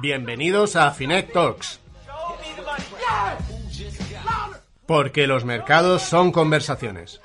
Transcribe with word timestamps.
Bienvenidos 0.00 0.76
a 0.76 0.90
Finet 0.90 1.32
Talks, 1.32 1.80
porque 4.86 5.26
los 5.26 5.44
mercados 5.44 6.02
son 6.02 6.32
conversaciones. 6.32 7.20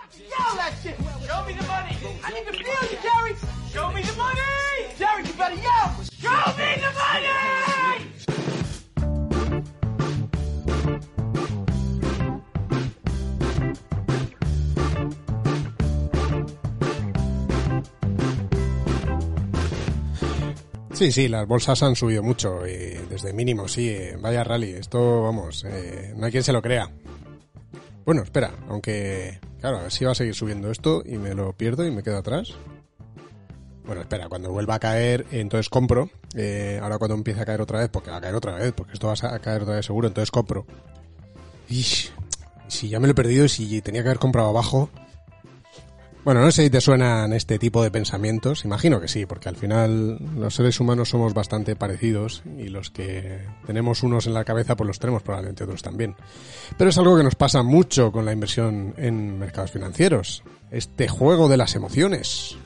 Sí, 21.00 21.14
sí, 21.14 21.30
las 21.30 21.48
bolsas 21.48 21.82
han 21.82 21.96
subido 21.96 22.22
mucho 22.22 22.68
y 22.68 23.00
desde 23.10 23.32
mínimo, 23.32 23.70
sí, 23.70 23.88
eh, 23.88 24.18
vaya 24.20 24.44
rally. 24.44 24.72
Esto, 24.72 25.24
vamos, 25.24 25.64
eh, 25.64 26.14
no 26.18 26.26
hay 26.26 26.32
quien 26.34 26.44
se 26.44 26.52
lo 26.52 26.62
crea. 26.62 26.92
Bueno, 28.04 28.22
espera, 28.22 28.52
aunque, 28.68 29.40
claro, 29.62 29.78
a 29.78 29.84
ver 29.84 29.94
si 29.94 30.04
va 30.04 30.12
a 30.12 30.16
seguir 30.16 30.36
subiendo 30.36 30.70
esto 30.70 31.02
y 31.06 31.18
me 31.18 31.34
lo 31.34 31.54
pierdo 31.54 31.86
y 31.86 31.92
me 31.92 32.04
quedo 32.04 32.18
atrás. 32.18 32.54
Bueno, 33.86 34.02
espera, 34.02 34.28
cuando 34.28 34.52
vuelva 34.52 34.76
a 34.76 34.80
caer, 34.80 35.26
entonces 35.32 35.70
compro. 35.70 36.10
Eh, 36.36 36.82
ahora 36.84 36.98
cuando 36.98 37.16
empiece 37.16 37.40
a 37.40 37.46
caer 37.46 37.62
otra 37.62 37.80
vez, 37.80 37.88
porque 37.88 38.12
va 38.12 38.18
a 38.18 38.22
caer 38.22 38.36
otra 38.36 38.56
vez, 38.56 38.74
porque 38.74 38.92
esto 38.92 39.08
va 39.08 39.14
a 39.14 39.40
caer 39.40 39.62
otra 39.62 39.76
vez 39.76 39.86
seguro, 39.86 40.10
entonces 40.10 40.32
compro. 40.32 40.66
Ish, 41.70 42.12
si 42.68 42.90
ya 42.90 43.00
me 43.00 43.08
lo 43.08 43.12
he 43.12 43.16
perdido 43.16 43.46
y 43.46 43.50
si 43.50 43.82
tenía 43.82 44.02
que 44.04 44.10
haber 44.10 44.20
comprado 44.20 44.50
abajo. 44.50 44.90
Bueno, 46.26 46.42
no 46.42 46.52
sé 46.52 46.64
si 46.64 46.70
te 46.70 46.82
suenan 46.82 47.32
este 47.32 47.58
tipo 47.58 47.82
de 47.82 47.92
pensamientos. 47.92 48.66
Imagino 48.66 49.00
que 49.00 49.08
sí, 49.08 49.26
porque 49.26 49.48
al 49.48 49.56
final 49.56 50.20
los 50.36 50.54
seres 50.54 50.80
humanos 50.80 51.10
somos 51.10 51.34
bastante 51.34 51.78
parecidos 51.78 52.44
y 52.58 52.68
los 52.68 52.92
que 52.92 53.40
tenemos 53.66 54.04
unos 54.04 54.28
en 54.28 54.34
la 54.34 54.44
cabeza, 54.44 54.76
pues 54.76 54.88
los 54.88 55.00
tenemos 55.00 55.24
probablemente 55.24 55.64
otros 55.64 55.82
también. 55.82 56.16
Pero 56.78 56.90
es 56.90 56.98
algo 56.98 57.16
que 57.16 57.24
nos 57.24 57.36
pasa 57.36 57.64
mucho 57.64 58.12
con 58.12 58.26
la 58.26 58.34
inversión 58.34 58.94
en 58.98 59.40
mercados 59.40 59.72
financieros. 59.72 60.44
Este 60.72 61.08
juego 61.08 61.48
de 61.48 61.58
las 61.58 61.76
emociones. 61.76 62.58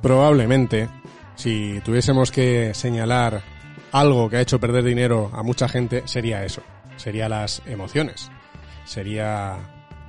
Probablemente, 0.00 0.88
si 1.34 1.80
tuviésemos 1.84 2.30
que 2.30 2.72
señalar 2.72 3.55
algo 4.00 4.28
que 4.28 4.36
ha 4.36 4.40
hecho 4.40 4.60
perder 4.60 4.84
dinero 4.84 5.30
a 5.32 5.42
mucha 5.42 5.68
gente, 5.68 6.02
sería 6.06 6.44
eso. 6.44 6.62
Sería 6.96 7.28
las 7.28 7.62
emociones. 7.66 8.30
Sería 8.84 9.58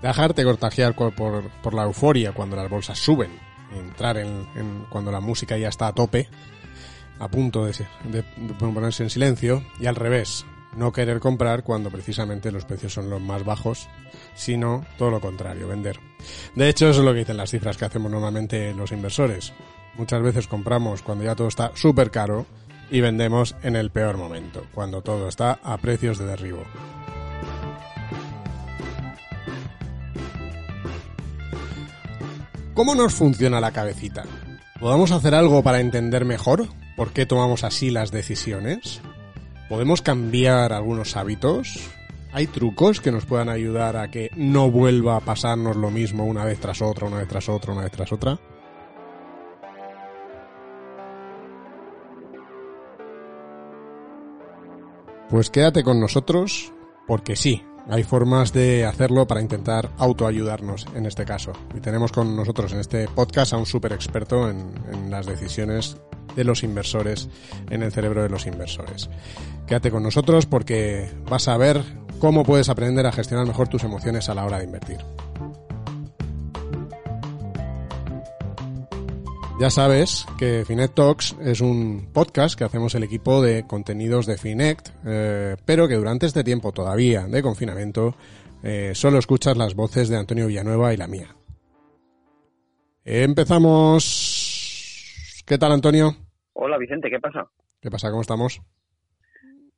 dejarte 0.01 0.43
contagiar 0.43 0.95
por, 0.95 1.13
por, 1.13 1.73
la 1.73 1.83
euforia 1.83 2.31
cuando 2.31 2.55
las 2.55 2.69
bolsas 2.69 2.97
suben. 2.99 3.31
Entrar 3.75 4.17
en, 4.17 4.85
cuando 4.89 5.11
la 5.11 5.19
música 5.19 5.57
ya 5.57 5.69
está 5.69 5.87
a 5.87 5.93
tope, 5.93 6.29
a 7.19 7.27
punto 7.27 7.65
de- 7.65 7.85
de 8.05 8.23
ponerse 8.57 9.03
en 9.03 9.09
silencio. 9.09 9.63
Y 9.79 9.87
al 9.87 9.95
revés, 9.95 10.45
no 10.75 10.91
querer 10.91 11.19
comprar 11.19 11.63
cuando 11.63 11.89
precisamente 11.89 12.51
los 12.51 12.65
precios 12.65 12.93
son 12.93 13.09
los 13.09 13.19
más 13.21 13.43
bajos, 13.43 13.89
sino 14.35 14.85
todo 14.97 15.09
lo 15.11 15.19
contrario, 15.19 15.67
vender. 15.67 15.99
De 16.55 16.69
hecho, 16.69 16.89
eso 16.89 16.99
es 16.99 17.05
lo 17.05 17.13
que 17.13 17.19
dicen 17.19 17.37
las 17.37 17.49
cifras 17.51 17.77
que 17.77 17.85
hacemos 17.85 18.11
normalmente 18.11 18.73
los 18.73 18.91
inversores. 18.91 19.53
Muchas 19.95 20.21
veces 20.21 20.47
compramos 20.47 21.01
cuando 21.01 21.23
ya 21.23 21.35
todo 21.35 21.47
está 21.47 21.71
súper 21.73 22.11
caro 22.11 22.45
y 22.89 23.01
vendemos 23.01 23.55
en 23.63 23.75
el 23.75 23.89
peor 23.89 24.17
momento, 24.17 24.65
cuando 24.73 25.01
todo 25.01 25.27
está 25.27 25.59
a 25.63 25.77
precios 25.77 26.17
de 26.17 26.25
derribo. 26.25 26.63
¿Cómo 32.73 32.93
nos 32.93 33.15
funciona 33.15 33.59
la 33.59 33.71
cabecita? 33.71 34.23
¿Podemos 34.79 35.11
hacer 35.11 35.33
algo 35.33 35.63
para 35.63 35.79
entender 35.79 36.25
mejor 36.25 36.67
por 36.95 37.11
qué 37.11 37.25
tomamos 37.25 37.63
así 37.63 37.89
las 37.89 38.11
decisiones? 38.11 39.01
¿Podemos 39.67 40.03
cambiar 40.03 40.71
algunos 40.73 41.17
hábitos? 41.17 41.89
¿Hay 42.31 42.45
trucos 42.45 43.01
que 43.01 43.11
nos 43.11 43.25
puedan 43.25 43.49
ayudar 43.49 43.97
a 43.97 44.11
que 44.11 44.29
no 44.35 44.69
vuelva 44.69 45.17
a 45.17 45.21
pasarnos 45.21 45.75
lo 45.75 45.89
mismo 45.89 46.25
una 46.25 46.45
vez 46.45 46.59
tras 46.59 46.83
otra, 46.83 47.07
una 47.07 47.17
vez 47.17 47.27
tras 47.27 47.49
otra, 47.49 47.73
una 47.73 47.81
vez 47.81 47.91
tras 47.91 48.11
otra? 48.11 48.39
Pues 55.29 55.49
quédate 55.49 55.83
con 55.83 55.99
nosotros, 55.99 56.71
porque 57.05 57.35
sí, 57.35 57.61
hay 57.89 58.03
formas 58.03 58.53
de 58.53 58.85
hacerlo 58.85 59.27
para 59.27 59.41
intentar 59.41 59.91
autoayudarnos 59.97 60.87
en 60.95 61.05
este 61.05 61.25
caso. 61.25 61.51
Y 61.75 61.81
tenemos 61.81 62.11
con 62.11 62.35
nosotros 62.35 62.71
en 62.73 62.79
este 62.79 63.07
podcast 63.09 63.53
a 63.53 63.57
un 63.57 63.65
super 63.65 63.91
experto 63.93 64.49
en, 64.49 64.73
en 64.91 65.11
las 65.11 65.25
decisiones 65.25 65.97
de 66.35 66.43
los 66.43 66.63
inversores, 66.63 67.29
en 67.69 67.83
el 67.83 67.91
cerebro 67.91 68.23
de 68.23 68.29
los 68.29 68.45
inversores. 68.45 69.09
Quédate 69.65 69.91
con 69.91 70.03
nosotros 70.03 70.45
porque 70.45 71.09
vas 71.29 71.47
a 71.47 71.57
ver 71.57 71.83
cómo 72.19 72.43
puedes 72.43 72.69
aprender 72.69 73.05
a 73.05 73.11
gestionar 73.11 73.45
mejor 73.45 73.67
tus 73.67 73.83
emociones 73.83 74.29
a 74.29 74.33
la 74.33 74.45
hora 74.45 74.59
de 74.59 74.65
invertir. 74.65 74.99
Ya 79.59 79.71
sabes 79.71 80.27
que 80.37 80.63
Finet 80.65 80.93
Talks 80.93 81.35
es 81.41 81.61
un 81.61 82.11
podcast 82.13 82.55
que 82.55 82.63
hacemos 82.63 82.93
el 82.93 83.01
equipo 83.01 83.41
de 83.41 83.65
contenidos 83.65 84.27
de 84.27 84.37
Finect, 84.37 84.89
eh, 85.03 85.55
pero 85.65 85.87
que 85.87 85.95
durante 85.95 86.27
este 86.27 86.43
tiempo 86.43 86.71
todavía 86.71 87.25
de 87.25 87.41
confinamiento 87.41 88.13
eh, 88.61 88.91
solo 88.93 89.17
escuchas 89.17 89.57
las 89.57 89.73
voces 89.73 90.09
de 90.09 90.17
Antonio 90.17 90.45
Villanueva 90.45 90.93
y 90.93 90.97
la 90.97 91.07
mía. 91.07 91.35
Empezamos. 93.03 94.03
¿Qué 95.43 95.57
tal, 95.57 95.71
Antonio? 95.71 96.15
Hola 96.53 96.77
Vicente, 96.77 97.09
¿qué 97.09 97.19
pasa? 97.19 97.49
¿Qué 97.81 97.89
pasa? 97.89 98.11
¿Cómo 98.11 98.21
estamos? 98.21 98.61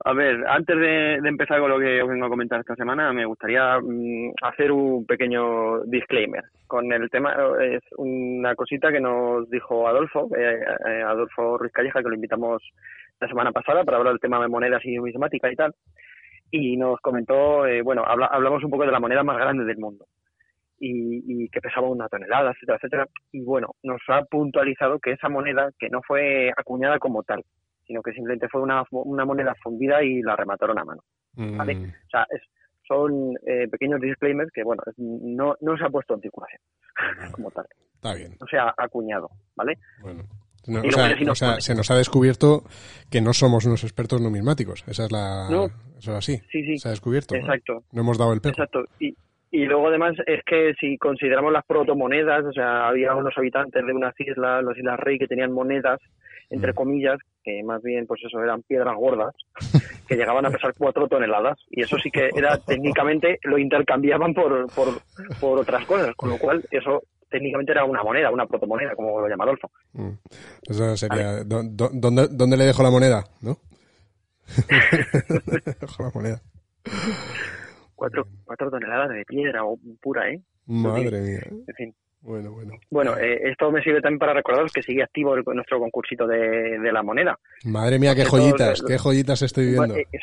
A 0.05 0.13
ver, 0.13 0.45
antes 0.47 0.77
de, 0.79 1.15
empezar 1.15 1.59
con 1.59 1.69
lo 1.69 1.77
que 1.77 2.01
os 2.01 2.07
vengo 2.07 2.25
a 2.25 2.29
comentar 2.29 2.59
esta 2.61 2.75
semana, 2.75 3.11
me 3.11 3.25
gustaría 3.25 3.79
mm, 3.81 4.31
hacer 4.43 4.71
un 4.71 5.05
pequeño 5.05 5.81
disclaimer. 5.83 6.43
Con 6.67 6.91
el 6.93 7.09
tema, 7.09 7.35
es 7.61 7.81
una 7.97 8.55
cosita 8.55 8.91
que 8.93 9.01
nos 9.01 9.49
dijo 9.49 9.88
Adolfo, 9.89 10.29
eh, 10.38 10.61
eh, 10.88 11.01
Adolfo 11.01 11.57
Ruiz 11.57 11.73
Calleja, 11.73 12.01
que 12.01 12.07
lo 12.09 12.15
invitamos 12.15 12.63
la 13.19 13.27
semana 13.27 13.51
pasada 13.51 13.83
para 13.83 13.97
hablar 13.97 14.13
del 14.13 14.21
tema 14.21 14.39
de 14.41 14.47
monedas 14.47 14.85
y 14.85 14.95
numismática 14.95 15.51
y 15.51 15.55
tal. 15.55 15.75
Y 16.49 16.77
nos 16.77 16.99
comentó, 17.01 17.65
eh, 17.67 17.81
bueno, 17.81 18.03
habla- 18.07 18.27
hablamos 18.31 18.63
un 18.63 18.71
poco 18.71 18.85
de 18.85 18.91
la 18.93 19.01
moneda 19.01 19.23
más 19.23 19.38
grande 19.38 19.65
del 19.65 19.77
mundo 19.77 20.05
y, 20.79 21.43
y 21.43 21.49
que 21.49 21.59
pesaba 21.59 21.89
una 21.89 22.07
tonelada, 22.07 22.51
etcétera, 22.51 22.77
etcétera. 22.77 23.07
Y 23.33 23.43
bueno, 23.43 23.71
nos 23.83 23.99
ha 24.07 24.23
puntualizado 24.23 24.97
que 24.99 25.11
esa 25.11 25.27
moneda, 25.27 25.69
que 25.77 25.89
no 25.89 26.01
fue 26.01 26.51
acuñada 26.55 26.99
como 26.99 27.23
tal, 27.23 27.43
sino 27.89 28.03
que 28.03 28.13
simplemente 28.13 28.47
fue 28.47 28.61
una, 28.61 28.83
una 28.91 29.25
moneda 29.25 29.55
fundida 29.63 30.01
y 30.03 30.22
la 30.22 30.35
remataron 30.35 30.77
a 30.79 30.85
mano. 30.85 31.01
Vale. 31.33 31.73
Mm, 31.75 31.83
O 31.85 32.09
sea, 32.11 32.25
es- 32.29 32.44
son 32.88 33.33
eh, 33.45 33.67
pequeños 33.67 34.00
disclaimers 34.00 34.51
que, 34.51 34.63
bueno, 34.63 34.81
no, 34.97 35.55
no 35.61 35.77
se 35.77 35.83
ha 35.85 35.89
puesto 35.89 36.13
en 36.16 36.22
circulación 36.22 36.61
como 37.33 37.50
tal, 37.51 37.66
está 37.95 38.13
bien. 38.13 38.35
no 38.39 38.47
se 38.47 38.57
ha 38.57 38.73
acuñado, 38.77 39.29
¿vale? 39.55 39.77
Bueno. 40.01 40.23
No, 40.67 40.81
o 40.81 40.91
sea, 40.91 41.16
o 41.31 41.35
sea, 41.35 41.50
pone. 41.51 41.61
se 41.61 41.73
nos 41.73 41.89
ha 41.89 41.95
descubierto 41.95 42.63
que 43.09 43.22
no 43.22 43.33
somos 43.33 43.66
unos 43.66 43.83
expertos 43.83 44.21
numismáticos. 44.21 44.83
Esa 44.88 45.06
es 45.06 45.11
la. 45.11 45.47
No. 45.50 45.66
Eso 45.97 46.11
es 46.11 46.17
así. 46.17 46.38
Sí, 46.51 46.63
sí, 46.63 46.77
Se 46.77 46.89
ha 46.89 46.91
descubierto. 46.91 47.33
exacto, 47.35 47.83
No 47.94 48.01
hemos 48.01 48.17
dado 48.17 48.33
el 48.33 48.41
pego. 48.41 48.51
exacto. 48.51 48.83
Y, 49.00 49.16
y 49.51 49.66
luego 49.66 49.88
además 49.88 50.16
es 50.27 50.44
que 50.45 50.73
si 50.79 50.97
consideramos 50.97 51.53
las 51.53 51.66
protomonedas, 51.66 52.44
o 52.45 52.51
sea, 52.51 52.88
había 52.89 53.16
unos 53.16 53.33
habitantes 53.38 53.83
de 53.85 53.94
unas 53.94 54.13
islas, 54.19 54.63
las 54.63 54.77
Islas 54.77 55.00
Rey, 55.00 55.17
que 55.17 55.27
tenían 55.27 55.51
monedas, 55.53 56.00
entre 56.50 56.73
Mm. 56.73 56.75
comillas, 56.75 57.17
que 57.57 57.63
más 57.63 57.81
bien, 57.81 58.05
pues 58.05 58.21
eso, 58.25 58.41
eran 58.41 58.61
piedras 58.63 58.95
gordas, 58.95 59.33
que 60.07 60.15
llegaban 60.15 60.45
a 60.45 60.51
pesar 60.51 60.73
cuatro 60.77 61.07
toneladas. 61.07 61.57
Y 61.69 61.81
eso 61.81 61.97
sí 61.97 62.11
que 62.11 62.29
era 62.35 62.57
técnicamente, 62.57 63.39
lo 63.43 63.57
intercambiaban 63.57 64.33
por, 64.33 64.67
por, 64.73 64.87
por 65.39 65.59
otras 65.59 65.85
cosas, 65.85 66.15
con 66.15 66.29
lo 66.29 66.38
cual 66.38 66.63
eso 66.71 67.01
técnicamente 67.29 67.71
era 67.71 67.85
una 67.85 68.03
moneda, 68.03 68.31
una 68.31 68.45
protomoneda, 68.47 68.95
como 68.95 69.19
lo 69.21 69.27
llama 69.27 69.44
Adolfo. 69.44 69.69
Mm. 69.94 70.09
Eso 70.68 70.97
sería. 70.97 71.44
¿dó- 71.44 71.63
dó- 71.63 71.91
¿dónde, 71.94 72.27
¿Dónde 72.31 72.57
le 72.57 72.65
dejo 72.65 72.81
la 72.83 72.89
moneda? 72.91 73.24
¿No? 73.41 73.57
Le 74.68 75.74
dejo 75.81 76.03
la 76.03 76.12
moneda. 76.13 76.41
Cuatro, 77.95 78.25
cuatro 78.45 78.69
toneladas 78.71 79.09
de 79.09 79.25
piedra 79.25 79.63
o 79.65 79.77
pura, 80.01 80.29
¿eh? 80.29 80.41
Madre 80.65 81.19
mía. 81.21 81.41
En 81.68 81.75
fin. 81.75 81.95
Bueno, 82.21 82.51
bueno. 82.51 82.74
Bueno, 82.89 83.18
eh, 83.18 83.39
esto 83.50 83.71
me 83.71 83.81
sirve 83.81 84.01
también 84.01 84.19
para 84.19 84.33
recordaros 84.33 84.71
que 84.74 84.81
sigue 84.81 85.04
activo 85.04 85.36
el- 85.36 85.44
nuestro 85.45 85.80
concursito 85.80 86.27
de, 86.27 86.77
de 86.80 86.92
la 86.92 87.01
moneda. 87.01 87.38
Madre 87.66 87.98
mía, 87.98 88.13
qué 88.16 88.25
joyitas, 88.25 88.83
qué 88.86 88.98
joyitas 88.98 89.42
estoy 89.42 89.68
viendo. 89.68 89.95
Es 89.95 90.21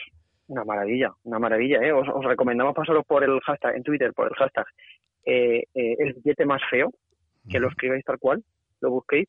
una 0.49 0.65
maravilla, 0.65 1.11
una 1.25 1.39
maravilla, 1.39 1.79
¿eh? 1.83 1.93
Os, 1.93 2.07
os 2.13 2.25
recomendamos 2.25 2.75
pasaros 2.75 3.05
por 3.07 3.25
el 3.25 3.41
hashtag, 3.41 3.77
en 3.77 3.83
Twitter, 3.83 4.13
por 4.13 4.29
el 4.29 4.35
hashtag, 4.35 4.67
eh, 5.25 5.65
eh, 5.75 5.97
el 5.99 6.15
billete 6.15 6.45
más 6.45 6.61
feo, 6.71 6.93
que 7.49 7.59
lo 7.59 7.69
escribáis 7.69 8.05
tal 8.05 8.19
cual, 8.19 8.45
lo 8.81 8.91
busquéis, 8.91 9.27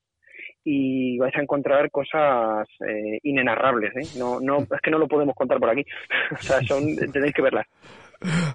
y 0.69 1.17
vais 1.17 1.33
a 1.37 1.41
encontrar 1.41 1.89
cosas 1.91 2.67
eh, 2.85 3.19
inenarrables. 3.23 3.95
¿eh? 3.95 4.19
No, 4.19 4.41
no, 4.41 4.57
es 4.75 4.81
que 4.83 4.91
no 4.91 4.97
lo 4.99 5.07
podemos 5.07 5.33
contar 5.33 5.59
por 5.59 5.69
aquí. 5.69 5.85
o 6.31 6.43
sea, 6.43 6.61
son, 6.63 6.83
tenéis 7.13 7.33
que 7.33 7.41
verlas. 7.41 7.65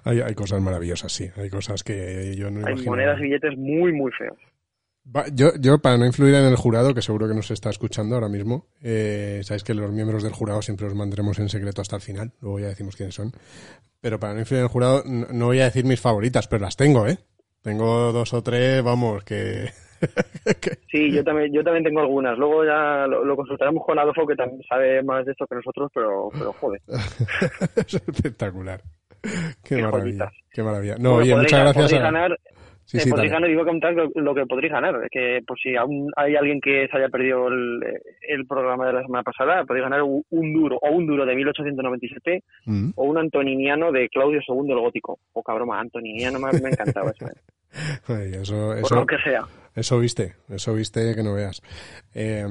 Hay, 0.03 0.21
hay 0.21 0.35
cosas 0.35 0.61
maravillosas, 0.61 1.11
sí. 1.11 1.27
Hay 1.37 1.49
cosas 1.49 1.83
que 1.83 2.35
yo 2.35 2.51
no 2.51 2.59
Hay 2.67 2.73
imagino. 2.73 2.91
monedas 2.91 3.19
y 3.19 3.23
billetes 3.23 3.57
muy, 3.57 3.93
muy 3.93 4.11
feos. 4.11 4.37
Yo, 5.33 5.49
yo, 5.59 5.79
para 5.79 5.97
no 5.97 6.05
influir 6.05 6.35
en 6.35 6.45
el 6.45 6.55
jurado, 6.55 6.93
que 6.93 7.01
seguro 7.01 7.27
que 7.27 7.33
nos 7.33 7.49
está 7.49 7.71
escuchando 7.71 8.15
ahora 8.15 8.29
mismo, 8.29 8.67
eh, 8.83 9.41
sabéis 9.43 9.63
que 9.63 9.73
los 9.73 9.91
miembros 9.91 10.21
del 10.21 10.33
jurado 10.33 10.61
siempre 10.61 10.85
los 10.85 10.95
mantendremos 10.95 11.39
en 11.39 11.49
secreto 11.49 11.81
hasta 11.81 11.95
el 11.95 12.01
final, 12.01 12.31
luego 12.41 12.59
ya 12.59 12.67
decimos 12.67 12.95
quiénes 12.95 13.15
son. 13.15 13.31
Pero 13.99 14.19
para 14.19 14.33
no 14.33 14.39
influir 14.39 14.59
en 14.59 14.65
el 14.65 14.71
jurado, 14.71 15.03
no, 15.05 15.27
no 15.31 15.45
voy 15.47 15.59
a 15.61 15.65
decir 15.65 15.83
mis 15.83 15.99
favoritas, 15.99 16.47
pero 16.47 16.61
las 16.63 16.77
tengo, 16.77 17.07
¿eh? 17.07 17.17
Tengo 17.63 18.13
dos 18.13 18.33
o 18.33 18.43
tres, 18.43 18.83
vamos, 18.83 19.23
que... 19.23 19.71
Sí, 20.91 21.11
yo 21.11 21.23
también, 21.23 21.51
yo 21.53 21.63
también 21.63 21.83
tengo 21.83 22.01
algunas. 22.01 22.37
Luego 22.37 22.63
ya 22.65 23.07
lo, 23.07 23.23
lo 23.25 23.35
consultaremos 23.35 23.83
con 23.85 23.97
Adolfo, 23.97 24.27
que 24.27 24.35
también 24.35 24.61
sabe 24.69 25.01
más 25.03 25.25
de 25.25 25.31
esto 25.31 25.45
que 25.47 25.55
nosotros, 25.55 25.89
pero, 25.93 26.29
pero 26.31 26.53
joder. 26.53 26.81
es 27.75 27.93
espectacular. 28.07 28.81
Qué, 29.21 29.75
Qué 29.77 29.81
maravilla. 29.81 30.01
joyitas. 30.01 30.33
Qué 30.51 30.63
maravilla. 30.63 30.95
No, 30.99 31.11
Bueno, 31.13 31.23
oye, 31.23 31.31
podréis- 31.33 31.37
muchas 31.41 31.73
gracias 31.75 31.93
a... 31.93 32.03
ganar, 32.03 32.37
Sí, 32.85 32.97
eh, 32.97 32.99
sí, 32.99 33.09
podréis 33.09 33.31
ganar 33.31 33.49
y 33.49 33.53
voy 33.55 33.63
a 33.63 33.65
contar 33.65 33.93
lo, 33.93 34.09
lo 34.13 34.35
que 34.35 34.45
podréis 34.45 34.73
ganar. 34.73 34.93
Es 35.05 35.09
que 35.09 35.39
por 35.47 35.57
si 35.57 35.73
aún 35.77 36.11
hay 36.17 36.35
alguien 36.35 36.59
que 36.59 36.85
se 36.91 36.97
haya 36.97 37.07
perdido 37.07 37.47
el, 37.47 37.79
el 38.27 38.45
programa 38.45 38.85
de 38.87 38.93
la 38.93 39.01
semana 39.03 39.23
pasada, 39.23 39.63
podéis 39.63 39.85
ganar 39.85 40.03
un, 40.03 40.21
un 40.29 40.53
duro 40.53 40.77
o 40.81 40.91
un 40.91 41.07
duro 41.07 41.25
de 41.25 41.33
1897 41.33 42.43
Mm. 42.65 42.89
o 42.95 43.03
un 43.05 43.17
antoniniano 43.17 43.91
de 43.93 44.09
Claudio 44.09 44.41
II 44.45 44.69
el 44.73 44.79
Gótico. 44.79 45.17
Poca 45.31 45.53
broma, 45.53 45.79
antoniniano 45.79 46.37
me, 46.39 46.51
me 46.59 46.69
encantaba 46.71 47.11
eso. 47.11 47.25
eh. 47.25 47.31
Ay, 48.09 48.33
eso, 48.41 48.75
Por 48.81 48.91
lo 48.97 49.05
que 49.05 49.17
sea. 49.23 49.43
Eso 49.75 49.97
viste, 49.97 50.35
eso 50.49 50.73
viste 50.75 51.15
que 51.15 51.23
no 51.23 51.33
veas. 51.33 51.61
Eh, 52.13 52.45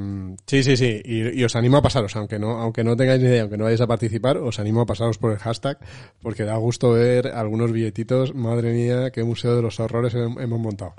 sí, 0.46 0.62
sí, 0.64 0.76
sí, 0.76 1.00
y, 1.04 1.38
y 1.40 1.44
os 1.44 1.54
animo 1.54 1.76
a 1.76 1.82
pasaros, 1.82 2.16
aunque 2.16 2.38
no, 2.40 2.60
aunque 2.60 2.82
no 2.82 2.96
tengáis 2.96 3.20
ni 3.22 3.28
idea, 3.28 3.42
aunque 3.42 3.56
no 3.56 3.64
vayáis 3.64 3.80
a 3.80 3.86
participar, 3.86 4.38
os 4.38 4.58
animo 4.58 4.80
a 4.80 4.86
pasaros 4.86 5.18
por 5.18 5.30
el 5.30 5.38
hashtag, 5.38 5.78
porque 6.20 6.42
da 6.44 6.56
gusto 6.56 6.90
ver 6.90 7.28
algunos 7.28 7.70
billetitos, 7.70 8.34
madre 8.34 8.72
mía, 8.72 9.10
qué 9.12 9.22
museo 9.22 9.54
de 9.54 9.62
los 9.62 9.78
horrores 9.78 10.14
hem- 10.14 10.40
hemos 10.42 10.58
montado. 10.58 10.94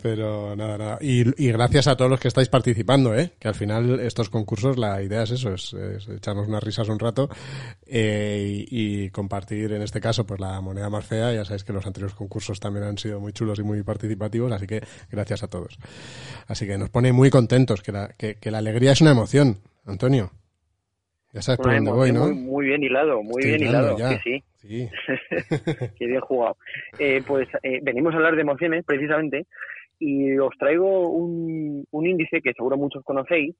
Pero 0.00 0.54
nada, 0.54 0.78
nada. 0.78 0.98
Y, 1.00 1.24
y 1.44 1.50
gracias 1.50 1.88
a 1.88 1.96
todos 1.96 2.08
los 2.10 2.20
que 2.20 2.28
estáis 2.28 2.48
participando, 2.48 3.16
¿eh? 3.16 3.32
que 3.40 3.48
al 3.48 3.54
final 3.56 3.98
estos 4.00 4.30
concursos, 4.30 4.78
la 4.78 5.02
idea 5.02 5.24
es 5.24 5.32
eso, 5.32 5.52
es, 5.54 5.72
es 5.74 6.08
echarnos 6.08 6.46
unas 6.46 6.62
risas 6.62 6.88
un 6.88 7.00
rato 7.00 7.28
eh, 7.84 8.64
y, 8.70 9.04
y 9.06 9.10
compartir, 9.10 9.72
en 9.72 9.82
este 9.82 10.00
caso, 10.00 10.24
pues 10.24 10.38
la 10.40 10.60
moneda 10.60 10.88
más 10.88 11.04
fea. 11.04 11.32
Ya 11.32 11.44
sabéis 11.44 11.64
que 11.64 11.72
los 11.72 11.84
anteriores 11.86 12.14
concursos 12.14 12.60
también 12.60 12.84
han 12.84 12.96
sido 12.98 13.18
muy 13.18 13.32
chulos 13.32 13.58
y 13.58 13.62
muy 13.64 13.82
participativos, 13.82 14.52
así 14.52 14.66
que 14.68 14.82
gracias 15.10 15.42
a 15.42 15.48
todos. 15.48 15.78
Así 16.46 16.64
que 16.66 16.78
nos 16.78 16.90
pone 16.90 17.12
muy 17.12 17.30
contentos, 17.30 17.82
que 17.82 17.90
la, 17.90 18.08
que, 18.16 18.36
que 18.36 18.50
la 18.52 18.58
alegría 18.58 18.92
es 18.92 19.00
una 19.00 19.10
emoción, 19.10 19.58
Antonio. 19.84 20.30
Ya 21.32 21.42
sabes 21.42 21.58
por 21.58 21.74
dónde 21.74 21.90
voy, 21.90 22.12
¿no? 22.12 22.26
muy, 22.26 22.34
muy 22.34 22.66
bien 22.66 22.82
hilado, 22.82 23.22
muy 23.22 23.42
Estoy 23.42 23.50
bien 23.58 23.68
hilado. 23.68 23.98
ya. 23.98 24.10
Sí, 24.22 24.42
Sí. 24.60 24.88
sí, 24.88 24.88
qué 25.98 26.06
bien 26.06 26.20
jugado. 26.20 26.56
Eh, 26.98 27.22
pues 27.26 27.46
eh, 27.62 27.80
venimos 27.82 28.12
a 28.14 28.16
hablar 28.16 28.34
de 28.34 28.42
emociones, 28.42 28.84
precisamente, 28.84 29.46
y 29.98 30.36
os 30.38 30.56
traigo 30.58 31.08
un, 31.10 31.84
un 31.90 32.06
índice 32.06 32.40
que 32.40 32.52
seguro 32.54 32.76
muchos 32.76 33.02
conocéis, 33.04 33.54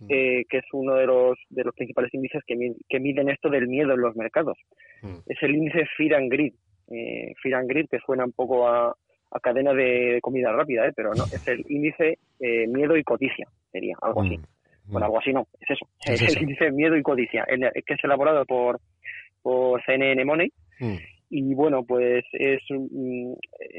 Mm. 0.00 0.06
eh, 0.08 0.42
que 0.50 0.58
es 0.58 0.64
uno 0.72 0.94
de 0.94 1.06
los, 1.06 1.38
de 1.50 1.62
los 1.62 1.72
principales 1.72 2.12
índices 2.12 2.42
que, 2.48 2.56
mi- 2.56 2.74
que 2.88 2.98
miden 2.98 3.28
esto 3.28 3.48
del 3.48 3.68
miedo 3.68 3.92
en 3.94 4.00
los 4.00 4.16
mercados. 4.16 4.58
Mm. 5.02 5.18
Es 5.24 5.40
el 5.40 5.54
índice 5.54 5.86
Fear 5.96 6.14
and 6.16 6.32
Greed. 6.32 6.52
Eh, 6.90 7.32
Fear 7.40 7.60
and 7.60 7.68
Greed, 7.70 7.86
que 7.88 8.00
suena 8.00 8.24
un 8.24 8.32
poco 8.32 8.66
a, 8.66 8.88
a 8.88 9.40
cadena 9.40 9.72
de 9.72 10.18
comida 10.20 10.50
rápida, 10.52 10.88
¿eh? 10.88 10.92
pero 10.96 11.14
no, 11.14 11.22
es 11.26 11.46
el 11.46 11.64
índice 11.68 12.18
eh, 12.40 12.66
miedo 12.66 12.96
y 12.96 13.04
codicia, 13.04 13.46
sería 13.70 13.94
algo 14.02 14.22
así. 14.22 14.36
Mm. 14.36 14.90
Bueno, 14.90 15.06
algo 15.06 15.18
así 15.20 15.32
no, 15.32 15.46
es 15.60 15.70
eso. 15.70 15.86
Es 16.04 16.20
Es, 16.20 16.22
eso. 16.22 16.38
el 16.38 16.42
índice 16.42 16.72
miedo 16.72 16.96
y 16.96 17.02
codicia, 17.02 17.44
el- 17.44 17.70
que 17.86 17.94
es 17.94 18.02
elaborado 18.02 18.44
por, 18.46 18.80
por 19.42 19.80
CNN 19.84 20.24
Money. 20.24 20.50
Y 21.36 21.52
bueno, 21.52 21.82
pues 21.84 22.24
es 22.32 22.60
mm, 22.70 23.32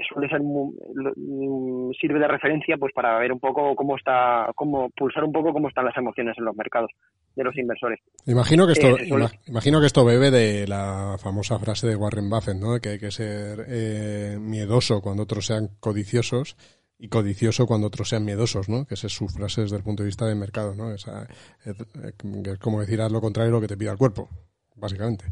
suele 0.10 0.28
ser 0.28 0.42
mm, 0.42 1.92
sirve 2.02 2.20
de 2.20 2.28
referencia 2.28 2.76
pues 2.78 2.92
para 2.94 3.18
ver 3.20 3.32
un 3.32 3.40
poco 3.40 3.74
cómo 3.76 3.96
está, 3.96 4.52
cómo 4.56 4.90
pulsar 4.90 5.24
un 5.24 5.32
poco 5.32 5.54
cómo 5.54 5.70
están 5.70 5.86
las 5.86 5.96
emociones 5.96 6.36
en 6.38 6.44
los 6.44 6.56
mercados 6.56 6.92
de 7.34 7.44
los 7.46 7.58
inversores. 7.58 8.00
Imagino 8.26 8.66
que 8.66 8.74
esto, 8.74 8.98
Eh, 8.98 9.08
suele- 9.08 9.40
imagino 9.48 9.80
que 9.80 9.86
esto 9.88 10.04
bebe 10.04 10.32
de 10.32 10.68
la 10.68 11.16
famosa 11.18 11.58
frase 11.58 11.88
de 11.88 11.96
Warren 11.96 12.30
Buffett, 12.30 12.58
¿no? 12.58 12.78
Que 12.80 12.90
hay 12.90 13.00
que 13.00 13.12
ser 13.12 13.66
eh, 13.70 14.38
miedoso 14.40 15.02
cuando 15.02 15.24
otros 15.24 15.46
sean 15.46 15.70
codiciosos 15.80 16.58
y 16.98 17.08
codicioso 17.08 17.68
cuando 17.68 17.88
otros 17.88 18.10
sean 18.10 18.26
miedosos, 18.26 18.68
¿no? 18.68 18.86
Que 18.86 18.96
esa 18.96 19.08
es 19.08 19.14
su 19.14 19.28
frase 19.30 19.62
desde 19.62 19.78
el 19.78 19.84
punto 19.84 20.04
de 20.04 20.08
vista 20.08 20.26
del 20.26 20.36
mercado, 20.38 20.76
¿no? 20.76 20.94
Esa, 20.94 21.24
es, 21.66 21.80
eh, 21.80 22.14
es 22.52 22.60
como 22.60 22.82
decir 22.82 23.00
haz 23.02 23.12
lo 23.14 23.22
contrario 23.22 23.52
de 23.52 23.58
lo 23.58 23.62
que 23.62 23.68
te 23.68 23.78
pida 23.78 23.92
el 23.92 23.98
cuerpo, 23.98 24.28
básicamente. 24.76 25.26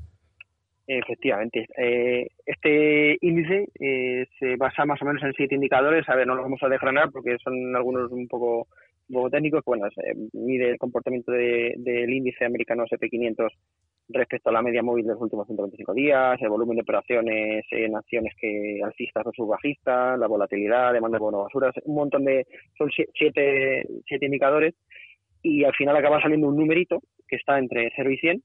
Efectivamente. 0.86 1.66
Eh, 1.78 2.28
este 2.46 3.18
índice 3.22 3.68
eh, 3.80 4.26
se 4.38 4.58
basa 4.58 4.86
más 4.86 5.02
o 5.02 5.06
menos 5.06 5.24
en 5.24 5.34
siete 5.34 5.56
indicadores. 5.56 6.08
A 6.10 6.16
ver, 6.16 6.28
no 6.28 6.36
los 6.36 6.44
vamos 6.44 6.62
a 6.62 6.68
desgranar 6.70 7.10
porque 7.12 7.38
son 7.42 7.74
algunos 7.76 8.12
un 8.12 8.28
poco, 8.28 8.68
un 9.10 9.14
poco 9.14 9.30
técnicos. 9.30 9.64
Bueno, 9.66 9.88
se 9.96 10.02
mide 10.34 10.72
el 10.72 10.78
comportamiento 10.78 11.32
de- 11.32 11.74
del 11.78 12.10
índice 12.14 12.44
americano 12.46 12.84
SP500 12.86 13.50
respecto 14.10 14.50
a 14.50 14.54
la 14.54 14.62
media 14.62 14.84
móvil 14.84 15.06
de 15.06 15.14
los 15.14 15.22
últimos 15.22 15.48
125 15.48 15.94
días, 15.94 16.38
el 16.42 16.50
volumen 16.50 16.76
de 16.76 16.82
operaciones 16.82 17.64
en 17.72 17.96
acciones 17.96 18.34
que 18.38 18.82
alcistas 18.84 19.24
versus 19.24 19.48
bajistas, 19.48 20.20
la 20.20 20.28
volatilidad, 20.28 20.92
demanda 20.92 21.18
de 21.18 21.22
bono 21.24 21.44
basuras, 21.44 21.74
un 21.86 21.96
montón 21.96 22.26
de, 22.26 22.46
son 22.78 22.90
sie- 22.90 23.08
siete, 23.18 23.84
siete 24.06 24.26
indicadores 24.26 24.76
y 25.42 25.64
al 25.64 25.74
final 25.74 25.96
acaba 25.96 26.22
saliendo 26.22 26.50
un 26.50 26.58
numerito 26.58 27.00
que 27.30 27.38
está 27.38 27.58
entre 27.58 27.90
0 27.96 28.12
y 28.12 28.18
100 28.18 28.44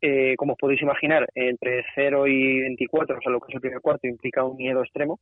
eh, 0.00 0.34
como 0.36 0.52
os 0.52 0.58
podéis 0.58 0.82
imaginar, 0.82 1.26
entre 1.34 1.84
0 1.94 2.26
y 2.26 2.60
24, 2.60 3.18
o 3.18 3.20
sea, 3.20 3.32
lo 3.32 3.40
que 3.40 3.50
es 3.50 3.54
el 3.54 3.60
primer 3.60 3.80
cuarto, 3.80 4.06
implica 4.06 4.44
un 4.44 4.56
miedo 4.56 4.82
extremo 4.82 5.18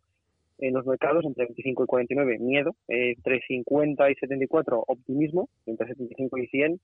en 0.58 0.75
los 0.75 0.87
mercados, 0.87 1.25
entre 1.25 1.44
25 1.44 1.84
y 1.84 1.87
49, 1.87 2.38
miedo, 2.38 2.75
eh, 2.88 3.14
entre 3.17 3.40
50 3.46 4.11
y 4.11 4.14
74, 4.14 4.84
optimismo, 4.87 5.49
entre 5.67 5.88
75 5.88 6.38
y 6.38 6.46
100, 6.46 6.81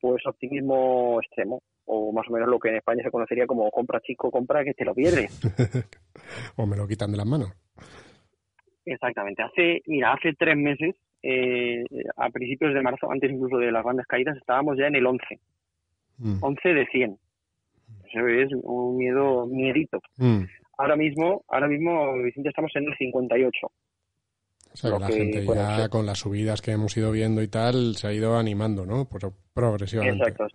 pues 0.00 0.26
optimismo 0.26 1.18
extremo, 1.22 1.62
o 1.86 2.12
más 2.12 2.28
o 2.28 2.32
menos 2.32 2.48
lo 2.48 2.58
que 2.58 2.68
en 2.68 2.76
España 2.76 3.02
se 3.02 3.10
conocería 3.10 3.46
como 3.46 3.70
compra 3.70 4.00
chico, 4.00 4.30
compra 4.30 4.64
que 4.64 4.74
te 4.74 4.84
lo 4.84 4.94
pierdes. 4.94 5.40
o 6.56 6.66
me 6.66 6.76
lo 6.76 6.86
quitan 6.86 7.10
de 7.10 7.16
las 7.16 7.26
manos. 7.26 7.52
Exactamente. 8.84 9.42
Hace, 9.42 9.82
mira, 9.86 10.12
hace 10.12 10.34
tres 10.34 10.56
meses, 10.56 10.94
eh, 11.22 11.82
a 12.16 12.28
principios 12.30 12.74
de 12.74 12.82
marzo, 12.82 13.10
antes 13.10 13.30
incluso 13.30 13.56
de 13.56 13.72
las 13.72 13.82
grandes 13.82 14.06
caídas, 14.06 14.36
estábamos 14.36 14.76
ya 14.78 14.86
en 14.86 14.96
el 14.96 15.06
11, 15.06 15.40
Mm. 16.18 16.38
11 16.40 16.68
de 16.74 16.86
100. 16.86 17.18
Es 18.12 18.50
un 18.62 18.96
miedo, 18.96 19.46
miedito. 19.46 20.00
Mm. 20.16 20.42
Ahora 20.78 20.96
mismo, 20.96 21.42
ahora 21.48 21.68
mismo, 21.68 22.14
Vicente, 22.22 22.48
estamos 22.50 22.70
en 22.74 22.84
el 22.84 22.96
58. 22.96 23.66
O 23.66 24.76
sea, 24.76 24.92
que 24.92 24.98
la 24.98 25.06
que, 25.06 25.12
gente 25.14 25.46
ya 25.46 25.88
con 25.88 26.04
las 26.04 26.18
subidas 26.18 26.60
que 26.60 26.72
hemos 26.72 26.96
ido 26.96 27.10
viendo 27.10 27.42
y 27.42 27.48
tal 27.48 27.94
se 27.96 28.08
ha 28.08 28.12
ido 28.12 28.36
animando, 28.36 28.84
¿no? 28.84 29.06
Pro- 29.06 29.32
progresivamente. 29.54 30.22
Exacto. 30.28 30.46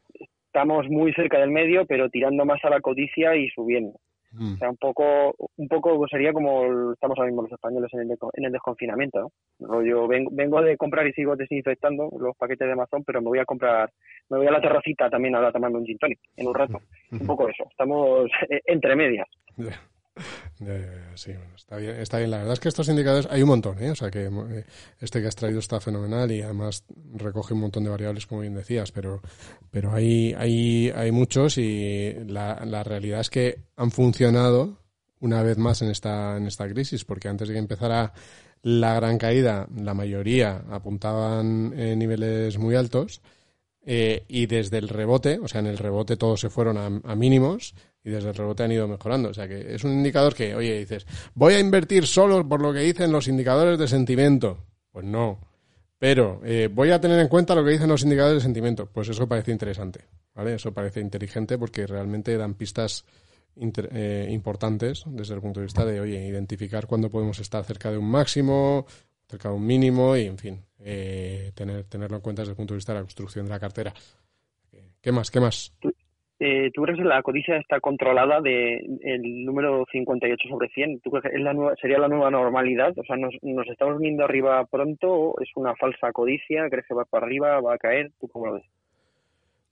Estamos 0.45 0.87
muy 0.89 1.13
cerca 1.13 1.39
del 1.39 1.49
medio, 1.49 1.85
pero 1.85 2.09
tirando 2.09 2.45
más 2.45 2.59
a 2.63 2.69
la 2.69 2.81
codicia 2.81 3.35
y 3.35 3.49
subiendo. 3.49 3.97
Mm. 4.31 4.53
O 4.53 4.57
sea, 4.57 4.69
un 4.69 4.77
poco, 4.77 5.35
un 5.57 5.67
poco 5.67 6.07
sería 6.07 6.31
como 6.31 6.93
estamos 6.93 7.17
ahora 7.17 7.29
mismo 7.29 7.43
los 7.43 7.51
españoles 7.51 7.89
en 7.93 8.01
el, 8.01 8.17
en 8.33 8.45
el 8.45 8.51
desconfinamiento, 8.51 9.31
¿no? 9.59 9.83
Yo 9.83 10.07
vengo, 10.07 10.29
vengo 10.33 10.61
de 10.61 10.77
comprar 10.77 11.05
y 11.07 11.13
sigo 11.13 11.35
desinfectando 11.35 12.09
los 12.17 12.35
paquetes 12.37 12.67
de 12.67 12.73
Amazon, 12.73 13.03
pero 13.03 13.21
me 13.21 13.27
voy 13.27 13.39
a 13.39 13.45
comprar, 13.45 13.91
me 14.29 14.37
voy 14.37 14.47
a 14.47 14.51
la 14.51 14.61
terracita 14.61 15.09
también 15.09 15.35
ahora 15.35 15.49
a 15.49 15.51
tomarme 15.51 15.79
un 15.79 15.85
gin 15.85 15.97
tonic 15.97 16.19
en 16.37 16.47
un 16.47 16.55
rato. 16.55 16.79
Un 17.11 17.27
poco 17.27 17.49
eso. 17.49 17.65
Estamos 17.69 18.29
eh, 18.49 18.61
entre 18.65 18.95
medias. 18.95 19.27
Sí, 21.15 21.31
bueno, 21.33 21.55
está 21.55 21.77
bien, 21.77 21.95
está 21.97 22.17
bien. 22.17 22.31
La 22.31 22.37
verdad 22.37 22.53
es 22.53 22.59
que 22.59 22.69
estos 22.69 22.87
indicadores 22.87 23.27
hay 23.31 23.41
un 23.41 23.49
montón, 23.49 23.81
¿eh? 23.83 23.91
O 23.91 23.95
sea 23.95 24.09
que 24.11 24.25
eh, 24.25 24.65
este 24.99 25.21
que 25.21 25.27
has 25.27 25.35
traído 25.35 25.59
está 25.59 25.79
fenomenal 25.79 26.31
y 26.31 26.41
además 26.41 26.83
recoge 27.13 27.53
un 27.53 27.61
montón 27.61 27.83
de 27.83 27.89
variables, 27.89 28.25
como 28.27 28.41
bien 28.41 28.53
decías, 28.53 28.91
pero, 28.91 29.21
pero 29.69 29.93
hay, 29.93 30.33
hay, 30.37 30.91
hay 30.95 31.11
muchos 31.11 31.57
y 31.57 32.13
la, 32.27 32.63
la 32.65 32.83
realidad 32.83 33.21
es 33.21 33.29
que 33.29 33.59
han 33.75 33.91
funcionado 33.91 34.77
una 35.19 35.43
vez 35.43 35.57
más 35.57 35.81
en 35.81 35.89
esta, 35.89 36.37
en 36.37 36.47
esta 36.47 36.67
crisis, 36.67 37.05
porque 37.05 37.27
antes 37.27 37.47
de 37.47 37.53
que 37.53 37.59
empezara 37.59 38.13
la 38.63 38.93
gran 38.95 39.17
caída, 39.17 39.67
la 39.75 39.93
mayoría 39.93 40.63
apuntaban 40.69 41.73
en 41.77 41.99
niveles 41.99 42.57
muy 42.57 42.75
altos. 42.75 43.21
eh, 43.83 44.25
y 44.27 44.45
desde 44.45 44.77
el 44.77 44.89
rebote, 44.89 45.39
o 45.39 45.47
sea, 45.47 45.59
en 45.59 45.67
el 45.67 45.77
rebote 45.79 46.15
todos 46.17 46.39
se 46.39 46.49
fueron 46.51 46.77
a 47.03 47.15
mínimos 47.15 47.73
y 48.03 48.09
desde 48.09 48.29
el 48.29 48.35
rebote 48.35 48.63
han 48.63 48.71
ido 48.71 48.87
mejorando. 48.87 49.29
O 49.29 49.33
sea, 49.33 49.47
que 49.47 49.75
es 49.75 49.83
un 49.83 49.91
indicador 49.91 50.33
que, 50.33 50.55
oye, 50.55 50.79
dices, 50.79 51.05
voy 51.33 51.53
a 51.53 51.59
invertir 51.59 52.07
solo 52.07 52.47
por 52.47 52.61
lo 52.61 52.73
que 52.73 52.79
dicen 52.79 53.11
los 53.11 53.27
indicadores 53.27 53.77
de 53.77 53.87
sentimiento. 53.87 54.65
Pues 54.91 55.05
no. 55.05 55.39
Pero 55.97 56.41
eh, 56.43 56.67
voy 56.71 56.89
a 56.89 56.99
tener 56.99 57.19
en 57.19 57.27
cuenta 57.27 57.53
lo 57.53 57.63
que 57.63 57.71
dicen 57.71 57.87
los 57.87 58.01
indicadores 58.03 58.41
de 58.41 58.43
sentimiento. 58.43 58.87
Pues 58.87 59.09
eso 59.09 59.27
parece 59.27 59.51
interesante, 59.51 60.05
¿vale? 60.33 60.55
Eso 60.55 60.73
parece 60.73 60.99
inteligente 60.99 61.57
porque 61.59 61.85
realmente 61.85 62.35
dan 62.37 62.55
pistas 62.55 63.05
eh, 63.55 64.27
importantes 64.31 65.03
desde 65.05 65.35
el 65.35 65.41
punto 65.41 65.59
de 65.59 65.67
vista 65.67 65.85
de, 65.85 65.99
oye, 65.99 66.25
identificar 66.27 66.87
cuándo 66.87 67.09
podemos 67.09 67.37
estar 67.39 67.63
cerca 67.63 67.91
de 67.91 67.99
un 67.99 68.09
máximo, 68.09 68.87
cerca 69.29 69.49
de 69.49 69.55
un 69.55 69.65
mínimo 69.65 70.17
y, 70.17 70.25
en 70.25 70.39
fin, 70.39 70.59
eh, 70.79 71.51
tener, 71.53 71.83
tenerlo 71.83 72.17
en 72.17 72.23
cuenta 72.23 72.41
desde 72.41 72.53
el 72.53 72.57
punto 72.57 72.73
de 72.73 72.77
vista 72.77 72.93
de 72.93 72.99
la 72.99 73.03
construcción 73.03 73.45
de 73.45 73.51
la 73.51 73.59
cartera. 73.59 73.93
¿Qué 75.01 75.11
más? 75.11 75.29
¿Qué 75.29 75.39
más? 75.39 75.71
Eh, 76.43 76.71
¿Tú 76.73 76.81
crees 76.81 76.97
que 76.97 77.05
la 77.05 77.21
codicia 77.21 77.55
está 77.57 77.79
controlada 77.79 78.41
de 78.41 78.77
el 79.03 79.45
número 79.45 79.85
58 79.91 80.49
sobre 80.49 80.69
100? 80.69 81.01
¿Tú 81.01 81.11
crees 81.11 81.25
que 81.25 81.37
es 81.37 81.43
la 81.43 81.53
nueva, 81.53 81.75
sería 81.79 81.99
la 81.99 82.07
nueva 82.07 82.31
normalidad? 82.31 82.97
O 82.97 83.03
sea, 83.03 83.15
¿nos, 83.15 83.31
¿nos 83.43 83.67
estamos 83.67 83.99
viendo 83.99 84.23
arriba 84.23 84.65
pronto? 84.65 85.35
¿Es 85.39 85.49
una 85.53 85.75
falsa 85.75 86.11
codicia? 86.11 86.67
¿Crees 86.71 86.87
que 86.87 86.95
va 86.95 87.05
para 87.05 87.27
arriba? 87.27 87.61
¿Va 87.61 87.75
a 87.75 87.77
caer? 87.77 88.11
¿Tú 88.19 88.27
cómo 88.27 88.47
lo 88.47 88.53
ves? 88.53 88.63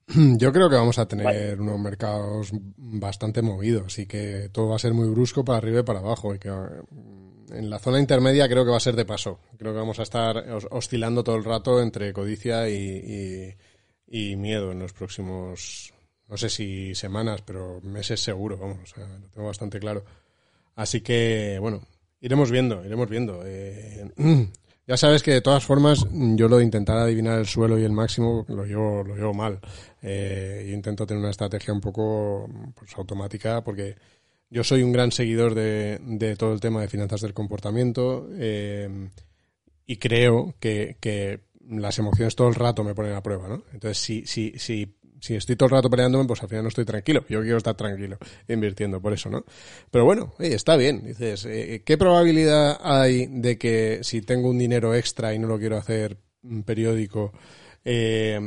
Yo 0.37 0.53
creo 0.53 0.69
que 0.69 0.75
vamos 0.75 0.99
a 0.99 1.07
tener 1.07 1.59
unos 1.59 1.79
mercados 1.79 2.51
bastante 2.77 3.41
movidos 3.41 3.97
y 3.97 4.07
que 4.07 4.49
todo 4.53 4.69
va 4.69 4.75
a 4.75 4.79
ser 4.79 4.93
muy 4.93 5.09
brusco 5.09 5.43
para 5.43 5.57
arriba 5.57 5.79
y 5.79 5.83
para 5.83 6.01
abajo. 6.01 6.35
Y 6.35 6.37
que 6.37 6.51
mm, 6.51 7.51
en 7.51 7.67
la 7.71 7.79
zona 7.79 7.99
intermedia 7.99 8.47
creo 8.47 8.63
que 8.63 8.69
va 8.69 8.77
a 8.77 8.79
ser 8.79 8.95
de 8.95 9.05
paso. 9.05 9.39
Creo 9.57 9.73
que 9.73 9.79
vamos 9.79 9.97
a 9.97 10.03
estar 10.03 10.37
oscilando 10.69 11.23
todo 11.23 11.35
el 11.35 11.45
rato 11.45 11.81
entre 11.81 12.13
codicia 12.13 12.69
y, 12.69 13.55
y 14.05 14.35
miedo 14.35 14.71
en 14.71 14.77
los 14.77 14.93
próximos 14.93 15.95
no 16.29 16.37
sé 16.37 16.49
si 16.49 16.93
semanas, 16.93 17.41
pero 17.41 17.81
meses 17.81 18.21
seguro, 18.21 18.57
vamos, 18.57 18.93
lo 18.95 19.29
tengo 19.29 19.47
bastante 19.47 19.79
claro. 19.79 20.05
Así 20.75 21.01
que, 21.01 21.57
bueno, 21.59 21.81
iremos 22.21 22.51
viendo, 22.51 22.85
iremos 22.85 23.09
viendo. 23.09 23.41
Eh, 23.45 24.11
ya 24.87 24.95
sabes 24.95 25.23
que 25.23 25.31
de 25.31 25.41
todas 25.41 25.63
formas 25.63 26.05
yo 26.11 26.47
lo 26.47 26.57
de 26.57 26.63
intentar 26.63 26.97
adivinar 26.97 27.39
el 27.39 27.47
suelo 27.47 27.79
y 27.79 27.83
el 27.83 27.91
máximo 27.91 28.45
lo 28.47 28.63
llevo, 28.63 29.03
lo 29.03 29.15
llevo 29.15 29.33
mal. 29.33 29.59
Eh, 30.01 30.65
yo 30.67 30.73
intento 30.73 31.07
tener 31.07 31.19
una 31.19 31.31
estrategia 31.31 31.73
un 31.73 31.81
poco 31.81 32.47
pues, 32.75 32.95
automática 32.95 33.63
porque 33.63 33.95
yo 34.51 34.63
soy 34.63 34.83
un 34.83 34.91
gran 34.91 35.11
seguidor 35.11 35.55
de, 35.55 35.99
de 36.01 36.35
todo 36.35 36.53
el 36.53 36.59
tema 36.59 36.81
de 36.81 36.87
finanzas 36.87 37.21
del 37.21 37.33
comportamiento 37.33 38.27
eh, 38.33 39.09
y 39.85 39.97
creo 39.97 40.55
que, 40.59 40.97
que 40.99 41.41
las 41.69 41.99
emociones 41.99 42.35
todo 42.35 42.47
el 42.47 42.55
rato 42.55 42.83
me 42.83 42.95
ponen 42.95 43.13
a 43.13 43.21
prueba, 43.21 43.47
¿no? 43.47 43.63
Entonces, 43.73 43.97
si, 43.97 44.25
si, 44.25 44.53
si 44.57 44.95
si 45.19 45.35
estoy 45.35 45.55
todo 45.55 45.67
el 45.67 45.71
rato 45.71 45.89
peleándome, 45.89 46.25
pues 46.25 46.41
al 46.41 46.49
final 46.49 46.63
no 46.63 46.69
estoy 46.69 46.85
tranquilo. 46.85 47.23
Yo 47.29 47.41
quiero 47.41 47.57
estar 47.57 47.75
tranquilo 47.75 48.17
invirtiendo, 48.47 49.01
por 49.01 49.13
eso, 49.13 49.29
¿no? 49.29 49.43
Pero 49.91 50.05
bueno, 50.05 50.33
está 50.39 50.75
bien. 50.75 51.03
Dices, 51.05 51.45
eh, 51.45 51.83
¿qué 51.85 51.97
probabilidad 51.97 52.79
hay 52.81 53.27
de 53.27 53.57
que 53.57 53.99
si 54.03 54.21
tengo 54.21 54.49
un 54.49 54.57
dinero 54.57 54.95
extra 54.95 55.33
y 55.33 55.39
no 55.39 55.47
lo 55.47 55.59
quiero 55.59 55.77
hacer 55.77 56.17
periódico, 56.65 57.33
eh, 57.83 58.39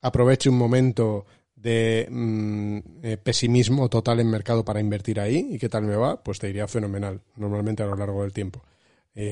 aproveche 0.00 0.48
un 0.48 0.58
momento 0.58 1.26
de 1.54 2.06
mm, 2.10 2.78
eh, 3.02 3.16
pesimismo 3.18 3.88
total 3.88 4.20
en 4.20 4.30
mercado 4.30 4.64
para 4.64 4.80
invertir 4.80 5.20
ahí? 5.20 5.48
¿Y 5.52 5.58
qué 5.58 5.68
tal 5.68 5.84
me 5.84 5.96
va? 5.96 6.22
Pues 6.22 6.38
te 6.38 6.48
iría 6.48 6.66
fenomenal, 6.66 7.20
normalmente 7.36 7.82
a 7.82 7.86
lo 7.86 7.96
largo 7.96 8.22
del 8.22 8.32
tiempo. 8.32 8.62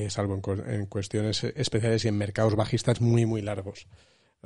salvo 0.09 0.35
en, 0.35 0.73
en 0.73 0.85
cuestiones 0.87 1.43
especiales 1.43 2.05
y 2.05 2.07
en 2.07 2.17
mercados 2.17 2.55
bajistas 2.55 3.01
muy, 3.01 3.25
muy 3.25 3.41
largos. 3.41 3.87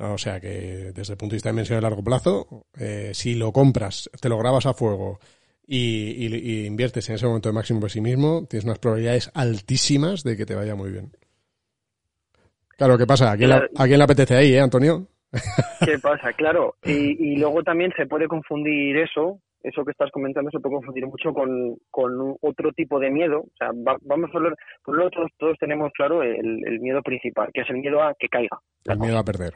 O 0.02 0.16
sea 0.16 0.40
que 0.40 0.92
desde 0.94 1.12
el 1.12 1.18
punto 1.18 1.32
de 1.32 1.36
vista 1.36 1.50
de 1.50 1.52
inversión 1.52 1.78
a 1.78 1.82
largo 1.82 2.02
plazo, 2.02 2.64
eh, 2.78 3.10
si 3.12 3.34
lo 3.34 3.52
compras, 3.52 4.08
te 4.20 4.30
lo 4.30 4.38
grabas 4.38 4.64
a 4.64 4.72
fuego 4.72 5.18
y, 5.66 6.66
inviertes 6.66 7.08
en 7.10 7.16
ese 7.16 7.26
momento 7.26 7.50
de 7.50 7.54
máximo 7.54 7.80
pesimismo, 7.80 8.46
tienes 8.48 8.64
unas 8.64 8.78
probabilidades 8.78 9.30
altísimas 9.34 10.24
de 10.24 10.36
que 10.36 10.46
te 10.46 10.54
vaya 10.54 10.74
muy 10.74 10.90
bien. 10.90 11.10
Claro, 12.78 12.96
¿qué 12.96 13.06
pasa? 13.06 13.32
¿A 13.32 13.36
quién, 13.36 13.50
le 13.50 14.02
apetece 14.02 14.36
ahí, 14.36 14.54
eh, 14.54 14.60
Antonio? 14.60 15.06
¿Qué 15.84 15.98
pasa? 16.02 16.32
Claro. 16.32 16.76
Y, 16.82 17.36
luego 17.36 17.62
también 17.62 17.92
se 17.94 18.06
puede 18.06 18.26
confundir 18.26 18.96
eso, 18.96 19.38
eso 19.62 19.84
que 19.84 19.90
estás 19.90 20.10
comentando, 20.10 20.50
se 20.50 20.60
puede 20.60 20.76
confundir 20.76 21.06
mucho 21.06 21.34
con, 21.34 22.36
otro 22.40 22.72
tipo 22.72 22.98
de 22.98 23.10
miedo. 23.10 23.40
O 23.40 23.56
sea, 23.58 23.68
vamos 23.74 24.30
a 24.32 24.38
hablar, 24.38 24.56
por 24.82 24.96
lo 24.96 25.10
todos, 25.10 25.30
todos 25.36 25.58
tenemos 25.58 25.92
claro 25.92 26.22
el, 26.22 26.66
el, 26.66 26.80
miedo 26.80 27.02
principal, 27.02 27.50
que 27.52 27.60
es 27.60 27.68
el 27.68 27.76
miedo 27.76 28.02
a 28.02 28.14
que 28.18 28.28
caiga. 28.28 28.58
El 28.86 28.98
miedo 28.98 29.18
a 29.18 29.24
perder 29.24 29.52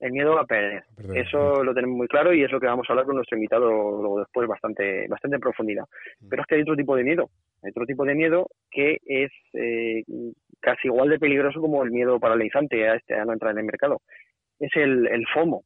el 0.00 0.12
miedo 0.12 0.38
a 0.38 0.46
perder. 0.46 0.82
Eso 1.14 1.62
lo 1.62 1.74
tenemos 1.74 1.96
muy 1.96 2.08
claro 2.08 2.32
y 2.32 2.42
es 2.42 2.50
lo 2.50 2.58
que 2.58 2.66
vamos 2.66 2.86
a 2.88 2.92
hablar 2.92 3.06
con 3.06 3.16
nuestro 3.16 3.36
invitado 3.36 3.68
luego 3.68 4.20
después 4.20 4.48
bastante, 4.48 5.06
bastante 5.08 5.36
en 5.36 5.40
profundidad. 5.40 5.84
Mm. 6.20 6.28
Pero 6.28 6.42
es 6.42 6.48
que 6.48 6.54
hay 6.56 6.62
otro 6.62 6.76
tipo 6.76 6.96
de 6.96 7.04
miedo, 7.04 7.30
hay 7.62 7.70
otro 7.70 7.84
tipo 7.84 8.04
de 8.04 8.14
miedo 8.14 8.48
que 8.70 8.98
es 9.04 9.30
eh, 9.52 10.02
casi 10.60 10.88
igual 10.88 11.10
de 11.10 11.18
peligroso 11.18 11.60
como 11.60 11.82
el 11.82 11.90
miedo 11.90 12.18
paralizante 12.18 12.88
a, 12.88 12.94
este, 12.94 13.14
a 13.14 13.24
no 13.24 13.34
entrar 13.34 13.52
en 13.52 13.58
el 13.58 13.64
mercado. 13.64 14.00
Es 14.58 14.70
el, 14.74 15.06
el 15.06 15.26
FOMO, 15.26 15.64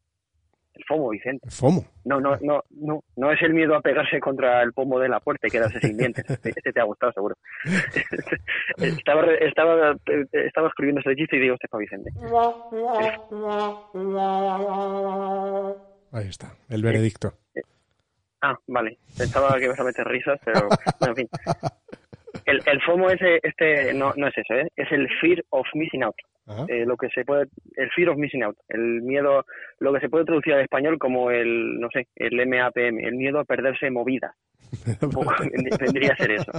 el 0.75 0.85
FOMO, 0.87 1.11
Vicente. 1.11 1.49
FOMO. 1.51 1.85
No, 2.05 2.21
no, 2.21 2.37
no, 2.41 2.63
no, 2.71 3.05
no 3.17 3.33
es 3.33 3.41
el 3.43 3.55
miedo 3.55 3.75
a 3.75 3.81
pegarse 3.81 4.21
contra 4.21 4.63
el 4.63 4.73
pomo 4.73 4.99
de 4.99 5.09
la 5.09 5.21
puerta 5.21 5.47
y 5.47 5.51
quedarse 5.51 5.81
sin 5.81 5.97
dientes. 5.97 6.25
Este, 6.29 6.73
te 6.73 6.81
ha 6.81 6.85
gustado, 6.85 7.13
seguro. 7.13 7.37
estaba, 8.79 9.33
estaba, 9.35 9.97
estaba 10.33 10.69
escribiendo 10.69 11.01
este 11.01 11.17
chiste 11.17 11.37
y 11.37 11.41
digo, 11.41 11.55
este 11.55 11.67
es 11.67 11.71
para 11.71 11.81
Vicente. 11.81 12.11
Ahí 16.13 16.29
está, 16.29 16.55
el 16.69 16.83
veredicto. 16.83 17.35
Ah, 18.43 18.59
vale. 18.67 18.99
Pensaba 19.17 19.57
que 19.59 19.65
ibas 19.65 19.81
a 19.81 19.85
meter 19.85 20.07
risas, 20.07 20.39
pero 20.45 20.69
en 21.07 21.17
fin. 21.17 21.29
El, 22.45 22.61
el 22.67 22.83
FOMO 22.83 23.11
ese, 23.11 23.41
este 23.43 23.95
no, 23.95 24.13
no 24.17 24.29
es 24.29 24.37
eso, 24.37 24.55
¿eh? 24.55 24.69
es 24.77 24.91
el 24.93 25.09
Fear 25.21 25.43
of 25.51 25.67
Missing 25.75 26.05
Out. 26.05 26.17
Eh, 26.69 26.85
lo 26.85 26.97
que 26.97 27.09
se 27.09 27.25
puede, 27.25 27.47
el 27.77 27.91
fear 27.93 28.11
of 28.11 28.19
missing 28.19 28.43
out, 28.43 28.57
el 28.69 29.01
miedo, 29.01 29.47
lo 29.79 29.95
que 29.95 30.01
se 30.01 30.11
puede 30.11 30.27
traducir 30.27 30.53
al 30.53 30.61
español 30.61 30.99
como 30.99 31.31
el, 31.31 31.81
no 31.81 31.89
sé, 31.91 32.07
el 32.17 32.35
MAPM, 32.47 32.99
el 33.01 33.15
miedo 33.15 33.39
a 33.39 33.45
perderse 33.45 33.91
movida. 33.91 34.35
Tendría 35.79 36.11
que 36.11 36.23
ser 36.23 36.33
eso. 36.33 36.53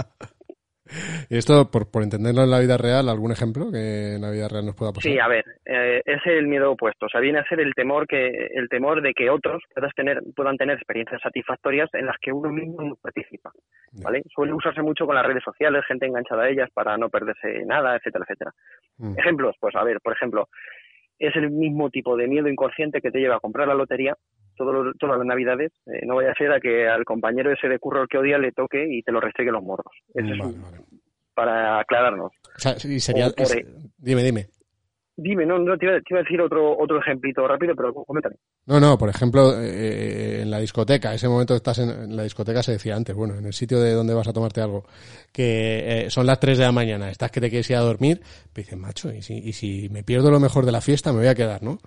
Y 1.30 1.36
esto, 1.36 1.70
por, 1.70 1.90
por 1.90 2.02
entenderlo 2.02 2.42
en 2.42 2.50
la 2.50 2.60
vida 2.60 2.76
real, 2.76 3.08
¿algún 3.08 3.32
ejemplo 3.32 3.70
que 3.70 4.14
en 4.14 4.22
la 4.22 4.30
vida 4.30 4.48
real 4.48 4.66
nos 4.66 4.76
pueda 4.76 4.92
pasar? 4.92 5.10
Sí, 5.10 5.18
a 5.18 5.28
ver, 5.28 5.44
eh, 5.64 6.02
es 6.04 6.20
el 6.26 6.46
miedo 6.46 6.72
opuesto. 6.72 7.06
O 7.06 7.08
sea, 7.08 7.20
viene 7.20 7.38
a 7.38 7.44
ser 7.44 7.60
el 7.60 7.74
temor 7.74 8.06
que 8.06 8.48
el 8.54 8.68
temor 8.68 9.02
de 9.02 9.12
que 9.12 9.30
otros 9.30 9.62
puedas 9.74 9.92
tener, 9.94 10.22
puedan 10.34 10.56
tener 10.56 10.76
experiencias 10.76 11.20
satisfactorias 11.22 11.88
en 11.94 12.06
las 12.06 12.16
que 12.20 12.32
uno 12.32 12.50
mismo 12.50 12.82
no 12.82 12.96
participa. 12.96 13.50
¿vale? 14.02 14.22
Suele 14.34 14.52
usarse 14.52 14.82
mucho 14.82 15.06
con 15.06 15.14
las 15.14 15.26
redes 15.26 15.42
sociales, 15.44 15.84
gente 15.86 16.06
enganchada 16.06 16.44
a 16.44 16.48
ellas 16.48 16.68
para 16.72 16.96
no 16.96 17.08
perderse 17.08 17.64
nada, 17.66 17.96
etcétera, 17.96 18.24
etcétera. 18.24 18.52
Mm. 18.98 19.18
Ejemplos, 19.18 19.56
pues 19.60 19.74
a 19.74 19.84
ver, 19.84 20.00
por 20.00 20.12
ejemplo, 20.12 20.48
es 21.18 21.34
el 21.36 21.50
mismo 21.50 21.90
tipo 21.90 22.16
de 22.16 22.28
miedo 22.28 22.48
inconsciente 22.48 23.00
que 23.00 23.10
te 23.10 23.18
lleva 23.18 23.36
a 23.36 23.40
comprar 23.40 23.68
la 23.68 23.74
lotería 23.74 24.16
todas 24.56 25.18
las 25.18 25.26
navidades, 25.26 25.72
eh, 25.86 26.04
no 26.04 26.16
vaya 26.16 26.32
a 26.32 26.34
ser 26.34 26.52
a 26.52 26.60
que 26.60 26.88
al 26.88 27.04
compañero 27.04 27.52
ese 27.52 27.68
de 27.68 27.78
curro 27.78 28.06
que 28.06 28.18
odia 28.18 28.38
le 28.38 28.52
toque 28.52 28.86
y 28.88 29.02
te 29.02 29.12
lo 29.12 29.20
restregue 29.20 29.52
los 29.52 29.62
morros. 29.62 29.92
Eso 30.14 30.32
es 30.32 30.56
para 31.34 31.80
aclararnos. 31.80 32.32
O 32.42 32.58
sea, 32.58 32.78
sería, 32.78 33.28
dime, 33.98 34.22
dime. 34.24 34.46
Dime, 35.18 35.46
no, 35.46 35.58
no 35.58 35.78
te, 35.78 35.86
iba, 35.86 35.94
a 35.94 36.22
decir 36.22 36.40
otro 36.42 36.76
otro 36.78 37.00
ejemplito 37.00 37.46
rápido, 37.48 37.74
pero 37.74 37.94
coméntame. 37.94 38.36
No, 38.66 38.78
no, 38.78 38.98
por 38.98 39.08
ejemplo, 39.08 39.58
eh, 39.58 40.42
en 40.42 40.50
la 40.50 40.58
discoteca, 40.58 41.14
ese 41.14 41.26
momento 41.26 41.54
que 41.54 41.58
estás 41.58 41.78
en, 41.78 42.14
la 42.14 42.22
discoteca 42.22 42.62
se 42.62 42.72
decía 42.72 42.96
antes, 42.96 43.16
bueno, 43.16 43.34
en 43.34 43.46
el 43.46 43.54
sitio 43.54 43.80
de 43.80 43.92
donde 43.92 44.12
vas 44.12 44.28
a 44.28 44.34
tomarte 44.34 44.60
algo, 44.60 44.84
que 45.32 46.04
eh, 46.04 46.10
son 46.10 46.26
las 46.26 46.38
3 46.38 46.58
de 46.58 46.64
la 46.64 46.72
mañana, 46.72 47.10
estás 47.10 47.30
que 47.30 47.40
te 47.40 47.48
quieres 47.48 47.70
ir 47.70 47.76
a 47.76 47.80
dormir, 47.80 48.20
pues 48.52 48.66
dices, 48.66 48.78
macho, 48.78 49.10
y 49.10 49.22
si, 49.22 49.38
y 49.38 49.54
si 49.54 49.88
me 49.88 50.02
pierdo 50.02 50.30
lo 50.30 50.38
mejor 50.38 50.66
de 50.66 50.72
la 50.72 50.82
fiesta, 50.82 51.12
me 51.12 51.20
voy 51.20 51.28
a 51.28 51.34
quedar, 51.34 51.62
¿no? 51.62 51.78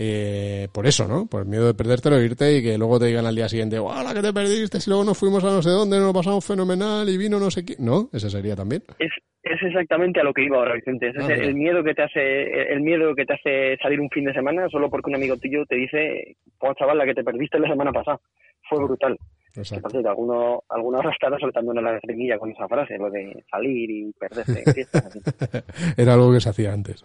Eh, 0.00 0.68
por 0.72 0.86
eso, 0.86 1.08
¿no? 1.08 1.26
Por 1.26 1.42
el 1.42 1.48
miedo 1.48 1.66
de 1.66 1.74
perdértelo, 1.74 2.22
irte 2.22 2.58
y 2.58 2.62
que 2.62 2.78
luego 2.78 3.00
te 3.00 3.06
digan 3.06 3.26
al 3.26 3.34
día 3.34 3.48
siguiente, 3.48 3.80
¡Hola, 3.80 4.14
que 4.14 4.22
te 4.22 4.32
perdiste! 4.32 4.78
Si 4.78 4.88
luego 4.88 5.04
nos 5.04 5.18
fuimos 5.18 5.42
a 5.42 5.48
no 5.48 5.60
sé 5.60 5.70
dónde, 5.70 5.96
nos 5.96 6.06
lo 6.06 6.12
pasamos 6.12 6.46
fenomenal 6.46 7.08
y 7.08 7.18
vino 7.18 7.40
no 7.40 7.50
sé 7.50 7.64
qué. 7.64 7.74
No, 7.80 8.08
ese 8.12 8.30
sería 8.30 8.54
también. 8.54 8.84
Es, 9.00 9.10
es 9.42 9.60
exactamente 9.60 10.20
a 10.20 10.22
lo 10.22 10.32
que 10.32 10.44
iba 10.44 10.56
ahora, 10.56 10.74
Vicente. 10.74 11.08
Es 11.08 11.16
ah, 11.18 11.34
el, 11.34 11.56
miedo 11.56 11.82
que 11.82 11.94
te 11.94 12.02
hace, 12.04 12.72
el 12.72 12.80
miedo 12.80 13.12
que 13.16 13.26
te 13.26 13.34
hace 13.34 13.76
salir 13.82 14.00
un 14.00 14.08
fin 14.10 14.24
de 14.24 14.32
semana 14.32 14.68
solo 14.68 14.88
porque 14.88 15.10
un 15.10 15.16
amigo 15.16 15.36
tuyo 15.36 15.66
te 15.66 15.74
dice, 15.74 16.36
oh, 16.60 16.74
chaval, 16.74 16.96
la 16.96 17.04
que 17.04 17.14
te 17.14 17.24
perdiste 17.24 17.58
la 17.58 17.68
semana 17.68 17.90
pasada. 17.90 18.20
Fue 18.68 18.78
brutal. 18.78 19.18
Exacto. 19.58 19.98
alguno, 20.08 20.62
alguna 20.68 20.98
hora 20.98 21.10
estará 21.10 21.38
soltando 21.38 21.72
una 21.72 21.82
lagrimilla 21.82 22.38
con 22.38 22.50
esa 22.50 22.68
frase, 22.68 22.96
lo 22.96 23.10
de 23.10 23.44
salir 23.50 23.90
y 23.90 24.12
perderse 24.12 24.62
en 24.64 24.74
fiestas. 24.74 25.18
Era 25.96 26.14
algo 26.14 26.32
que 26.32 26.40
se 26.40 26.48
hacía 26.50 26.72
antes. 26.72 27.04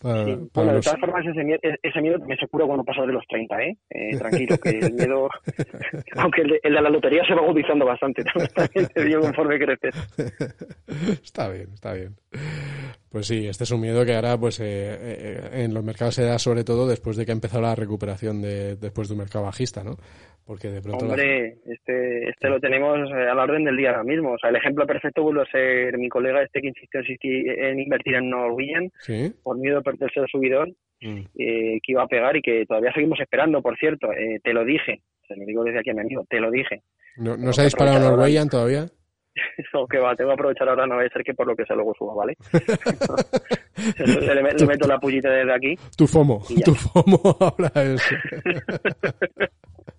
bueno, 0.00 0.72
de 0.74 0.80
todas 0.80 1.00
formas, 1.00 1.26
ese 1.26 1.44
miedo, 1.44 1.58
ese 1.82 2.00
miedo 2.00 2.18
me 2.20 2.36
se 2.36 2.46
cura 2.46 2.66
cuando 2.66 2.84
pasa 2.84 3.02
de 3.02 3.12
los 3.12 3.26
30, 3.26 3.62
¿eh? 3.62 3.76
eh 3.90 4.16
tranquilo, 4.16 4.56
que 4.58 4.70
el 4.70 4.94
miedo, 4.94 5.28
aunque 6.16 6.42
el 6.42 6.60
de, 6.62 6.70
la 6.70 6.88
lotería 6.88 7.24
se 7.26 7.34
va 7.34 7.42
agudizando 7.42 7.84
bastante, 7.84 8.22
también 8.54 8.86
te 8.86 9.04
digo 9.04 9.20
conforme 9.20 9.58
creces. 9.58 9.94
está 11.22 11.48
bien, 11.48 11.68
está 11.74 11.92
bien. 11.94 12.14
Pues 13.12 13.26
sí, 13.26 13.46
este 13.46 13.64
es 13.64 13.70
un 13.70 13.82
miedo 13.82 14.06
que 14.06 14.14
ahora 14.14 14.38
pues 14.38 14.58
eh, 14.60 14.64
eh, 14.64 15.64
en 15.64 15.74
los 15.74 15.84
mercados 15.84 16.14
se 16.14 16.24
da 16.24 16.38
sobre 16.38 16.64
todo 16.64 16.88
después 16.88 17.14
de 17.14 17.26
que 17.26 17.32
ha 17.32 17.34
empezado 17.34 17.60
la 17.60 17.74
recuperación 17.74 18.40
de, 18.40 18.76
después 18.76 19.08
de 19.08 19.12
un 19.12 19.18
mercado 19.18 19.44
bajista, 19.44 19.84
¿no? 19.84 19.98
Porque 20.46 20.68
de 20.68 20.82
pronto... 20.82 21.04
Hombre, 21.04 21.56
este, 21.66 22.28
este 22.28 22.48
lo 22.48 22.58
tenemos 22.60 22.98
eh, 23.10 23.28
a 23.30 23.34
la 23.34 23.44
orden 23.44 23.64
del 23.64 23.76
día 23.76 23.90
ahora 23.90 24.04
mismo. 24.04 24.32
O 24.32 24.38
sea, 24.38 24.50
el 24.50 24.56
ejemplo 24.56 24.86
perfecto 24.86 25.22
vuelve 25.22 25.42
a 25.42 25.50
ser 25.50 25.96
mi 25.98 26.08
colega 26.08 26.42
este 26.42 26.60
que 26.60 26.68
insistió 26.68 27.00
en 27.00 27.80
invertir 27.80 28.14
en 28.14 28.30
Norwegian 28.30 28.90
por 29.42 29.58
miedo 29.58 29.78
a 29.78 29.82
perderse 29.82 30.20
el 30.20 30.28
subidón 30.28 30.74
mm. 31.00 31.22
que 31.34 31.80
iba 31.86 32.02
a 32.02 32.08
pegar 32.08 32.36
y 32.36 32.42
que 32.42 32.66
todavía 32.66 32.92
seguimos 32.92 33.20
esperando, 33.20 33.62
por 33.62 33.76
cierto. 33.78 34.08
te 34.42 34.52
lo 34.52 34.64
dije, 34.64 35.00
se 35.28 35.36
lo 35.36 35.44
digo 35.44 35.64
desde 35.64 35.80
aquí 35.80 35.90
a 35.90 35.94
mi 35.94 36.00
amigo, 36.00 36.24
te 36.28 36.40
lo 36.40 36.50
dije. 36.50 36.82
¿No, 37.16 37.36
¿no 37.36 37.52
se 37.52 37.60
ha 37.60 37.64
disparado 37.64 38.00
Norwegian 38.00 38.48
todavía? 38.48 38.86
Que 39.90 39.98
va, 39.98 40.14
tengo 40.14 40.30
que 40.30 40.34
aprovechar 40.34 40.68
ahora, 40.68 40.86
no 40.86 40.96
va 40.96 41.02
a 41.02 41.08
ser 41.08 41.22
que 41.22 41.34
por 41.34 41.46
lo 41.46 41.56
que 41.56 41.64
sea 41.64 41.76
luego 41.76 41.94
suba, 41.94 42.14
¿vale? 42.14 42.36
le, 43.98 44.34
le, 44.34 44.42
meto 44.42 44.86
la 44.86 44.98
pullita 44.98 45.30
desde 45.30 45.52
aquí. 45.52 45.76
Tu 45.96 46.06
FOMO, 46.06 46.42
tu 46.64 46.74
FOMO 46.74 47.36
ahora 47.40 47.70
es. 47.82 48.02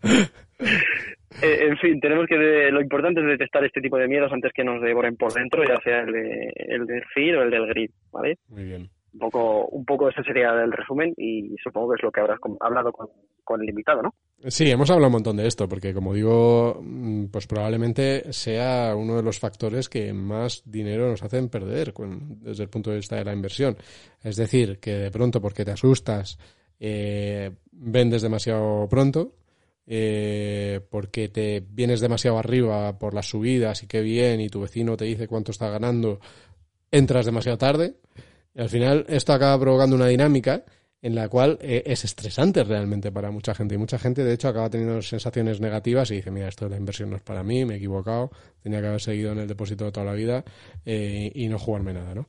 Eh, 1.41 1.67
en 1.67 1.77
fin, 1.77 1.99
tenemos 1.99 2.27
que 2.27 2.35
lo 2.71 2.79
importante 2.79 3.19
es 3.19 3.25
detectar 3.25 3.65
este 3.65 3.81
tipo 3.81 3.97
de 3.97 4.07
miedos 4.07 4.31
antes 4.31 4.53
que 4.53 4.63
nos 4.63 4.81
devoren 4.81 5.17
por 5.17 5.33
dentro, 5.33 5.63
ya 5.63 5.79
sea 5.83 6.01
el, 6.01 6.13
de, 6.13 6.53
el 6.55 6.85
del 6.85 7.03
fear 7.13 7.37
o 7.37 7.41
el 7.41 7.49
del 7.49 7.67
grid, 7.67 7.89
¿vale? 8.11 8.37
Muy 8.49 8.63
bien. 8.63 8.89
Un 9.13 9.19
poco, 9.19 9.65
un 9.65 9.83
poco 9.83 10.09
ese 10.09 10.23
sería 10.23 10.51
el 10.51 10.71
resumen 10.71 11.13
y 11.17 11.55
supongo 11.63 11.89
que 11.89 11.95
es 11.95 12.03
lo 12.03 12.11
que 12.11 12.21
habrás 12.21 12.39
hablado 12.59 12.91
con, 12.91 13.07
con 13.43 13.61
el 13.61 13.69
invitado, 13.69 14.03
¿no? 14.03 14.13
Sí, 14.47 14.69
hemos 14.69 14.89
hablado 14.89 15.07
un 15.07 15.13
montón 15.13 15.37
de 15.37 15.47
esto, 15.47 15.69
porque 15.69 15.93
como 15.93 16.13
digo, 16.13 16.81
mm, 16.81 17.27
pues 17.27 17.47
probablemente 17.47 18.33
sea 18.33 18.93
uno 18.93 19.15
de 19.15 19.23
los 19.23 19.39
factores 19.39 19.87
que 19.87 20.11
más 20.11 20.63
dinero 20.65 21.09
nos 21.09 21.23
hacen 21.23 21.47
perder 21.47 21.93
desde 21.93 22.63
el 22.63 22.69
punto 22.69 22.89
de 22.89 22.97
vista 22.97 23.15
de 23.15 23.23
la 23.23 23.31
inversión. 23.31 23.77
Es 24.21 24.35
decir, 24.35 24.79
que 24.79 24.91
de 24.95 25.11
pronto 25.11 25.39
porque 25.39 25.63
te 25.63 25.71
asustas, 25.71 26.37
eh, 26.77 27.51
vendes 27.71 28.21
demasiado 28.21 28.85
pronto, 28.89 29.33
eh, 29.87 30.81
porque 30.89 31.29
te 31.29 31.63
vienes 31.65 32.01
demasiado 32.01 32.37
arriba 32.37 32.99
por 32.99 33.13
las 33.13 33.27
subidas 33.27 33.81
y 33.83 33.87
qué 33.87 34.01
bien, 34.01 34.41
y 34.41 34.49
tu 34.49 34.59
vecino 34.61 34.97
te 34.97 35.05
dice 35.05 35.27
cuánto 35.27 35.51
está 35.51 35.69
ganando, 35.69 36.19
entras 36.91 37.25
demasiado 37.25 37.57
tarde. 37.57 37.95
Y 38.53 38.59
al 38.61 38.69
final 38.69 39.05
esto 39.07 39.31
acaba 39.31 39.57
provocando 39.57 39.95
una 39.95 40.07
dinámica 40.07 40.65
en 41.03 41.15
la 41.15 41.27
cual 41.27 41.59
eh, 41.61 41.83
es 41.85 42.05
estresante 42.05 42.63
realmente 42.63 43.11
para 43.11 43.29
mucha 43.29 43.53
gente. 43.53 43.75
Y 43.75 43.77
mucha 43.77 43.99
gente, 43.99 44.23
de 44.23 44.33
hecho, 44.33 44.47
acaba 44.47 44.69
teniendo 44.69 45.01
sensaciones 45.01 45.59
negativas 45.59 46.09
y 46.11 46.15
dice, 46.15 46.31
mira, 46.31 46.47
esto 46.47 46.65
de 46.65 46.71
la 46.71 46.77
inversión 46.77 47.09
no 47.09 47.17
es 47.17 47.21
para 47.21 47.43
mí, 47.43 47.65
me 47.65 47.73
he 47.73 47.77
equivocado, 47.77 48.31
tenía 48.63 48.79
que 48.79 48.87
haber 48.87 49.01
seguido 49.01 49.33
en 49.33 49.39
el 49.39 49.47
depósito 49.47 49.83
de 49.83 49.91
toda 49.91 50.05
la 50.05 50.13
vida 50.13 50.45
eh, 50.85 51.29
y 51.35 51.49
no 51.49 51.59
jugarme 51.59 51.93
nada, 51.93 52.15
¿no? 52.15 52.25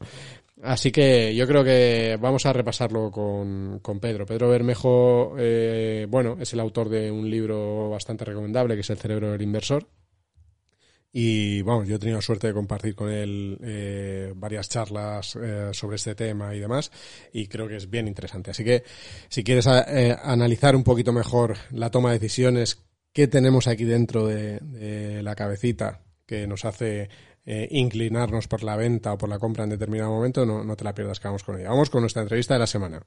Así 0.63 0.91
que 0.91 1.35
yo 1.37 1.47
creo 1.47 1.63
que 1.63 2.19
vamos 2.21 2.47
a 2.47 2.53
repasarlo 2.53 3.13
con, 3.13 3.79
con 3.81 4.01
Pedro. 4.01 4.27
Pedro 4.27 4.49
Bermejo, 4.49 5.37
eh, 5.39 6.07
bueno, 6.09 6.37
es 6.41 6.53
el 6.53 6.61
autor 6.61 6.89
de 6.89 7.13
un 7.13 7.31
libro 7.31 7.91
bastante 7.91 8.25
recomendable 8.25 8.75
que 8.75 8.81
es 8.81 8.91
El 8.91 8.99
cerebro 8.99 9.31
del 9.31 9.43
inversor. 9.43 9.87
Y 11.17 11.63
vamos, 11.63 11.87
yo 11.87 11.95
he 11.95 11.99
tenido 11.99 12.21
suerte 12.21 12.49
de 12.49 12.53
compartir 12.53 12.97
con 12.97 13.09
él 13.09 13.57
eh, 13.63 14.33
varias 14.35 14.69
charlas 14.69 15.39
eh, 15.41 15.71
sobre 15.73 15.97
este 15.97 16.17
tema 16.17 16.55
y 16.55 16.59
demás, 16.59 16.91
y 17.33 17.47
creo 17.47 17.69
que 17.69 17.77
es 17.77 17.89
bien 17.89 18.09
interesante. 18.09 18.51
Así 18.51 18.65
que 18.65 18.83
si 19.29 19.45
quieres 19.45 19.67
analizar 19.69 20.75
un 20.75 20.83
poquito 20.83 21.13
mejor 21.13 21.57
la 21.71 21.91
toma 21.91 22.11
de 22.11 22.19
decisiones, 22.19 22.83
qué 23.13 23.29
tenemos 23.29 23.69
aquí 23.69 23.85
dentro 23.85 24.27
de, 24.27 24.59
de 24.59 25.23
la 25.23 25.37
cabecita 25.37 26.03
que 26.27 26.47
nos 26.49 26.65
hace 26.65 27.09
eh, 27.47 27.69
inclinarnos 27.73 28.49
por 28.49 28.63
la 28.63 28.75
venta 28.75 29.13
o 29.13 29.19
por 29.19 29.29
la 29.29 29.39
compra 29.39 29.65
en 29.65 29.71
determinado 29.71 30.11
momento, 30.11 30.47
no, 30.47 30.65
no 30.65 30.77
te 30.77 30.85
la 30.85 30.95
pierdas 30.95 31.21
que 31.21 31.29
vamos 31.29 31.45
con 31.45 31.59
ella. 31.59 31.69
Vamos 31.69 31.91
con 31.91 32.01
nuestra 32.01 32.23
entrevista 32.23 32.55
de 32.55 32.61
la 32.61 32.67
semana. 32.67 33.03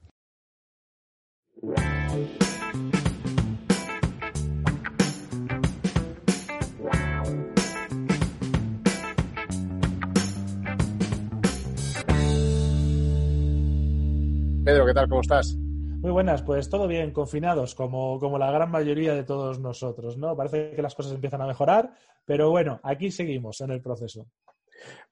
¿Qué 14.86 14.94
tal? 14.94 15.08
¿Cómo 15.08 15.20
estás? 15.20 15.56
Muy 15.56 16.12
buenas, 16.12 16.42
pues 16.42 16.70
todo 16.70 16.86
bien, 16.86 17.10
confinados, 17.10 17.74
como, 17.74 18.20
como 18.20 18.38
la 18.38 18.52
gran 18.52 18.70
mayoría 18.70 19.14
de 19.14 19.24
todos 19.24 19.58
nosotros, 19.58 20.16
¿no? 20.16 20.36
Parece 20.36 20.70
que 20.76 20.82
las 20.82 20.94
cosas 20.94 21.12
empiezan 21.12 21.42
a 21.42 21.46
mejorar, 21.46 21.92
pero 22.24 22.50
bueno, 22.50 22.78
aquí 22.84 23.10
seguimos 23.10 23.60
en 23.60 23.72
el 23.72 23.80
proceso. 23.80 24.26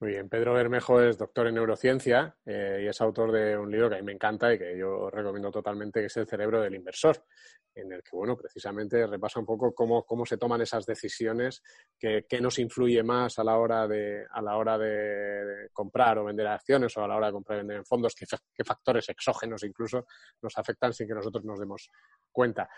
Muy 0.01 0.11
bien, 0.11 0.29
Pedro 0.29 0.55
Bermejo 0.55 1.01
es 1.01 1.19
doctor 1.19 1.47
en 1.47 1.55
neurociencia 1.55 2.37
eh, 2.45 2.83
y 2.85 2.87
es 2.87 3.01
autor 3.01 3.33
de 3.33 3.57
un 3.57 3.71
libro 3.71 3.89
que 3.89 3.97
a 3.97 3.99
mí 3.99 4.05
me 4.05 4.13
encanta 4.13 4.53
y 4.53 4.59
que 4.59 4.77
yo 4.77 5.11
recomiendo 5.11 5.51
totalmente, 5.51 6.01
que 6.01 6.07
es 6.07 6.17
El 6.17 6.27
cerebro 6.27 6.61
del 6.61 6.75
inversor, 6.75 7.25
en 7.75 7.93
el 7.93 8.03
que, 8.03 8.17
bueno, 8.17 8.37
precisamente 8.37 9.07
repasa 9.07 9.41
un 9.41 9.47
poco 9.47 9.75
cómo, 9.75 10.05
cómo 10.05 10.25
se 10.25 10.39
toman 10.39 10.63
esas 10.63 10.87
decisiones, 10.87 11.63
qué, 11.99 12.25
nos 12.41 12.59
influye 12.59 13.03
más 13.03 13.39
a 13.39 13.45
la 13.45 13.59
hora 13.59 13.87
de, 13.87 14.25
a 14.31 14.41
la 14.41 14.57
hora 14.57 14.79
de, 14.79 15.69
comprar 15.73 16.19
o 16.19 16.25
vender 16.25 16.47
acciones 16.47 16.97
o 16.97 17.05
a 17.05 17.09
la 17.09 17.17
hora 17.17 17.27
de 17.27 17.33
comprar 17.33 17.57
y 17.57 17.61
vender 17.61 17.77
en 17.79 17.85
fondos, 17.85 18.15
qué, 18.15 18.65
factores 18.65 19.09
exógenos 19.09 19.63
incluso 19.63 20.07
nos 20.43 20.57
afectan 20.57 20.93
sin 20.93 21.07
que 21.07 21.15
nosotros 21.15 21.45
nos 21.45 21.59
demos 21.59 21.91
cuenta. 22.33 22.69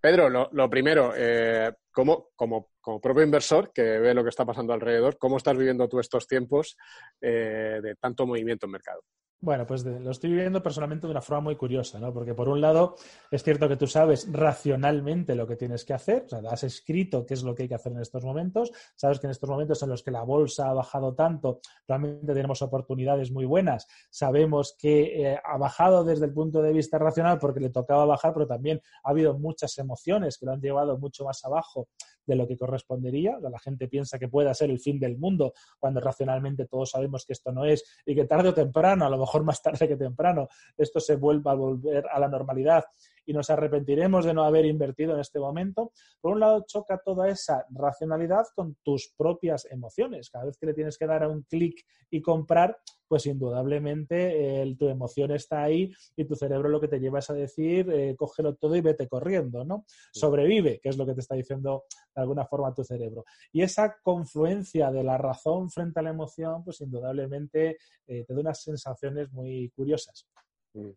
Pedro, 0.00 0.28
lo, 0.30 0.70
primero, 0.70 1.12
eh, 1.14 1.72
como, 1.92 2.30
como, 2.34 2.70
propio 3.00 3.22
inversor 3.22 3.70
que 3.72 3.82
ve 3.82 4.14
lo 4.14 4.22
que 4.22 4.30
está 4.30 4.46
pasando 4.46 4.72
alrededor, 4.72 5.18
¿cómo 5.18 5.36
estás 5.36 5.56
viviendo 5.56 5.88
tú 5.88 6.00
estos 6.00 6.26
tiempos 6.26 6.76
eh, 7.20 7.80
de 7.82 7.94
tanto 7.96 8.26
movimiento 8.26 8.66
en 8.66 8.72
mercado? 8.72 9.02
Bueno, 9.42 9.66
pues 9.66 9.86
lo 9.86 10.10
estoy 10.10 10.28
viviendo 10.28 10.62
personalmente 10.62 11.06
de 11.06 11.12
una 11.12 11.22
forma 11.22 11.40
muy 11.40 11.56
curiosa, 11.56 11.98
¿no? 11.98 12.12
Porque 12.12 12.34
por 12.34 12.50
un 12.50 12.60
lado 12.60 12.96
es 13.30 13.42
cierto 13.42 13.70
que 13.70 13.76
tú 13.78 13.86
sabes 13.86 14.28
racionalmente 14.30 15.34
lo 15.34 15.46
que 15.46 15.56
tienes 15.56 15.86
que 15.86 15.94
hacer, 15.94 16.24
o 16.26 16.28
sea, 16.28 16.40
has 16.50 16.62
escrito 16.62 17.24
qué 17.24 17.32
es 17.32 17.42
lo 17.42 17.54
que 17.54 17.62
hay 17.62 17.68
que 17.70 17.74
hacer 17.74 17.92
en 17.92 18.00
estos 18.00 18.22
momentos, 18.22 18.70
sabes 18.94 19.18
que 19.18 19.28
en 19.28 19.30
estos 19.30 19.48
momentos 19.48 19.82
en 19.82 19.88
los 19.88 20.02
que 20.02 20.10
la 20.10 20.24
bolsa 20.24 20.68
ha 20.68 20.74
bajado 20.74 21.14
tanto, 21.14 21.60
realmente 21.88 22.34
tenemos 22.34 22.60
oportunidades 22.60 23.32
muy 23.32 23.46
buenas, 23.46 23.86
sabemos 24.10 24.76
que 24.78 25.32
eh, 25.32 25.40
ha 25.42 25.56
bajado 25.56 26.04
desde 26.04 26.26
el 26.26 26.34
punto 26.34 26.60
de 26.60 26.74
vista 26.74 26.98
racional 26.98 27.38
porque 27.38 27.60
le 27.60 27.70
tocaba 27.70 28.04
bajar, 28.04 28.34
pero 28.34 28.46
también 28.46 28.82
ha 29.04 29.08
habido 29.08 29.38
muchas 29.38 29.78
emociones 29.78 30.36
que 30.36 30.44
lo 30.44 30.52
han 30.52 30.60
llevado 30.60 30.98
mucho 30.98 31.24
más 31.24 31.42
abajo 31.46 31.88
de 32.30 32.36
lo 32.36 32.46
que 32.46 32.56
correspondería. 32.56 33.38
La 33.40 33.58
gente 33.58 33.88
piensa 33.88 34.18
que 34.18 34.28
pueda 34.28 34.54
ser 34.54 34.70
el 34.70 34.78
fin 34.78 35.00
del 35.00 35.18
mundo 35.18 35.52
cuando 35.78 36.00
racionalmente 36.00 36.66
todos 36.66 36.90
sabemos 36.90 37.26
que 37.26 37.32
esto 37.32 37.50
no 37.50 37.64
es 37.64 37.84
y 38.06 38.14
que 38.14 38.24
tarde 38.24 38.50
o 38.50 38.54
temprano, 38.54 39.04
a 39.04 39.10
lo 39.10 39.18
mejor 39.18 39.42
más 39.42 39.60
tarde 39.62 39.88
que 39.88 39.96
temprano, 39.96 40.48
esto 40.78 41.00
se 41.00 41.16
vuelva 41.16 41.52
a 41.52 41.56
volver 41.56 42.06
a 42.10 42.20
la 42.20 42.28
normalidad 42.28 42.84
y 43.30 43.32
nos 43.32 43.48
arrepentiremos 43.48 44.24
de 44.24 44.34
no 44.34 44.42
haber 44.42 44.64
invertido 44.64 45.14
en 45.14 45.20
este 45.20 45.38
momento. 45.38 45.92
Por 46.20 46.32
un 46.32 46.40
lado, 46.40 46.64
choca 46.66 46.98
toda 46.98 47.28
esa 47.28 47.64
racionalidad 47.70 48.44
con 48.56 48.74
tus 48.82 49.14
propias 49.16 49.68
emociones. 49.70 50.30
Cada 50.30 50.46
vez 50.46 50.58
que 50.58 50.66
le 50.66 50.74
tienes 50.74 50.98
que 50.98 51.06
dar 51.06 51.22
a 51.22 51.28
un 51.28 51.42
clic 51.42 51.86
y 52.10 52.20
comprar, 52.20 52.76
pues 53.06 53.26
indudablemente 53.26 54.74
tu 54.76 54.88
emoción 54.88 55.30
está 55.30 55.62
ahí 55.62 55.92
y 56.16 56.24
tu 56.24 56.34
cerebro 56.34 56.68
lo 56.68 56.80
que 56.80 56.88
te 56.88 56.98
lleva 56.98 57.20
es 57.20 57.30
a 57.30 57.34
decir, 57.34 57.88
eh, 57.92 58.16
cógelo 58.16 58.56
todo 58.56 58.74
y 58.74 58.80
vete 58.80 59.06
corriendo, 59.06 59.64
¿no? 59.64 59.84
Sobrevive, 60.12 60.80
que 60.80 60.88
es 60.88 60.96
lo 60.96 61.06
que 61.06 61.14
te 61.14 61.20
está 61.20 61.36
diciendo 61.36 61.84
de 62.12 62.22
alguna 62.22 62.46
forma 62.46 62.74
tu 62.74 62.82
cerebro. 62.82 63.24
Y 63.52 63.62
esa 63.62 63.96
confluencia 64.02 64.90
de 64.90 65.04
la 65.04 65.18
razón 65.18 65.70
frente 65.70 66.00
a 66.00 66.02
la 66.02 66.10
emoción, 66.10 66.64
pues 66.64 66.80
indudablemente 66.80 67.78
eh, 68.08 68.24
te 68.24 68.34
da 68.34 68.40
unas 68.40 68.60
sensaciones 68.60 69.30
muy 69.30 69.70
curiosas. 69.70 70.26
Mm. 70.74 70.90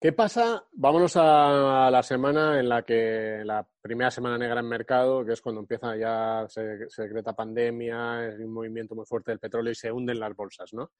¿Qué 0.00 0.12
pasa? 0.12 0.62
Vámonos 0.72 1.16
a 1.16 1.88
la 1.90 2.02
semana 2.02 2.60
en 2.60 2.68
la 2.68 2.82
que 2.82 3.40
la 3.44 3.66
primera 3.80 4.10
semana 4.10 4.36
negra 4.36 4.60
en 4.60 4.68
mercado, 4.68 5.24
que 5.24 5.32
es 5.32 5.40
cuando 5.40 5.62
empieza 5.62 5.96
ya, 5.96 6.44
se, 6.48 6.90
se 6.90 7.02
decreta 7.04 7.32
pandemia, 7.32 8.28
es 8.28 8.38
un 8.38 8.52
movimiento 8.52 8.94
muy 8.94 9.06
fuerte 9.06 9.30
del 9.30 9.40
petróleo 9.40 9.72
y 9.72 9.76
se 9.76 9.90
hunden 9.90 10.20
las 10.20 10.36
bolsas, 10.36 10.74
¿no? 10.74 10.92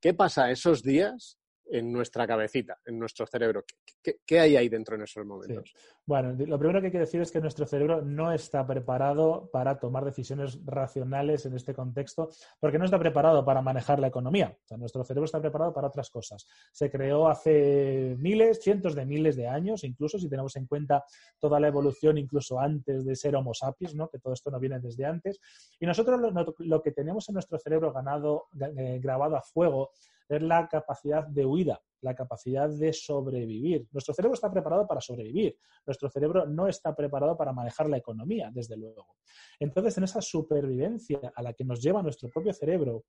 ¿Qué 0.00 0.14
pasa 0.14 0.50
esos 0.50 0.82
días 0.82 1.39
en 1.70 1.92
nuestra 1.92 2.26
cabecita, 2.26 2.78
en 2.84 2.98
nuestro 2.98 3.26
cerebro? 3.26 3.64
¿Qué, 4.02 4.40
hay 4.40 4.56
ahí 4.56 4.68
dentro 4.68 4.96
en 4.96 5.02
esos 5.02 5.24
momentos? 5.24 5.72
Bueno, 6.04 6.34
lo 6.46 6.58
primero 6.58 6.80
que 6.80 6.86
hay 6.86 6.92
que 6.92 6.98
decir 6.98 7.20
es 7.20 7.30
que 7.30 7.40
nuestro 7.40 7.66
cerebro 7.66 8.02
no 8.02 8.32
está 8.32 8.66
preparado 8.66 9.48
para 9.52 9.78
tomar 9.78 10.04
decisiones 10.04 10.58
racionales 10.64 11.46
en 11.46 11.54
este 11.54 11.74
contexto, 11.74 12.30
porque 12.58 12.78
no 12.78 12.84
está 12.84 12.98
preparado 12.98 13.44
para 13.44 13.62
manejar 13.62 14.00
la 14.00 14.08
economía. 14.08 14.56
O 14.64 14.66
sea, 14.66 14.76
nuestro 14.76 15.04
cerebro 15.04 15.26
está 15.26 15.40
preparado 15.40 15.72
para 15.72 15.88
otras 15.88 16.10
cosas. 16.10 16.46
Se 16.72 16.90
creó 16.90 17.28
hace 17.28 18.16
miles, 18.18 18.60
cientos 18.60 18.94
de 18.94 19.06
miles 19.06 19.36
de 19.36 19.46
años, 19.46 19.84
incluso 19.84 20.18
si 20.18 20.28
tenemos 20.28 20.56
en 20.56 20.66
cuenta 20.66 21.04
toda 21.38 21.60
la 21.60 21.68
evolución, 21.68 22.18
incluso 22.18 22.58
antes 22.58 23.04
de 23.04 23.14
ser 23.14 23.36
Homo 23.36 23.54
sapiens, 23.54 23.94
¿no? 23.94 24.08
que 24.08 24.18
todo 24.18 24.32
esto 24.32 24.50
no 24.50 24.58
viene 24.58 24.80
desde 24.80 25.04
antes. 25.04 25.40
Y 25.78 25.86
nosotros 25.86 26.20
lo, 26.58 26.82
que 26.82 26.92
tenemos 26.92 27.28
en 27.28 27.34
nuestro 27.34 27.58
cerebro 27.58 27.92
ganado, 27.92 28.46
eh, 28.76 28.98
grabado 29.00 29.36
a 29.36 29.42
fuego 29.42 29.90
es 30.36 30.42
la 30.42 30.68
capacidad 30.68 31.26
de 31.26 31.44
huida, 31.44 31.80
la 32.02 32.14
capacidad 32.14 32.68
de 32.68 32.92
sobrevivir. 32.92 33.86
Nuestro 33.92 34.14
cerebro 34.14 34.34
está 34.34 34.50
preparado 34.50 34.86
para 34.86 35.00
sobrevivir, 35.00 35.56
nuestro 35.86 36.08
cerebro 36.08 36.46
no 36.46 36.66
está 36.66 36.94
preparado 36.94 37.36
para 37.36 37.52
manejar 37.52 37.88
la 37.88 37.98
economía, 37.98 38.50
desde 38.52 38.76
luego. 38.76 39.16
Entonces, 39.58 39.98
en 39.98 40.04
esa 40.04 40.20
supervivencia 40.20 41.32
a 41.34 41.42
la 41.42 41.52
que 41.52 41.64
nos 41.64 41.82
lleva 41.82 42.02
nuestro 42.02 42.28
propio 42.28 42.52
cerebro, 42.52 43.04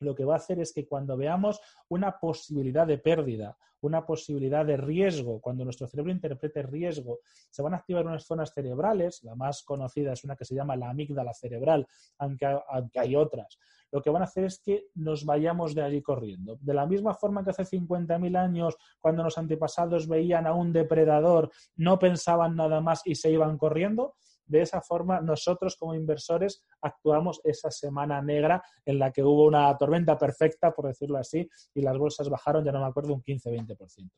lo 0.00 0.14
que 0.14 0.24
va 0.24 0.34
a 0.34 0.38
hacer 0.38 0.60
es 0.60 0.72
que 0.72 0.86
cuando 0.86 1.16
veamos 1.16 1.60
una 1.88 2.18
posibilidad 2.18 2.86
de 2.86 2.98
pérdida, 2.98 3.56
una 3.84 4.04
posibilidad 4.06 4.64
de 4.64 4.76
riesgo, 4.76 5.40
cuando 5.40 5.64
nuestro 5.64 5.86
cerebro 5.86 6.10
interprete 6.10 6.62
riesgo, 6.62 7.20
se 7.50 7.62
van 7.62 7.74
a 7.74 7.76
activar 7.76 8.06
unas 8.06 8.24
zonas 8.24 8.52
cerebrales, 8.52 9.22
la 9.22 9.34
más 9.34 9.62
conocida 9.62 10.12
es 10.12 10.24
una 10.24 10.36
que 10.36 10.44
se 10.44 10.54
llama 10.54 10.76
la 10.76 10.90
amígdala 10.90 11.34
cerebral, 11.34 11.86
aunque, 12.18 12.46
aunque 12.68 12.98
hay 12.98 13.14
otras. 13.14 13.58
Lo 13.92 14.02
que 14.02 14.10
van 14.10 14.22
a 14.22 14.24
hacer 14.24 14.44
es 14.44 14.58
que 14.58 14.86
nos 14.94 15.24
vayamos 15.24 15.74
de 15.74 15.82
allí 15.82 16.02
corriendo. 16.02 16.56
De 16.60 16.74
la 16.74 16.86
misma 16.86 17.14
forma 17.14 17.44
que 17.44 17.50
hace 17.50 17.64
50.000 17.64 18.36
años, 18.36 18.76
cuando 19.00 19.22
los 19.22 19.38
antepasados 19.38 20.08
veían 20.08 20.46
a 20.46 20.54
un 20.54 20.72
depredador, 20.72 21.50
no 21.76 21.98
pensaban 21.98 22.56
nada 22.56 22.80
más 22.80 23.02
y 23.04 23.14
se 23.14 23.30
iban 23.30 23.56
corriendo, 23.58 24.16
de 24.46 24.62
esa 24.62 24.80
forma 24.80 25.20
nosotros 25.20 25.76
como 25.76 25.94
inversores 25.94 26.62
actuamos 26.80 27.40
esa 27.44 27.70
semana 27.70 28.20
negra 28.22 28.62
en 28.84 28.98
la 28.98 29.10
que 29.10 29.22
hubo 29.22 29.46
una 29.46 29.76
tormenta 29.76 30.18
perfecta, 30.18 30.72
por 30.72 30.86
decirlo 30.86 31.18
así, 31.18 31.48
y 31.74 31.82
las 31.82 31.98
bolsas 31.98 32.28
bajaron, 32.28 32.64
ya 32.64 32.72
no 32.72 32.80
me 32.80 32.86
acuerdo, 32.86 33.14
un 33.14 33.22
15-20%. 33.22 34.10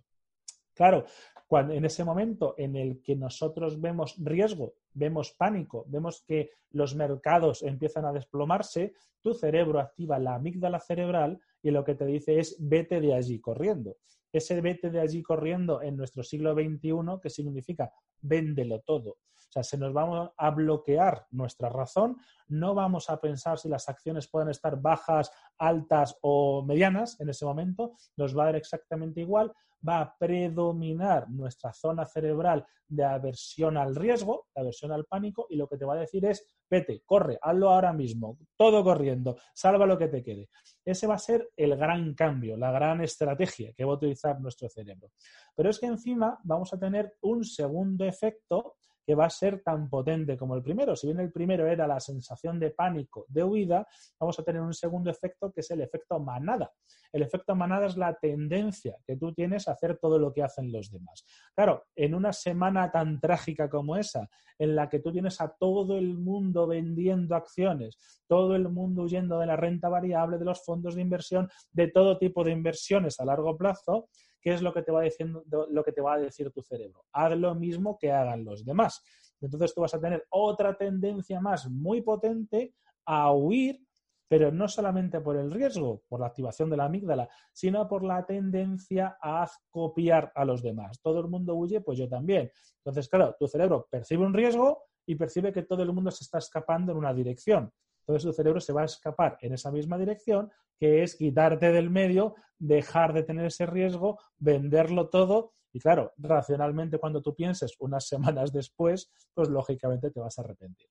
Claro, 0.75 1.07
cuando, 1.47 1.73
en 1.73 1.87
ese 1.87 2.05
momento 2.05 2.55
en 2.59 2.77
el 2.77 3.01
que 3.01 3.17
nosotros 3.17 3.81
vemos 3.81 4.15
riesgo, 4.19 4.75
vemos 4.93 5.33
pánico, 5.33 5.87
vemos 5.89 6.23
que 6.27 6.51
los 6.71 6.95
mercados 6.95 7.63
empiezan 7.63 8.05
a 8.05 8.13
desplomarse, 8.13 8.93
tu 9.23 9.33
cerebro 9.33 9.81
activa 9.81 10.19
la 10.19 10.35
amígdala 10.35 10.79
cerebral 10.81 11.41
y 11.63 11.71
lo 11.71 11.83
que 11.83 11.95
te 11.95 12.05
dice 12.05 12.39
es 12.39 12.57
vete 12.61 13.01
de 13.01 13.15
allí 13.15 13.41
corriendo. 13.41 13.97
Ese 14.37 14.61
vete 14.61 14.91
de 14.91 15.01
allí 15.01 15.23
corriendo 15.23 15.81
en 15.81 15.97
nuestro 15.97 16.23
siglo 16.23 16.55
XXI, 16.55 17.21
que 17.23 17.31
significa 17.31 17.91
véndelo 18.21 18.81
todo. 18.81 19.11
O 19.11 19.53
sea, 19.57 19.63
se 19.63 19.79
nos 19.79 19.97
va 19.97 20.33
a 20.37 20.51
bloquear 20.51 21.27
nuestra 21.31 21.69
razón, 21.69 22.19
no 22.49 22.75
vamos 22.75 23.09
a 23.09 23.21
pensar 23.21 23.59
si 23.59 23.69
las 23.69 23.89
acciones 23.89 24.29
pueden 24.29 24.51
estar 24.51 24.81
bajas, 24.81 25.31
altas 25.57 26.19
o 26.21 26.63
medianas 26.63 27.19
en 27.21 27.31
ese 27.31 27.47
momento, 27.47 27.95
nos 28.17 28.37
va 28.37 28.43
a 28.43 28.47
dar 28.47 28.57
exactamente 28.57 29.21
igual, 29.21 29.53
va 29.87 30.01
a 30.01 30.19
predominar 30.19 31.31
nuestra 31.31 31.73
zona 31.73 32.05
cerebral 32.05 32.67
de 32.89 33.05
aversión 33.05 33.77
al 33.77 33.95
riesgo, 33.95 34.49
de 34.55 34.63
aversión 34.63 34.93
al 34.93 35.07
pánico, 35.07 35.47
y 35.49 35.57
lo 35.57 35.69
que 35.69 35.79
te 35.79 35.85
va 35.85 35.95
a 35.95 36.01
decir 36.01 36.25
es, 36.25 36.47
vete, 36.71 37.03
corre, 37.05 37.39
hazlo 37.41 37.71
ahora 37.71 37.93
mismo, 37.93 38.39
todo 38.57 38.83
corriendo, 38.83 39.37
salva 39.55 39.87
lo 39.87 39.99
que 39.99 40.09
te 40.09 40.23
quede. 40.23 40.49
Ese 40.85 41.07
va 41.07 41.15
a 41.15 41.19
ser 41.19 41.51
el 41.57 41.77
gran 41.77 42.15
cambio, 42.15 42.57
la 42.57 42.71
gran 42.71 43.01
estrategia 43.03 43.73
que 43.73 43.85
va 43.85 43.93
a 43.93 43.97
utilizar 43.97 44.41
nuestro 44.41 44.69
cerebro. 44.69 45.11
Pero 45.55 45.71
es 45.71 45.79
que 45.79 45.87
encima 45.87 46.39
vamos 46.45 46.73
a 46.73 46.79
tener 46.79 47.15
un 47.23 47.45
segundo 47.45 48.05
efecto 48.05 48.77
que 49.07 49.15
va 49.15 49.27
a 49.27 49.31
ser 49.31 49.63
tan 49.63 49.89
potente 49.89 50.37
como 50.37 50.57
el 50.57 50.63
primero. 50.63 50.97
Si 50.97 51.07
bien 51.07 51.21
el 51.21 51.31
primero 51.31 51.67
era 51.67 51.87
la 51.87 52.01
sensación 52.01 52.59
de 52.59 52.71
pánico, 52.73 53.25
de 53.29 53.45
huida, 53.45 53.87
vamos 54.19 54.39
a 54.39 54.43
tener 54.43 54.61
un 54.61 54.75
segundo 54.75 55.11
efecto 55.11 55.53
que 55.53 55.61
es 55.61 55.71
el 55.71 55.81
efecto 55.81 56.19
manada. 56.19 56.73
El 57.13 57.23
efecto 57.23 57.55
manada 57.55 57.87
es 57.87 57.97
la 57.97 58.15
tendencia 58.15 58.97
que 59.07 59.17
tú 59.17 59.33
tienes 59.33 59.69
a 59.69 59.73
hacer 59.73 59.99
todo 59.99 60.19
lo 60.19 60.33
que 60.33 60.43
hacen 60.43 60.73
los 60.73 60.91
demás. 60.91 61.25
Claro, 61.55 61.85
en 61.95 62.15
una 62.15 62.33
semana 62.33 62.91
tan 62.91 63.21
trágica 63.21 63.71
como 63.71 63.97
esa, 63.97 64.29
en 64.59 64.75
la 64.75 64.89
que 64.89 64.99
tú 64.99 65.13
tienes 65.13 65.41
a 65.41 65.49
todo 65.49 65.97
el 65.97 66.15
mundo 66.19 66.67
vendiendo 66.67 67.37
acciones, 67.37 67.99
todo 68.27 68.57
el 68.57 68.69
mundo 68.69 69.03
huyendo 69.03 69.39
de 69.39 69.47
la 69.47 69.57
renta 69.57 69.89
variable, 69.89 70.39
de 70.39 70.45
los 70.45 70.65
fondos 70.65 70.97
de 70.97 71.03
inversión, 71.03 71.49
de 71.71 71.89
todo 71.89 72.19
tipo 72.19 72.43
de 72.43 72.51
inversiones 72.51 73.21
a 73.21 73.25
largo 73.25 73.57
plazo, 73.57 74.09
¿qué 74.47 74.55
es 74.55 74.63
lo 74.63 74.73
que 74.73 74.83
te 74.83 74.93
va 74.93 75.03
diciendo, 75.03 75.43
lo 75.51 75.83
que 75.83 75.91
te 75.91 76.01
va 76.01 76.15
a 76.15 76.19
decir 76.21 76.53
tu 76.53 76.63
cerebro? 76.63 77.05
Haz 77.11 77.37
lo 77.37 77.53
mismo 77.57 77.99
que 77.99 78.13
hagan 78.13 78.45
los 78.45 78.65
demás. 78.65 79.03
Entonces 79.41 79.75
tú 79.75 79.81
vas 79.81 79.93
a 79.95 80.01
tener 80.01 80.25
otra 80.31 80.79
tendencia 80.79 81.41
más 81.41 81.69
muy 81.69 82.01
potente 82.01 82.73
a 83.07 83.33
huir, 83.33 83.85
pero 84.29 84.53
no 84.53 84.69
solamente 84.69 85.21
por 85.21 85.37
el 85.37 85.51
riesgo, 85.51 86.05
por 86.07 86.21
la 86.21 86.29
activación 86.29 86.71
de 86.71 86.77
la 86.77 86.85
amígdala, 86.85 87.29
sino 87.53 87.89
por 87.89 88.05
la 88.05 88.25
tendencia 88.25 89.19
a 89.21 89.51
copiar 89.69 90.31
a 90.37 90.45
los 90.45 90.63
demás. 90.63 91.01
Todo 91.03 91.19
el 91.19 91.27
mundo 91.27 91.57
huye, 91.57 91.81
pues 91.81 91.99
yo 91.99 92.09
también. 92.09 92.49
Entonces, 92.77 93.09
claro, 93.09 93.35
tu 93.37 93.49
cerebro 93.49 93.89
percibe 93.91 94.25
un 94.25 94.33
riesgo 94.33 94.85
y 95.05 95.17
percibe 95.17 95.53
que 95.53 95.65
todo 95.65 95.83
el 95.83 95.93
mundo 95.93 96.13
se 96.13 96.23
está 96.23 96.39
escapando 96.39 96.93
en 96.93 96.99
una 96.99 97.13
dirección. 97.13 97.73
Entonces 98.07 98.23
tu 98.23 98.33
cerebro 98.33 98.61
se 98.61 98.73
va 98.73 98.83
a 98.83 98.85
escapar 98.85 99.37
en 99.41 99.53
esa 99.53 99.73
misma 99.73 99.99
dirección, 99.99 100.53
que 100.79 101.03
es 101.03 101.17
quitarte 101.17 101.73
del 101.73 101.91
medio, 101.91 102.37
dejar 102.59 103.13
de 103.13 103.25
tener 103.25 103.47
ese 103.47 103.67
riesgo, 103.67 104.21
venderlo 104.39 105.09
todo. 105.09 105.55
Y 105.73 105.81
claro, 105.81 106.13
racionalmente 106.17 106.99
cuando 106.99 107.21
tú 107.21 107.35
pienses 107.35 107.75
unas 107.81 108.07
semanas 108.09 108.53
después, 108.53 109.11
pues 109.35 109.49
lógicamente 109.49 110.11
te 110.11 110.21
vas 110.21 110.39
a 110.39 110.43
arrepentir. 110.43 110.89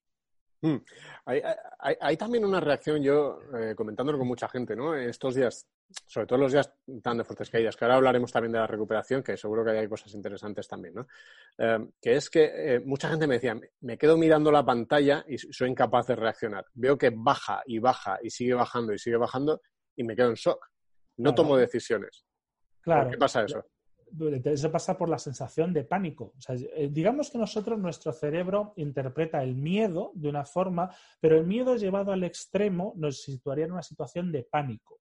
Mm. 0.61 0.77
Hay, 1.25 2.17
también 2.17 2.43
una 2.43 2.59
reacción, 2.59 3.01
yo 3.01 3.39
eh, 3.55 3.75
comentándolo 3.75 4.17
con 4.17 4.27
mucha 4.27 4.49
gente, 4.49 4.75
¿no? 4.75 4.95
Estos 4.95 5.35
días, 5.35 5.67
sobre 6.07 6.27
todo 6.27 6.39
los 6.39 6.51
días 6.51 6.73
tan 7.01 7.17
de 7.17 7.23
fuertes 7.23 7.49
caídas, 7.49 7.75
que 7.75 7.85
ahora 7.85 7.95
hablaremos 7.95 8.31
también 8.31 8.51
de 8.51 8.59
la 8.59 8.67
recuperación, 8.67 9.23
que 9.23 9.37
seguro 9.37 9.63
que 9.63 9.71
hay 9.71 9.87
cosas 9.87 10.13
interesantes 10.13 10.67
también, 10.67 10.95
¿no? 10.95 11.07
Eh, 11.57 11.87
que 12.01 12.15
es 12.15 12.29
que 12.29 12.75
eh, 12.75 12.79
mucha 12.79 13.09
gente 13.09 13.27
me 13.27 13.35
decía, 13.35 13.59
me 13.81 13.97
quedo 13.97 14.17
mirando 14.17 14.51
la 14.51 14.65
pantalla 14.65 15.23
y 15.27 15.37
soy 15.37 15.69
incapaz 15.69 16.07
de 16.07 16.15
reaccionar. 16.15 16.65
Veo 16.73 16.97
que 16.97 17.11
baja 17.15 17.61
y 17.65 17.79
baja 17.79 18.19
y 18.21 18.29
sigue 18.29 18.53
bajando 18.53 18.93
y 18.93 18.99
sigue 18.99 19.17
bajando 19.17 19.61
y 19.95 20.03
me 20.03 20.15
quedo 20.15 20.29
en 20.29 20.35
shock. 20.35 20.65
No 21.17 21.33
tomo 21.33 21.55
decisiones. 21.55 22.25
Claro. 22.81 23.03
¿Por 23.03 23.11
qué 23.11 23.17
pasa 23.17 23.43
eso? 23.43 23.65
eso 24.45 24.71
pasa 24.71 24.97
por 24.97 25.09
la 25.09 25.17
sensación 25.17 25.73
de 25.73 25.83
pánico. 25.83 26.33
Eh, 26.49 26.89
digamos 26.91 27.29
que 27.29 27.37
nosotros, 27.37 27.79
nuestro 27.79 28.13
cerebro 28.13 28.73
interpreta 28.77 29.43
el 29.43 29.55
miedo 29.55 30.11
de 30.13 30.29
una 30.29 30.45
forma, 30.45 30.89
pero 31.19 31.37
el 31.37 31.45
miedo 31.45 31.75
llevado 31.75 32.11
al 32.11 32.23
extremo 32.23 32.93
nos 32.97 33.21
situaría 33.21 33.65
en 33.65 33.73
una 33.73 33.83
situación 33.83 34.31
de 34.31 34.43
pánico. 34.43 34.99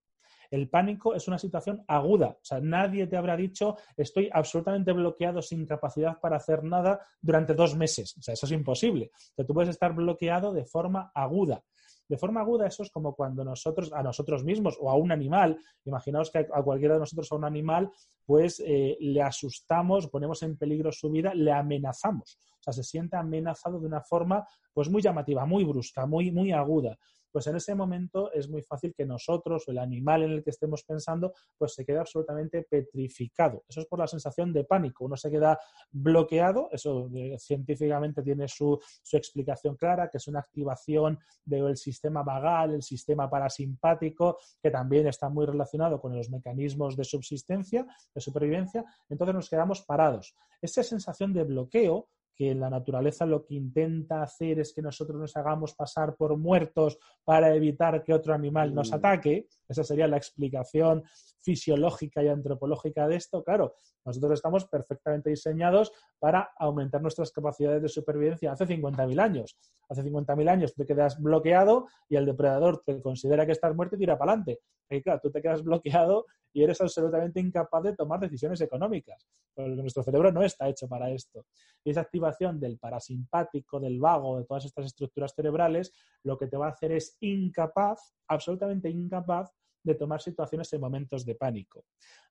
El 0.55 0.69
pánico 0.69 1.17
es 1.17 1.27
una 1.27 1.37
situación 1.37 1.85
aguda. 1.89 2.29
O 2.29 2.45
sea, 2.45 2.61
nadie 2.61 3.09
te 3.09 3.17
habrá 3.17 3.37
dicho 3.37 3.77
estoy 3.97 4.31
absolutamente 4.33 4.93
bloqueado 4.93 5.43
sin 5.43 5.67
capacidad 5.67 6.21
para 6.21 6.37
hacer 6.37 6.63
nada 6.63 7.05
durante 7.21 7.55
dos 7.55 7.75
meses. 7.75 8.17
O 8.17 8.23
sea, 8.23 8.35
eso 8.35 8.47
es 8.47 8.53
imposible. 8.53 9.11
O 9.37 9.45
tú 9.45 9.53
puedes 9.53 9.71
estar 9.71 9.93
bloqueado 9.93 10.53
de 10.53 10.65
forma 10.65 11.11
aguda. 11.13 11.65
De 12.09 12.17
forma 12.17 12.41
aguda, 12.41 12.69
eso 12.69 12.85
es 12.85 12.91
como 12.93 13.17
cuando 13.17 13.45
nosotros, 13.45 13.93
a 13.93 14.05
nosotros 14.05 14.45
mismos 14.45 14.77
o 14.79 14.91
a 14.91 14.95
un 14.97 15.11
animal, 15.11 15.59
imaginaos 15.85 16.31
que 16.31 16.39
a 16.39 16.63
cualquiera 16.63 16.95
de 16.95 17.01
nosotros, 17.01 17.33
a 17.33 17.35
un 17.35 17.45
animal, 17.45 17.91
pues 18.25 18.63
eh, 18.65 18.97
le 19.01 19.23
asustamos, 19.23 20.07
ponemos 20.07 20.41
en 20.45 20.57
peligro 20.57 20.93
su 20.93 21.11
vida, 21.11 21.35
le 21.35 21.51
amenazamos. 21.51 22.39
O 22.61 22.63
sea, 22.63 22.73
se 22.73 22.85
siente 22.85 23.17
amenazado 23.17 23.81
de 23.81 23.87
una 23.87 24.03
forma 24.03 24.47
pues 24.73 24.89
muy 24.89 25.03
llamativa, 25.03 25.45
muy 25.47 25.65
brusca, 25.65 26.07
muy, 26.07 26.31
muy 26.31 26.53
aguda 26.53 26.97
pues 27.35 27.49
en 27.49 27.57
ese 27.57 27.75
momento 27.75 28.31
es 28.33 28.49
muy 28.49 28.63
fácil 28.63 28.95
que 28.95 29.05
nosotros 29.05 29.65
o 29.67 29.73
el 29.73 29.79
animal 29.79 30.23
en 30.23 30.31
el 30.31 30.45
que 30.45 30.51
estemos 30.51 30.85
pensando, 30.85 31.35
pues 31.59 31.75
se 31.75 31.85
quede 31.85 31.99
absolutamente 31.99 32.63
petrificado. 32.63 33.65
Eso 33.69 33.81
es 33.81 33.87
por 33.87 33.99
la 33.99 34.07
sensación 34.07 34.53
de 34.53 34.63
pánico. 34.63 35.05
Uno 35.05 35.17
se 35.17 35.33
queda 35.33 35.59
bloqueado, 35.91 36.69
eso 36.71 37.11
eh, 37.13 37.37
científicamente 37.41 38.23
tiene 38.23 38.47
su, 38.47 38.79
explicación 39.11 39.75
clara, 39.75 40.09
que 40.09 40.19
es 40.19 40.29
una 40.29 40.39
activación 40.39 41.19
del 41.45 41.77
sistema 41.77 42.23
vagal, 42.23 42.75
el 42.75 42.83
sistema 42.85 43.29
parasimpático, 43.29 44.39
que 44.63 44.71
también 44.71 45.09
está 45.09 45.29
muy 45.29 45.45
relacionado 45.45 46.01
con 46.01 46.17
los 46.17 46.31
mecanismos 46.31 46.97
de 46.97 47.03
subsistencia, 47.03 47.85
de 48.15 48.21
supervivencia. 48.21 48.85
Entonces 49.09 49.35
nos 49.35 49.51
quedamos 49.51 49.83
parados. 49.83 50.37
Esa 50.63 50.85
sensación 50.85 51.33
de 51.33 51.43
bloqueo 51.43 52.11
que 52.35 52.55
la 52.55 52.71
naturaleza 52.71 53.27
lo 53.27 53.45
que 53.45 53.55
intenta 53.55 54.23
hacer 54.23 54.59
es 54.61 54.73
que 54.75 54.83
nosotros 54.83 55.19
nos 55.19 55.37
hagamos 55.37 55.75
pasar 55.75 56.17
por 56.17 56.37
muertos 56.37 56.99
para 57.25 57.55
evitar 57.55 58.03
que 58.03 58.13
otro 58.13 58.35
animal 58.35 58.75
nos 58.75 58.91
mm. 58.91 58.95
ataque. 58.95 59.47
Esa 59.69 59.85
sería 59.85 60.09
la 60.09 60.17
explicación 60.17 61.05
fisiológica 61.41 62.23
y 62.23 62.29
antropológica 62.29 63.07
de 63.07 63.17
esto. 63.17 63.45
Claro, 63.45 63.77
nosotros 64.05 64.33
estamos 64.33 64.67
perfectamente 64.67 65.31
diseñados 65.31 65.93
para 66.19 66.53
aumentar 66.59 67.01
nuestras 67.01 67.31
capacidades 67.33 67.83
de 67.83 67.89
supervivencia 67.89 68.53
hace 68.53 68.67
50.000 68.67 69.21
años. 69.21 69.57
Hace 69.89 70.03
50.000 70.03 70.49
años 70.49 70.75
te 70.75 70.87
quedas 70.87 71.21
bloqueado 71.21 71.87
y 72.09 72.17
el 72.17 72.27
depredador 72.27 72.83
te 72.85 73.01
considera 73.01 73.47
que 73.47 73.53
estás 73.53 73.75
muerto 73.75 73.97
y 73.97 73.99
tira 73.99 74.19
para 74.19 74.33
adelante. 74.33 74.61
Y 74.91 75.03
claro, 75.03 75.21
tú 75.23 75.31
te 75.31 75.41
quedas 75.41 75.63
bloqueado 75.63 76.27
y 76.53 76.63
eres 76.63 76.81
absolutamente 76.81 77.41
incapaz 77.41 77.83
de 77.83 77.97
tomar 77.97 78.21
decisiones 78.21 78.61
económicas, 78.61 79.27
porque 79.55 79.71
nuestro 79.71 80.05
cerebro 80.05 80.31
no 80.31 80.43
está 80.43 80.69
hecho 80.69 80.87
para 80.87 81.11
esto. 81.11 81.47
Y 81.83 81.91
esa 81.91 82.03
activación 82.03 82.61
del 82.61 82.79
parasimpático, 82.79 83.81
del 83.81 83.99
vago, 83.99 84.39
de 84.39 84.45
todas 84.45 84.65
estas 84.65 84.87
estructuras 84.87 85.35
cerebrales, 85.35 85.93
lo 86.23 86.39
que 86.39 86.47
te 86.47 86.57
va 86.57 86.67
a 86.67 86.71
hacer 86.71 86.93
es 86.93 87.17
incapaz, 87.21 88.15
absolutamente 88.29 88.89
incapaz, 88.89 89.51
de 89.85 89.95
tomar 89.95 90.21
situaciones 90.21 90.73
en 90.73 90.81
momentos 90.81 91.25
de 91.25 91.35
pánico. 91.35 91.85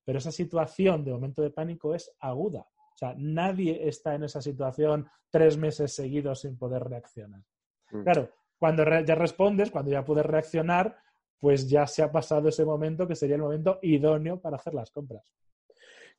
Pero 0.03 0.17
esa 0.17 0.31
situación 0.31 1.05
de 1.05 1.11
momento 1.11 1.41
de 1.41 1.51
pánico 1.51 1.95
es 1.95 2.11
aguda. 2.19 2.61
O 2.61 2.97
sea, 2.97 3.15
nadie 3.17 3.87
está 3.87 4.15
en 4.15 4.23
esa 4.23 4.41
situación 4.41 5.07
tres 5.29 5.57
meses 5.57 5.95
seguidos 5.95 6.41
sin 6.41 6.57
poder 6.57 6.83
reaccionar. 6.83 7.41
Mm. 7.91 8.03
Claro, 8.03 8.29
cuando 8.57 8.83
ya 9.01 9.15
respondes, 9.15 9.71
cuando 9.71 9.91
ya 9.91 10.03
puedes 10.03 10.25
reaccionar, 10.25 10.97
pues 11.39 11.69
ya 11.69 11.85
se 11.87 12.01
ha 12.03 12.11
pasado 12.11 12.49
ese 12.49 12.65
momento 12.65 13.07
que 13.07 13.15
sería 13.15 13.35
el 13.35 13.41
momento 13.41 13.79
idóneo 13.81 14.39
para 14.39 14.57
hacer 14.57 14.73
las 14.73 14.91
compras. 14.91 15.33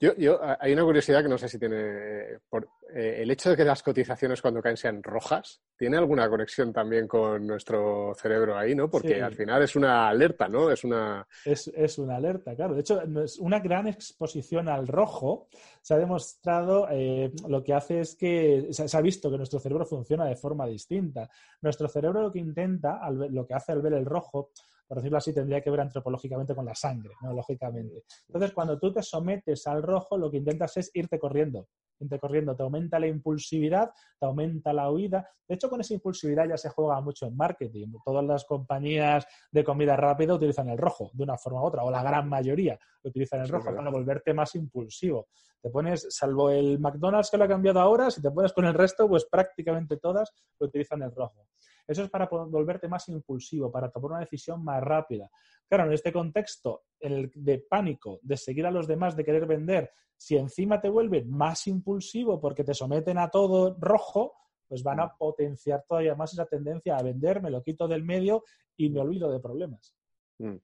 Yo, 0.00 0.14
yo, 0.16 0.40
hay 0.60 0.72
una 0.72 0.84
curiosidad 0.84 1.22
que 1.22 1.28
no 1.28 1.38
sé 1.38 1.48
si 1.48 1.58
tiene. 1.58 2.38
Por, 2.48 2.68
eh, 2.94 3.22
el 3.22 3.30
hecho 3.30 3.50
de 3.50 3.56
que 3.56 3.64
las 3.64 3.82
cotizaciones 3.82 4.42
cuando 4.42 4.60
caen 4.60 4.76
sean 4.76 5.02
rojas, 5.02 5.62
¿tiene 5.76 5.96
alguna 5.96 6.28
conexión 6.28 6.72
también 6.72 7.08
con 7.08 7.46
nuestro 7.46 8.14
cerebro 8.14 8.56
ahí, 8.56 8.74
no? 8.74 8.90
Porque 8.90 9.22
al 9.22 9.34
final 9.34 9.62
es 9.62 9.74
una 9.76 10.08
alerta, 10.08 10.48
¿no? 10.48 10.70
Es 10.70 10.84
una. 10.84 11.26
Es, 11.44 11.68
es, 11.68 11.98
una 11.98 12.16
alerta, 12.16 12.54
claro. 12.54 12.74
De 12.74 12.80
hecho, 12.80 13.02
una 13.40 13.60
gran 13.60 13.88
exposición 13.88 14.68
al 14.68 14.86
rojo 14.86 15.48
se 15.80 15.94
ha 15.94 15.98
demostrado, 15.98 16.88
eh, 16.90 17.32
lo 17.48 17.62
que 17.62 17.74
hace 17.74 18.00
es 18.00 18.16
que 18.16 18.68
se, 18.70 18.96
ha 18.96 19.00
visto 19.00 19.30
que 19.30 19.36
nuestro 19.36 19.58
cerebro 19.58 19.84
funciona 19.84 20.26
de 20.26 20.36
forma 20.36 20.66
distinta. 20.66 21.28
Nuestro 21.62 21.88
cerebro 21.88 22.22
lo 22.22 22.32
que 22.32 22.38
intenta, 22.38 23.00
lo 23.10 23.46
que 23.46 23.54
hace 23.54 23.72
al 23.72 23.82
ver 23.82 23.94
el 23.94 24.04
rojo, 24.04 24.50
por 24.94 25.02
decirlo 25.02 25.18
así, 25.18 25.34
tendría 25.34 25.60
que 25.60 25.70
ver 25.70 25.80
antropológicamente 25.80 26.54
con 26.54 26.64
la 26.64 26.74
sangre, 26.74 27.14
¿no? 27.20 27.32
Lógicamente. 27.32 28.04
Entonces, 28.28 28.52
cuando 28.52 28.78
tú 28.78 28.92
te 28.92 29.02
sometes 29.02 29.66
al 29.66 29.82
rojo, 29.82 30.16
lo 30.16 30.30
que 30.30 30.36
intentas 30.36 30.76
es 30.76 30.92
irte 30.94 31.18
corriendo, 31.18 31.66
irte 31.98 32.16
corriendo, 32.20 32.54
te 32.54 32.62
aumenta 32.62 33.00
la 33.00 33.08
impulsividad, 33.08 33.90
te 34.20 34.26
aumenta 34.26 34.72
la 34.72 34.88
huida. 34.92 35.28
De 35.48 35.56
hecho, 35.56 35.68
con 35.68 35.80
esa 35.80 35.94
impulsividad 35.94 36.48
ya 36.48 36.56
se 36.56 36.68
juega 36.68 37.00
mucho 37.00 37.26
en 37.26 37.36
marketing. 37.36 37.88
Todas 38.04 38.24
las 38.24 38.44
compañías 38.44 39.26
de 39.50 39.64
comida 39.64 39.96
rápida 39.96 40.34
utilizan 40.34 40.68
el 40.68 40.78
rojo 40.78 41.10
de 41.12 41.24
una 41.24 41.36
forma 41.36 41.62
u 41.62 41.64
otra, 41.64 41.82
o 41.82 41.90
la 41.90 42.04
gran 42.04 42.28
mayoría 42.28 42.78
utilizan 43.02 43.40
el 43.40 43.48
rojo 43.48 43.74
para 43.74 43.90
volverte 43.90 44.32
más 44.32 44.54
impulsivo. 44.54 45.26
Te 45.60 45.70
pones, 45.70 46.06
salvo 46.10 46.50
el 46.50 46.78
McDonald's 46.78 47.32
que 47.32 47.38
lo 47.38 47.44
ha 47.44 47.48
cambiado 47.48 47.80
ahora, 47.80 48.12
si 48.12 48.22
te 48.22 48.30
pones 48.30 48.52
con 48.52 48.64
el 48.66 48.74
resto, 48.74 49.08
pues 49.08 49.24
prácticamente 49.24 49.96
todas 49.96 50.30
utilizan 50.60 51.02
el 51.02 51.10
rojo. 51.12 51.48
Eso 51.86 52.04
es 52.04 52.10
para 52.10 52.26
volverte 52.26 52.88
más 52.88 53.08
impulsivo, 53.08 53.70
para 53.70 53.90
tomar 53.90 54.12
una 54.12 54.20
decisión 54.20 54.64
más 54.64 54.82
rápida. 54.82 55.30
Claro, 55.68 55.86
en 55.86 55.92
este 55.92 56.12
contexto 56.12 56.84
el 57.00 57.30
de 57.34 57.58
pánico, 57.58 58.18
de 58.22 58.36
seguir 58.36 58.66
a 58.66 58.70
los 58.70 58.86
demás, 58.86 59.16
de 59.16 59.24
querer 59.24 59.46
vender, 59.46 59.92
si 60.16 60.36
encima 60.36 60.80
te 60.80 60.88
vuelven 60.88 61.30
más 61.30 61.66
impulsivo 61.66 62.40
porque 62.40 62.64
te 62.64 62.74
someten 62.74 63.18
a 63.18 63.28
todo 63.28 63.76
rojo, 63.78 64.34
pues 64.66 64.82
van 64.82 65.00
a 65.00 65.14
potenciar 65.14 65.84
todavía 65.86 66.14
más 66.14 66.32
esa 66.32 66.46
tendencia 66.46 66.96
a 66.96 67.02
vender, 67.02 67.42
me 67.42 67.50
lo 67.50 67.62
quito 67.62 67.86
del 67.86 68.04
medio 68.04 68.44
y 68.76 68.88
me 68.90 69.00
olvido 69.00 69.30
de 69.30 69.40
problemas. 69.40 69.94
Mm. 70.38 70.56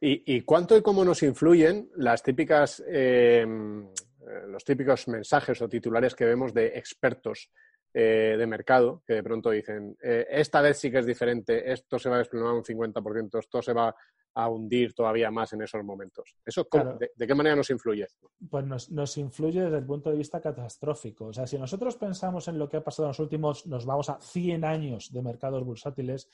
¿Y, 0.00 0.40
cuánto 0.42 0.76
y 0.76 0.82
cómo 0.82 1.04
nos 1.04 1.22
influyen 1.22 1.90
las 1.96 2.22
típicas, 2.22 2.82
em, 2.86 3.86
eh, 3.86 4.46
los 4.46 4.64
típicos 4.64 5.08
mensajes 5.08 5.60
o 5.62 5.68
titulares 5.68 6.14
que 6.14 6.24
vemos 6.24 6.54
de 6.54 6.66
expertos 6.78 7.50
eh, 7.98 8.36
de 8.36 8.46
mercado 8.46 9.02
que 9.06 9.14
de 9.14 9.22
pronto 9.22 9.48
dicen, 9.48 9.96
eh, 10.02 10.26
esta 10.28 10.60
vez 10.60 10.76
sí 10.76 10.90
que 10.90 10.98
es 10.98 11.06
diferente, 11.06 11.72
esto 11.72 11.98
se 11.98 12.10
va 12.10 12.16
a 12.16 12.18
desplomar 12.18 12.52
un 12.52 12.62
50%, 12.62 13.38
esto 13.38 13.62
se 13.62 13.72
va 13.72 13.96
a 14.34 14.48
hundir 14.50 14.92
todavía 14.92 15.30
más 15.30 15.54
en 15.54 15.62
esos 15.62 15.82
momentos. 15.82 16.36
¿Eso 16.44 16.68
de, 16.98 17.26
qué 17.26 17.34
manera 17.34 17.56
nos 17.56 17.70
influye? 17.70 18.06
Pues 18.50 18.66
nos, 18.66 18.90
nos, 18.90 19.16
influye 19.16 19.62
desde 19.62 19.78
el 19.78 19.86
punto 19.86 20.10
de 20.10 20.18
vista 20.18 20.42
catastrófico. 20.42 21.28
O 21.28 21.32
sea, 21.32 21.46
si 21.46 21.56
nosotros 21.56 21.96
pensamos 21.96 22.46
en 22.48 22.58
lo 22.58 22.68
que 22.68 22.76
ha 22.76 22.84
pasado 22.84 23.06
en 23.06 23.10
los 23.12 23.20
últimos, 23.20 23.66
nos 23.66 23.86
vamos 23.86 24.10
a 24.10 24.20
100 24.20 24.66
años 24.66 25.10
de 25.10 25.22
mercados 25.22 25.64
bursátiles, 25.64 26.28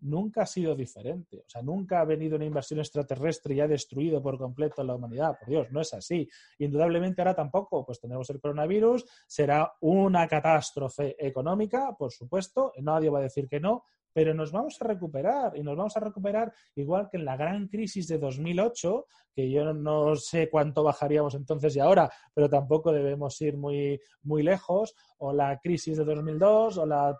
nunca 0.00 0.42
ha 0.42 0.46
sido 0.46 0.74
diferente. 0.74 1.40
O 1.46 1.48
sea, 1.48 1.62
nunca 1.62 2.00
ha 2.00 2.04
venido 2.04 2.36
una 2.36 2.44
invasión 2.44 2.80
extraterrestre 2.80 3.54
y 3.54 3.60
ha 3.60 3.68
destruido 3.68 4.22
por 4.22 4.38
completo 4.38 4.82
la 4.84 4.94
humanidad. 4.94 5.36
Por 5.38 5.48
Dios, 5.48 5.68
no 5.70 5.80
es 5.80 5.92
así. 5.94 6.28
Indudablemente 6.58 7.20
ahora 7.20 7.34
tampoco, 7.34 7.84
pues 7.84 8.00
tenemos 8.00 8.28
el 8.30 8.40
coronavirus, 8.40 9.04
será 9.26 9.72
una 9.80 10.26
catástrofe 10.28 11.16
económica, 11.18 11.96
por 11.98 12.12
supuesto, 12.12 12.72
nadie 12.78 13.10
va 13.10 13.18
a 13.18 13.22
decir 13.22 13.48
que 13.48 13.60
no, 13.60 13.84
pero 14.12 14.34
nos 14.34 14.50
vamos 14.50 14.76
a 14.80 14.84
recuperar 14.84 15.56
y 15.56 15.62
nos 15.62 15.76
vamos 15.76 15.96
a 15.96 16.00
recuperar 16.00 16.52
igual 16.74 17.08
que 17.10 17.18
en 17.18 17.24
la 17.24 17.36
gran 17.36 17.68
crisis 17.68 18.08
de 18.08 18.18
2008, 18.18 19.06
que 19.32 19.50
yo 19.50 19.72
no 19.72 20.16
sé 20.16 20.50
cuánto 20.50 20.82
bajaríamos 20.82 21.34
entonces 21.34 21.76
y 21.76 21.80
ahora, 21.80 22.10
pero 22.34 22.48
tampoco 22.48 22.90
debemos 22.90 23.40
ir 23.40 23.56
muy, 23.56 24.00
muy 24.22 24.42
lejos, 24.42 24.94
o 25.18 25.32
la 25.32 25.58
crisis 25.60 25.98
de 25.98 26.04
2002, 26.04 26.78
o 26.78 26.86
la 26.86 27.16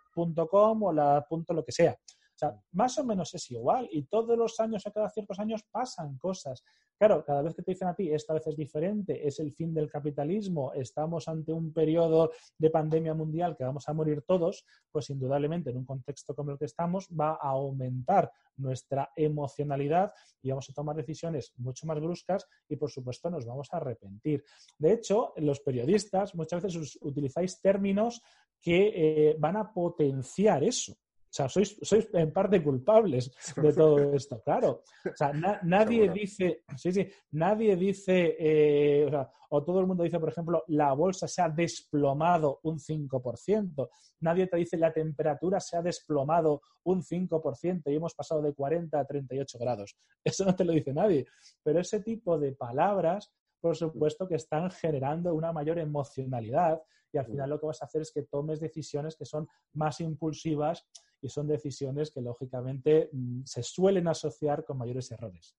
.com, 0.50 0.82
o 0.82 0.92
la 0.92 1.24
punto 1.28 1.52
lo 1.54 1.64
que 1.64 1.72
sea. 1.72 1.96
O 2.38 2.46
sea, 2.46 2.56
más 2.70 2.96
o 2.98 3.04
menos 3.04 3.34
es 3.34 3.50
igual 3.50 3.88
y 3.90 4.04
todos 4.04 4.38
los 4.38 4.60
años 4.60 4.86
o 4.86 4.92
cada 4.92 5.10
ciertos 5.10 5.40
años 5.40 5.64
pasan 5.72 6.16
cosas. 6.18 6.62
Claro, 6.96 7.24
cada 7.24 7.42
vez 7.42 7.52
que 7.56 7.62
te 7.62 7.72
dicen 7.72 7.88
a 7.88 7.96
ti, 7.96 8.12
esta 8.12 8.32
vez 8.32 8.46
es 8.46 8.56
diferente, 8.56 9.26
es 9.26 9.40
el 9.40 9.52
fin 9.52 9.74
del 9.74 9.90
capitalismo, 9.90 10.72
estamos 10.72 11.26
ante 11.26 11.52
un 11.52 11.72
periodo 11.72 12.30
de 12.56 12.70
pandemia 12.70 13.12
mundial 13.12 13.56
que 13.56 13.64
vamos 13.64 13.88
a 13.88 13.92
morir 13.92 14.22
todos, 14.22 14.64
pues 14.92 15.10
indudablemente 15.10 15.70
en 15.70 15.78
un 15.78 15.84
contexto 15.84 16.32
como 16.32 16.52
el 16.52 16.58
que 16.58 16.66
estamos 16.66 17.08
va 17.08 17.38
a 17.42 17.48
aumentar 17.48 18.30
nuestra 18.56 19.10
emocionalidad 19.16 20.12
y 20.40 20.50
vamos 20.50 20.70
a 20.70 20.74
tomar 20.74 20.94
decisiones 20.94 21.52
mucho 21.56 21.88
más 21.88 21.98
bruscas 21.98 22.46
y 22.68 22.76
por 22.76 22.92
supuesto 22.92 23.30
nos 23.30 23.46
vamos 23.46 23.66
a 23.72 23.78
arrepentir. 23.78 24.44
De 24.78 24.92
hecho, 24.92 25.32
los 25.38 25.58
periodistas 25.58 26.36
muchas 26.36 26.62
veces 26.62 26.98
utilizáis 27.00 27.60
términos 27.60 28.22
que 28.60 28.92
eh, 28.94 29.36
van 29.40 29.56
a 29.56 29.72
potenciar 29.72 30.62
eso. 30.62 30.94
O 31.28 31.32
sea, 31.32 31.48
sois, 31.48 31.76
sois 31.82 32.08
en 32.14 32.32
parte 32.32 32.62
culpables 32.62 33.30
de 33.56 33.72
todo 33.72 34.14
esto, 34.14 34.40
claro. 34.42 34.82
O 35.04 35.16
sea, 35.16 35.32
nadie 35.62 36.10
dice, 36.10 36.64
sí, 36.76 36.92
sí, 36.92 37.08
nadie 37.32 37.76
dice, 37.76 38.36
eh, 38.38 39.04
o, 39.06 39.10
sea, 39.10 39.30
o 39.50 39.62
todo 39.62 39.80
el 39.80 39.86
mundo 39.86 40.04
dice, 40.04 40.18
por 40.18 40.30
ejemplo, 40.30 40.64
la 40.68 40.92
bolsa 40.92 41.28
se 41.28 41.42
ha 41.42 41.48
desplomado 41.48 42.60
un 42.62 42.78
5%. 42.78 43.88
Nadie 44.20 44.46
te 44.46 44.56
dice 44.56 44.76
la 44.76 44.92
temperatura 44.92 45.60
se 45.60 45.76
ha 45.76 45.82
desplomado 45.82 46.62
un 46.84 47.02
5% 47.02 47.82
y 47.86 47.94
hemos 47.94 48.14
pasado 48.14 48.42
de 48.42 48.54
40 48.54 48.98
a 48.98 49.04
38 49.04 49.58
grados. 49.58 49.96
Eso 50.24 50.44
no 50.44 50.56
te 50.56 50.64
lo 50.64 50.72
dice 50.72 50.92
nadie. 50.92 51.26
Pero 51.62 51.80
ese 51.80 52.00
tipo 52.00 52.38
de 52.38 52.52
palabras 52.52 53.32
por 53.60 53.76
supuesto 53.76 54.28
que 54.28 54.36
están 54.36 54.70
generando 54.70 55.34
una 55.34 55.52
mayor 55.52 55.78
emocionalidad 55.78 56.80
y 57.12 57.18
al 57.18 57.26
final 57.26 57.50
lo 57.50 57.58
que 57.58 57.66
vas 57.66 57.82
a 57.82 57.86
hacer 57.86 58.02
es 58.02 58.12
que 58.12 58.22
tomes 58.22 58.60
decisiones 58.60 59.16
que 59.16 59.24
son 59.24 59.48
más 59.72 60.00
impulsivas 60.00 60.86
y 61.20 61.28
son 61.28 61.46
decisiones 61.46 62.10
que 62.10 62.20
lógicamente 62.20 63.08
mm, 63.12 63.42
se 63.44 63.62
suelen 63.62 64.08
asociar 64.08 64.64
con 64.64 64.78
mayores 64.78 65.10
errores. 65.10 65.56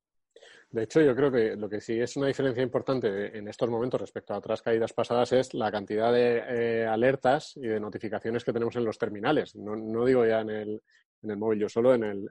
De 0.71 0.83
hecho, 0.83 1.01
yo 1.01 1.15
creo 1.15 1.31
que 1.31 1.55
lo 1.55 1.67
que 1.67 1.81
sí 1.81 1.99
es 1.99 2.15
una 2.15 2.27
diferencia 2.27 2.61
importante 2.61 3.37
en 3.37 3.47
estos 3.47 3.69
momentos 3.69 3.99
respecto 3.99 4.33
a 4.33 4.37
otras 4.37 4.61
caídas 4.61 4.93
pasadas 4.93 5.31
es 5.33 5.53
la 5.55 5.71
cantidad 5.71 6.13
de 6.13 6.43
eh, 6.47 6.85
alertas 6.85 7.57
y 7.57 7.67
de 7.67 7.79
notificaciones 7.79 8.43
que 8.43 8.53
tenemos 8.53 8.75
en 8.75 8.85
los 8.85 8.97
terminales. 8.97 9.55
No, 9.55 10.05
digo 10.05 10.25
ya 10.27 10.41
en 10.41 10.49
el, 10.51 10.81
en 11.23 11.31
el 11.31 11.37
móvil, 11.37 11.59
yo 11.61 11.69
solo 11.69 11.95
en 11.95 12.03
el, 12.03 12.29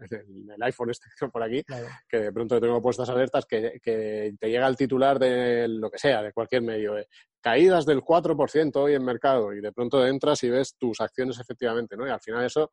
iPhone 0.60 0.90
este 0.90 1.08
por 1.32 1.42
aquí, 1.42 1.64
que 2.08 2.18
de 2.18 2.32
pronto 2.32 2.60
tengo 2.60 2.80
puestas 2.80 3.08
alertas 3.08 3.44
que, 3.44 3.80
te 3.82 4.50
llega 4.50 4.68
el 4.68 4.76
titular 4.76 5.18
de 5.18 5.66
lo 5.66 5.90
que 5.90 5.98
sea, 5.98 6.22
de 6.22 6.32
cualquier 6.32 6.62
medio, 6.62 6.94
caídas 7.40 7.86
del 7.86 8.02
4% 8.02 8.76
hoy 8.76 8.94
en 8.94 9.04
mercado 9.04 9.52
y 9.52 9.60
de 9.60 9.72
pronto 9.72 10.06
entras 10.06 10.44
y 10.44 10.50
ves 10.50 10.76
tus 10.76 11.00
acciones 11.00 11.40
efectivamente, 11.40 11.96
¿no? 11.96 12.06
Y 12.06 12.10
al 12.10 12.20
final 12.20 12.44
eso 12.44 12.70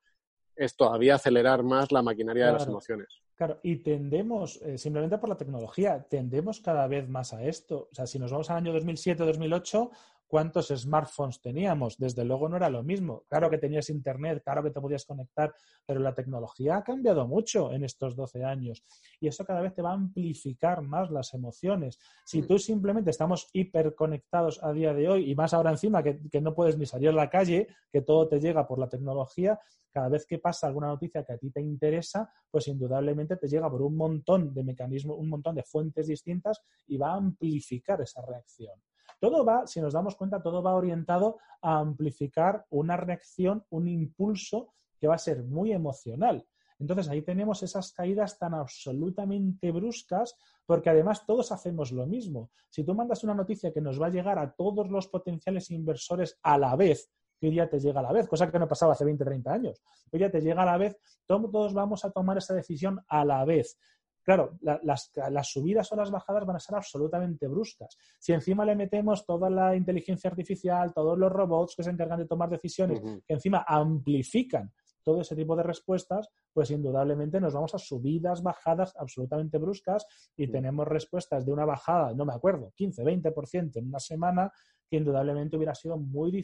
es 0.55 0.75
todavía 0.75 1.15
acelerar 1.15 1.63
más 1.63 1.91
la 1.91 2.01
maquinaria 2.01 2.47
de 2.47 2.53
las 2.53 2.67
emociones. 2.67 3.21
Claro, 3.35 3.59
y 3.63 3.77
tendemos, 3.77 4.61
eh, 4.61 4.77
simplemente 4.77 5.17
por 5.17 5.27
la 5.27 5.35
tecnología, 5.35 6.05
tendemos 6.09 6.61
cada 6.61 6.87
vez 6.87 7.09
más 7.09 7.33
a 7.33 7.43
esto. 7.43 7.89
O 7.91 7.95
sea, 7.95 8.07
si 8.07 8.17
nos 8.17 8.31
vamos 8.31 8.49
al 8.49 8.57
año 8.57 8.73
2007-2008, 8.73 9.89
¿cuántos 10.27 10.67
smartphones 10.67 11.41
teníamos? 11.41 11.97
Desde 11.97 12.23
luego 12.25 12.49
no 12.49 12.57
era 12.57 12.69
lo 12.69 12.83
mismo. 12.83 13.23
Claro 13.27 13.49
que 13.49 13.57
tenías 13.57 13.89
internet, 13.89 14.41
claro 14.43 14.63
que 14.63 14.71
te 14.71 14.81
podías 14.81 15.05
conectar, 15.05 15.53
pero 15.85 15.99
la 15.99 16.13
tecnología 16.13 16.77
ha 16.77 16.83
cambiado 16.83 17.27
mucho 17.27 17.71
en 17.71 17.83
estos 17.83 18.15
12 18.15 18.43
años 18.43 18.83
y 19.19 19.27
eso 19.27 19.45
cada 19.45 19.61
vez 19.61 19.73
te 19.73 19.81
va 19.81 19.91
a 19.91 19.95
amplificar 19.95 20.81
más 20.81 21.11
las 21.11 21.33
emociones. 21.33 21.99
Si 22.25 22.41
mm. 22.41 22.47
tú 22.47 22.59
simplemente 22.59 23.11
estamos 23.11 23.49
hiperconectados 23.53 24.63
a 24.63 24.71
día 24.71 24.93
de 24.93 25.07
hoy 25.07 25.31
y 25.31 25.35
más 25.35 25.53
ahora 25.53 25.71
encima 25.71 26.03
que, 26.03 26.19
que 26.29 26.41
no 26.41 26.53
puedes 26.53 26.77
ni 26.77 26.85
salir 26.85 27.09
a 27.09 27.13
la 27.13 27.29
calle, 27.29 27.67
que 27.91 28.01
todo 28.01 28.27
te 28.27 28.39
llega 28.39 28.67
por 28.67 28.79
la 28.79 28.89
tecnología, 28.89 29.59
cada 29.95 30.09
vez 30.09 30.25
que 30.25 30.39
pasa 30.39 30.67
alguna 30.67 30.87
noticia 30.87 31.23
que 31.23 31.31
a 31.31 31.37
ti 31.37 31.51
te 31.51 31.61
interesa, 31.61 32.29
pues 32.51 32.67
indudablemente 32.67 33.37
te 33.37 33.47
llega 33.47 33.69
por 33.71 33.81
un 33.81 33.95
montón 33.95 34.53
de 34.53 34.61
mecanismos, 34.61 35.17
un 35.17 35.29
montón 35.29 35.55
de 35.55 35.63
fuentes 35.63 36.07
distintas 36.07 36.61
y 36.87 36.97
va 36.97 37.13
a 37.13 37.15
amplificar 37.15 38.01
esa 38.01 38.21
reacción. 38.21 38.73
Todo 39.19 39.45
va, 39.45 39.65
si 39.67 39.81
nos 39.81 39.93
damos 39.93 40.15
cuenta, 40.15 40.41
todo 40.41 40.61
va 40.61 40.75
orientado 40.75 41.37
a 41.61 41.79
amplificar 41.79 42.65
una 42.69 42.97
reacción, 42.97 43.65
un 43.69 43.87
impulso 43.87 44.73
que 44.99 45.07
va 45.07 45.15
a 45.15 45.19
ser 45.19 45.43
muy 45.43 45.71
emocional. 45.71 46.45
Entonces 46.79 47.07
ahí 47.07 47.21
tenemos 47.21 47.63
esas 47.63 47.93
caídas 47.93 48.37
tan 48.37 48.53
absolutamente 48.53 49.71
bruscas 49.71 50.35
porque 50.65 50.89
además 50.89 51.25
todos 51.25 51.51
hacemos 51.51 51.91
lo 51.91 52.05
mismo. 52.05 52.51
Si 52.69 52.83
tú 52.83 52.93
mandas 52.93 53.23
una 53.23 53.33
noticia 53.33 53.71
que 53.71 53.81
nos 53.81 54.01
va 54.01 54.07
a 54.07 54.11
llegar 54.11 54.37
a 54.39 54.51
todos 54.53 54.89
los 54.89 55.07
potenciales 55.07 55.71
inversores 55.71 56.37
a 56.43 56.57
la 56.57 56.75
vez, 56.75 57.09
que 57.39 57.47
hoy 57.47 57.53
día 57.53 57.69
te 57.69 57.79
llega 57.79 57.99
a 57.99 58.03
la 58.03 58.11
vez, 58.11 58.27
cosa 58.27 58.51
que 58.51 58.59
no 58.59 58.67
pasaba 58.67 58.93
hace 58.93 59.05
20, 59.05 59.23
30 59.23 59.53
años. 59.53 59.81
Hoy 60.11 60.19
día 60.19 60.31
te 60.31 60.41
llega 60.41 60.63
a 60.63 60.65
la 60.65 60.77
vez, 60.77 60.97
todos 61.25 61.73
vamos 61.73 62.03
a 62.05 62.11
tomar 62.11 62.37
esa 62.37 62.53
decisión 62.53 63.03
a 63.07 63.25
la 63.25 63.43
vez. 63.45 63.77
Claro, 64.25 64.57
las, 64.61 65.11
subidas 65.47 65.91
o 65.91 65.95
las 65.95 66.09
bajadas 66.09 66.47
van 66.47 66.55
a 66.55 66.59
ser 66.59 66.75
absolutamente 66.75 67.47
bruscas. 67.47 67.95
Si 68.17 68.33
encima 68.33 68.65
le 68.65 68.75
metemos 68.75 69.23
toda 69.23 69.51
la 69.51 69.75
inteligencia 69.75 70.31
artificial, 70.31 70.95
todos 70.95 71.15
los 71.15 71.31
robots 71.31 71.75
que 71.75 71.83
se 71.83 71.91
encargan 71.91 72.17
de 72.17 72.25
tomar 72.25 72.49
decisiones, 72.49 72.99
que 73.01 73.33
encima 73.35 73.63
amplifican 73.67 74.73
todo 75.03 75.21
ese 75.21 75.35
tipo 75.35 75.55
de 75.55 75.61
respuestas, 75.61 76.27
pues 76.51 76.71
indudablemente 76.71 77.39
nos 77.39 77.53
vamos 77.53 77.75
a 77.75 77.77
subidas, 77.77 78.41
bajadas 78.41 78.95
absolutamente 78.97 79.59
bruscas 79.59 80.07
y 80.35 80.47
tenemos 80.47 80.87
respuestas 80.87 81.45
de 81.45 81.51
una 81.51 81.63
bajada, 81.63 82.11
no 82.15 82.25
me 82.25 82.33
acuerdo, 82.33 82.73
15, 82.75 83.03
20% 83.03 83.77
en 83.77 83.87
una 83.89 83.99
semana 83.99 84.51
que 84.89 84.97
indudablemente 84.97 85.55
hubiera 85.55 85.75
sido 85.75 85.97
muy, 85.97 86.43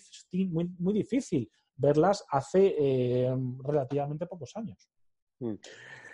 muy, 0.78 0.94
difícil 0.94 1.50
verlas 1.76 2.24
hace 2.30 2.76
eh, 2.78 3.36
relativamente 3.64 4.28
pocos 4.28 4.56
años. 4.56 4.88
Mm. 5.40 5.56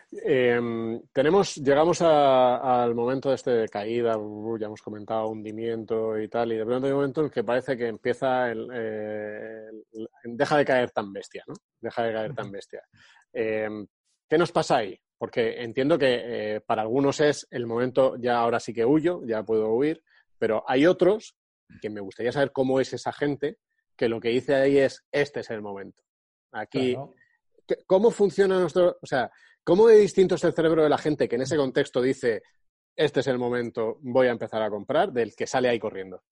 Em, 0.10 1.02
tenemos, 1.12 1.56
llegamos 1.56 2.02
al 2.02 2.96
momento 2.96 3.30
de 3.30 3.36
este 3.36 3.67
caída, 3.67 4.17
ya 4.58 4.67
hemos 4.67 4.82
comentado 4.82 5.28
hundimiento 5.28 6.17
y 6.17 6.30
tal, 6.30 6.54
y 6.54 6.58
de 6.58 6.65
pronto 6.65 6.88
hay 6.88 6.93
un 6.93 7.00
momento 7.00 7.22
en 7.22 7.26
el 7.26 7.32
que 7.32 7.43
parece 7.43 7.76
que 7.76 7.88
empieza, 7.88 8.50
el, 8.50 8.70
eh, 8.74 9.70
deja 10.24 10.58
de 10.58 10.65
caer 10.65 10.91
tan 10.91 11.12
bestia, 11.12 11.43
¿no? 11.46 11.56
Deja 11.82 12.04
de 12.04 12.13
caer 12.13 12.34
tan 12.34 12.50
bestia. 12.52 12.84
Em, 13.34 13.86
¿Qué 14.30 14.38
nos 14.38 14.52
pasa 14.52 14.78
ahí? 14.78 14.98
Porque 15.17 15.62
entiendo 15.62 15.98
que 15.98 16.56
eh, 16.56 16.62
para 16.62 16.84
algunos 16.84 17.20
es 17.20 17.46
el 17.52 17.65
momento, 17.65 18.15
ya 18.17 18.38
ahora 18.38 18.62
sí 18.62 18.74
que 18.74 18.86
huyo, 18.86 19.22
ya 19.26 19.43
puedo 19.43 19.74
huir, 19.74 20.02
pero 20.39 20.63
hay 20.67 20.86
otros 20.86 21.36
que 21.82 21.89
me 21.89 22.00
gustaría 22.02 22.32
saber 22.32 22.52
cómo 22.54 22.80
es 22.80 22.93
esa 22.93 23.12
gente 23.12 23.58
que 23.98 24.08
lo 24.08 24.22
que 24.22 24.30
dice 24.30 24.56
ahí 24.56 24.78
es, 24.78 25.04
este 25.12 25.41
es 25.41 25.50
el 25.50 25.62
momento. 25.62 26.04
Aquí, 26.54 26.96
¿cómo 27.86 28.12
funciona 28.12 28.60
nuestro, 28.60 28.98
o 29.02 29.06
sea, 29.06 29.30
cómo 29.67 29.88
de 29.88 29.97
distinto 29.97 30.36
es 30.36 30.43
el 30.45 30.53
cerebro 30.53 30.82
de 30.82 30.88
la 30.88 30.97
gente 30.97 31.27
que 31.27 31.36
en 31.36 31.41
ese 31.41 31.58
contexto 31.58 32.01
dice, 32.01 32.41
este 32.95 33.19
es 33.19 33.27
el 33.27 33.38
momento, 33.38 33.97
voy 33.99 34.27
a 34.27 34.32
empezar 34.32 34.62
a 34.62 34.69
comprar, 34.69 35.12
del 35.12 35.36
que 35.36 35.45
sale 35.45 35.67
ahí 35.67 35.77
corriendo? 35.77 36.23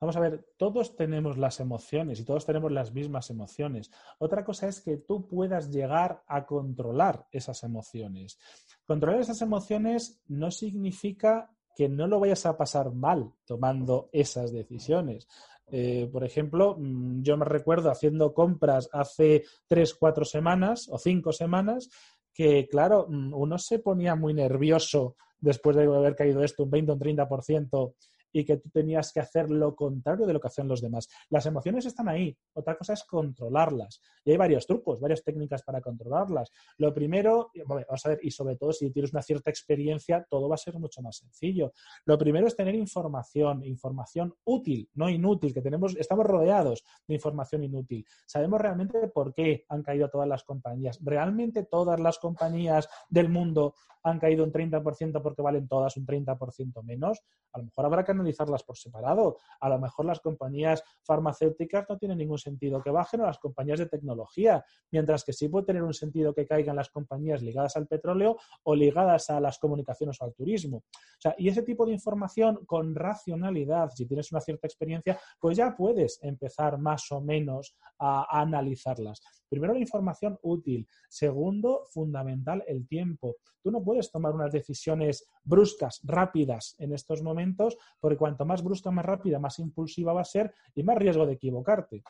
Vamos 0.00 0.16
a 0.16 0.20
ver, 0.20 0.44
todos 0.56 0.96
tenemos 0.96 1.38
las 1.38 1.60
emociones 1.60 2.18
y 2.18 2.24
todos 2.24 2.44
tenemos 2.44 2.72
las 2.72 2.92
mismas 2.92 3.30
emociones. 3.30 3.92
Otra 4.18 4.44
cosa 4.44 4.66
es 4.66 4.80
que 4.80 4.96
tú 4.96 5.28
puedas 5.28 5.70
llegar 5.70 6.24
a 6.26 6.46
controlar 6.46 7.28
esas 7.30 7.62
emociones. 7.62 8.40
Controlar 8.84 9.20
esas 9.20 9.40
emociones 9.40 10.20
no 10.26 10.50
significa 10.50 11.54
que 11.76 11.88
no 11.88 12.08
lo 12.08 12.18
vayas 12.18 12.44
a 12.44 12.56
pasar 12.56 12.92
mal 12.92 13.32
tomando 13.44 14.08
esas 14.12 14.52
decisiones. 14.52 15.28
Eh, 15.68 16.08
por 16.12 16.24
ejemplo, 16.24 16.76
mm, 16.78 17.22
yo 17.22 17.36
me 17.36 17.44
recuerdo 17.44 17.90
haciendo 17.90 18.34
compras 18.34 18.88
hace 18.92 19.44
tres, 19.66 19.94
cuatro 19.94 20.24
semanas 20.24 20.88
o 20.90 20.98
cinco 20.98 21.32
semanas 21.32 21.88
que, 22.34 22.66
claro, 22.68 23.06
mm, 23.08 23.32
uno 23.32 23.58
se 23.58 23.78
ponía 23.78 24.14
muy 24.16 24.34
nervioso 24.34 25.16
después 25.40 25.76
de 25.76 25.84
haber 25.84 26.16
caído 26.16 26.42
esto 26.42 26.64
un 26.64 26.70
20 26.70 26.90
o 26.90 26.94
un 26.94 27.00
30% 27.00 27.94
y 28.34 28.44
que 28.44 28.56
tú 28.56 28.68
tenías 28.68 29.12
que 29.12 29.20
hacer 29.20 29.48
lo 29.48 29.74
contrario 29.76 30.26
de 30.26 30.32
lo 30.32 30.40
que 30.40 30.48
hacen 30.48 30.66
los 30.66 30.82
demás. 30.82 31.08
Las 31.30 31.46
emociones 31.46 31.86
están 31.86 32.08
ahí, 32.08 32.36
otra 32.52 32.76
cosa 32.76 32.92
es 32.92 33.04
controlarlas. 33.04 34.02
Y 34.24 34.32
hay 34.32 34.36
varios 34.36 34.66
trucos, 34.66 35.00
varias 35.00 35.22
técnicas 35.22 35.62
para 35.62 35.80
controlarlas. 35.80 36.50
Lo 36.78 36.92
primero, 36.92 37.50
vamos 37.64 38.04
a 38.04 38.08
ver, 38.08 38.18
y 38.22 38.32
sobre 38.32 38.56
todo 38.56 38.72
si 38.72 38.90
tienes 38.90 39.12
una 39.12 39.22
cierta 39.22 39.50
experiencia, 39.50 40.26
todo 40.28 40.48
va 40.48 40.56
a 40.56 40.58
ser 40.58 40.76
mucho 40.78 41.00
más 41.00 41.16
sencillo. 41.16 41.72
Lo 42.06 42.18
primero 42.18 42.48
es 42.48 42.56
tener 42.56 42.74
información, 42.74 43.62
información 43.62 44.34
útil, 44.44 44.90
no 44.94 45.08
inútil, 45.08 45.54
que 45.54 45.62
tenemos, 45.62 45.96
estamos 45.96 46.26
rodeados 46.26 46.84
de 47.06 47.14
información 47.14 47.62
inútil. 47.62 48.04
Sabemos 48.26 48.60
realmente 48.60 49.06
por 49.08 49.32
qué 49.32 49.64
han 49.68 49.84
caído 49.84 50.08
todas 50.08 50.26
las 50.26 50.42
compañías. 50.42 50.98
¿Realmente 51.02 51.62
todas 51.62 52.00
las 52.00 52.18
compañías 52.18 52.88
del 53.08 53.28
mundo 53.28 53.74
han 54.02 54.18
caído 54.18 54.44
un 54.44 54.52
30% 54.52 55.22
porque 55.22 55.40
valen 55.40 55.68
todas 55.68 55.96
un 55.96 56.04
30% 56.04 56.82
menos? 56.82 57.22
A 57.52 57.58
lo 57.58 57.64
mejor 57.64 57.86
habrá 57.86 58.04
que 58.04 58.12
analizarlas 58.24 58.64
por 58.64 58.76
separado. 58.76 59.38
A 59.60 59.68
lo 59.68 59.78
mejor 59.78 60.06
las 60.06 60.20
compañías 60.20 60.82
farmacéuticas 61.02 61.86
no 61.88 61.98
tienen 61.98 62.18
ningún 62.18 62.38
sentido 62.38 62.82
que 62.82 62.90
bajen 62.90 63.20
o 63.20 63.26
las 63.26 63.38
compañías 63.38 63.78
de 63.78 63.86
tecnología, 63.86 64.64
mientras 64.90 65.24
que 65.24 65.32
sí 65.32 65.48
puede 65.48 65.66
tener 65.66 65.82
un 65.82 65.94
sentido 65.94 66.34
que 66.34 66.46
caigan 66.46 66.76
las 66.76 66.90
compañías 66.90 67.42
ligadas 67.42 67.76
al 67.76 67.86
petróleo 67.86 68.36
o 68.64 68.74
ligadas 68.74 69.30
a 69.30 69.40
las 69.40 69.58
comunicaciones 69.58 70.20
o 70.20 70.24
al 70.24 70.34
turismo. 70.34 70.78
O 70.78 71.20
sea, 71.20 71.34
y 71.38 71.48
ese 71.48 71.62
tipo 71.62 71.86
de 71.86 71.92
información 71.92 72.64
con 72.66 72.94
racionalidad, 72.94 73.90
si 73.90 74.06
tienes 74.06 74.32
una 74.32 74.40
cierta 74.40 74.66
experiencia, 74.66 75.18
pues 75.38 75.56
ya 75.56 75.74
puedes 75.76 76.18
empezar 76.22 76.78
más 76.78 77.10
o 77.12 77.20
menos 77.20 77.76
a, 77.98 78.40
analizarlas. 78.40 79.22
Primero, 79.48 79.74
la 79.74 79.80
información 79.80 80.38
útil. 80.42 80.88
Segundo, 81.08 81.84
fundamental, 81.90 82.64
el 82.66 82.88
tiempo. 82.88 83.36
Tú 83.62 83.70
no 83.70 83.82
puedes 83.82 84.10
tomar 84.10 84.34
unas 84.34 84.52
decisiones 84.52 85.26
bruscas, 85.42 86.00
rápidas 86.02 86.74
en 86.78 86.92
estos 86.92 87.22
momentos, 87.22 87.76
porque 88.00 88.13
cuanto 88.16 88.44
más 88.44 88.62
brusca, 88.62 88.90
más 88.90 89.04
rápida, 89.04 89.38
más 89.38 89.58
impulsiva 89.58 90.12
va 90.12 90.22
a 90.22 90.24
ser 90.24 90.54
y 90.74 90.82
más 90.82 90.96
riesgo 90.96 91.26
de 91.26 91.34
equivocarte. 91.34 92.02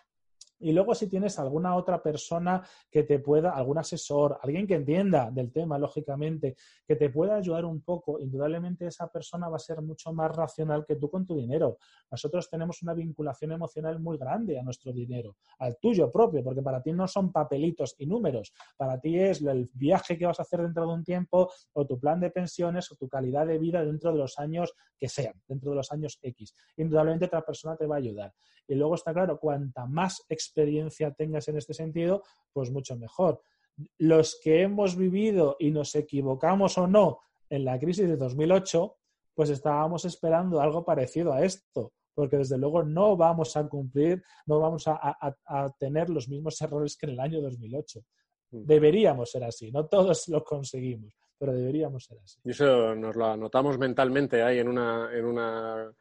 Y 0.60 0.72
luego 0.72 0.94
si 0.94 1.08
tienes 1.08 1.38
alguna 1.38 1.76
otra 1.76 2.02
persona 2.02 2.66
que 2.90 3.02
te 3.02 3.18
pueda, 3.18 3.50
algún 3.50 3.78
asesor, 3.78 4.38
alguien 4.42 4.66
que 4.66 4.74
entienda 4.74 5.30
del 5.30 5.52
tema, 5.52 5.78
lógicamente, 5.78 6.56
que 6.86 6.96
te 6.96 7.10
pueda 7.10 7.36
ayudar 7.36 7.64
un 7.64 7.82
poco, 7.82 8.18
indudablemente 8.20 8.86
esa 8.86 9.08
persona 9.08 9.48
va 9.48 9.56
a 9.56 9.60
ser 9.60 9.82
mucho 9.82 10.12
más 10.12 10.34
racional 10.34 10.84
que 10.86 10.96
tú 10.96 11.10
con 11.10 11.26
tu 11.26 11.36
dinero. 11.36 11.78
Nosotros 12.10 12.48
tenemos 12.48 12.82
una 12.82 12.94
vinculación 12.94 13.52
emocional 13.52 14.00
muy 14.00 14.16
grande 14.16 14.58
a 14.58 14.62
nuestro 14.62 14.92
dinero, 14.92 15.36
al 15.58 15.76
tuyo 15.78 16.10
propio, 16.10 16.42
porque 16.42 16.62
para 16.62 16.82
ti 16.82 16.92
no 16.92 17.06
son 17.08 17.32
papelitos 17.32 17.94
y 17.98 18.06
números, 18.06 18.52
para 18.76 19.00
ti 19.00 19.18
es 19.18 19.42
el 19.42 19.70
viaje 19.74 20.16
que 20.16 20.26
vas 20.26 20.38
a 20.38 20.42
hacer 20.42 20.62
dentro 20.62 20.86
de 20.86 20.94
un 20.94 21.04
tiempo 21.04 21.50
o 21.72 21.86
tu 21.86 21.98
plan 21.98 22.20
de 22.20 22.30
pensiones 22.30 22.90
o 22.90 22.96
tu 22.96 23.08
calidad 23.08 23.46
de 23.46 23.58
vida 23.58 23.84
dentro 23.84 24.12
de 24.12 24.18
los 24.18 24.38
años 24.38 24.72
que 24.98 25.08
sean, 25.08 25.34
dentro 25.46 25.70
de 25.70 25.76
los 25.76 25.90
años 25.92 26.18
X. 26.22 26.54
Indudablemente 26.76 27.26
otra 27.26 27.42
persona 27.42 27.76
te 27.76 27.86
va 27.86 27.96
a 27.96 27.98
ayudar. 27.98 28.32
Y 28.66 28.74
luego 28.74 28.94
está 28.94 29.12
claro, 29.12 29.38
cuanta 29.38 29.86
más 29.86 30.24
tengas 30.52 31.48
en 31.48 31.56
este 31.56 31.74
sentido, 31.74 32.22
pues 32.52 32.70
mucho 32.70 32.96
mejor. 32.96 33.40
Los 33.98 34.38
que 34.42 34.62
hemos 34.62 34.96
vivido 34.96 35.56
y 35.58 35.70
nos 35.70 35.94
equivocamos 35.94 36.78
o 36.78 36.86
no 36.86 37.20
en 37.50 37.64
la 37.64 37.78
crisis 37.78 38.08
de 38.08 38.16
2008, 38.16 38.96
pues 39.34 39.50
estábamos 39.50 40.04
esperando 40.04 40.60
algo 40.60 40.84
parecido 40.84 41.32
a 41.32 41.44
esto, 41.44 41.92
porque 42.14 42.36
desde 42.36 42.58
luego 42.58 42.82
no 42.82 43.16
vamos 43.16 43.56
a 43.56 43.66
cumplir, 43.68 44.22
no 44.46 44.60
vamos 44.60 44.84
a, 44.86 45.74
tener 45.78 46.08
los 46.10 46.28
mismos 46.28 46.60
errores 46.60 46.96
que 46.96 47.06
en 47.06 47.12
el 47.12 47.20
año 47.20 47.40
2008. 47.40 48.00
Mm. 48.50 48.64
Deberíamos 48.64 49.30
ser 49.30 49.44
así, 49.44 49.72
no 49.72 49.86
todos 49.86 50.28
lo 50.28 50.44
conseguimos, 50.44 51.16
pero 51.36 51.52
deberíamos 51.52 52.04
ser 52.04 52.18
así. 52.22 52.40
Y 52.44 52.50
eso 52.50 52.94
nos 52.94 53.16
lo 53.16 53.26
anotamos 53.26 53.78
mentalmente 53.78 54.42
ahí 54.42 54.58
en 54.58 54.68
una, 54.68 55.10
en 55.12 55.24
una 55.24 55.92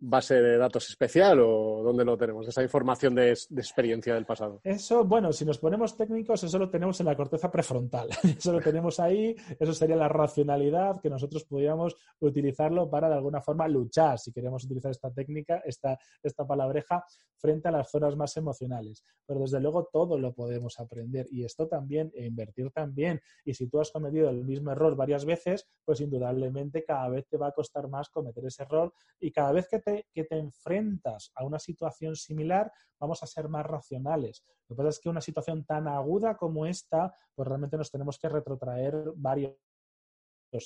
base 0.00 0.40
de 0.40 0.58
datos 0.58 0.88
especial 0.88 1.40
o 1.40 1.82
dónde 1.82 2.04
lo 2.04 2.16
tenemos? 2.16 2.46
Esa 2.46 2.62
información 2.62 3.14
de, 3.14 3.30
experiencia 3.30 4.14
del 4.14 4.26
pasado. 4.26 4.60
Eso, 4.62 5.04
bueno, 5.04 5.32
si 5.32 5.44
nos 5.44 5.58
ponemos 5.58 5.96
técnicos, 5.96 6.42
eso 6.44 6.58
lo 6.58 6.70
tenemos 6.70 7.00
en 7.00 7.06
la 7.06 7.16
corteza 7.16 7.50
prefrontal. 7.50 8.08
Eso 8.38 8.52
lo 8.52 8.60
tenemos 8.60 9.00
ahí, 9.00 9.34
eso 9.58 9.72
sería 9.72 9.96
la 9.96 10.08
racionalidad 10.08 11.00
que 11.00 11.10
nosotros 11.10 11.44
podríamos 11.44 11.96
utilizarlo 12.20 12.88
para 12.88 13.08
de 13.08 13.14
alguna 13.14 13.40
forma 13.40 13.66
luchar, 13.66 14.18
si 14.18 14.32
queremos 14.32 14.64
utilizar 14.64 14.90
esta 14.90 15.10
técnica, 15.10 15.62
esta, 15.64 15.98
esta 16.22 16.46
palabreja, 16.46 17.04
frente 17.36 17.68
a 17.68 17.70
las 17.70 17.90
zonas 17.90 18.16
más 18.16 18.36
emocionales. 18.36 19.04
Pero 19.26 19.40
desde 19.40 19.60
luego 19.60 19.88
todo 19.92 20.18
lo 20.18 20.32
podemos 20.32 20.78
aprender 20.80 21.26
y 21.30 21.44
esto 21.44 21.68
también, 21.68 22.12
e 22.14 22.26
invertir 22.26 22.70
también. 22.70 23.20
Y 23.44 23.54
si 23.54 23.68
tú 23.68 23.80
has 23.80 23.90
cometido 23.90 24.28
el 24.28 24.44
mismo 24.44 24.72
error 24.72 24.96
varias 24.96 25.24
veces, 25.24 25.66
pues 25.84 26.00
indudablemente 26.00 26.84
cada 26.84 27.08
vez 27.08 27.26
te 27.28 27.36
va 27.36 27.48
a 27.48 27.52
costar 27.52 27.88
más 27.88 28.08
cometer 28.10 28.44
ese 28.44 28.62
error 28.62 28.92
y 29.20 29.30
cada 29.32 29.52
vez 29.52 29.68
que 29.68 29.78
que 30.12 30.24
te 30.24 30.38
enfrentas 30.38 31.32
a 31.34 31.44
una 31.44 31.58
situación 31.58 32.16
similar, 32.16 32.72
vamos 32.98 33.22
a 33.22 33.26
ser 33.26 33.48
más 33.48 33.66
racionales. 33.66 34.44
Lo 34.68 34.74
que 34.74 34.78
pasa 34.78 34.88
es 34.90 35.00
que 35.00 35.08
una 35.08 35.20
situación 35.20 35.64
tan 35.64 35.88
aguda 35.88 36.36
como 36.36 36.66
esta, 36.66 37.14
pues 37.34 37.48
realmente 37.48 37.76
nos 37.76 37.90
tenemos 37.90 38.18
que 38.18 38.28
retrotraer 38.28 39.12
varios 39.16 39.56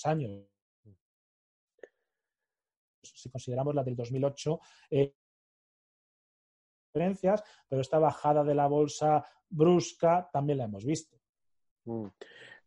años. 0.05 0.47
Si 3.03 3.31
consideramos 3.31 3.75
la 3.75 3.83
del 3.83 3.97
2008, 3.97 4.61
eh, 4.91 5.15
pero 6.93 7.81
esta 7.81 7.99
bajada 7.99 8.45
de 8.45 8.55
la 8.55 8.67
bolsa 8.67 9.27
brusca 9.49 10.29
también 10.33 10.59
la 10.59 10.65
hemos 10.65 10.85
visto. 10.85 11.17
Mm. 11.85 12.07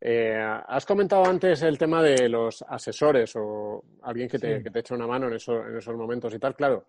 Eh, 0.07 0.37
has 0.67 0.85
comentado 0.85 1.25
antes 1.25 1.63
el 1.63 1.79
tema 1.79 2.03
de 2.03 2.29
los 2.29 2.61
asesores 2.61 3.35
o 3.37 3.83
alguien 4.03 4.29
que 4.29 4.37
te, 4.37 4.61
eche 4.79 4.93
una 4.93 5.07
mano 5.07 5.25
en, 5.25 5.33
en, 5.33 5.77
esos 5.77 5.95
momentos 5.95 6.31
y 6.31 6.37
tal. 6.37 6.55
Claro, 6.55 6.85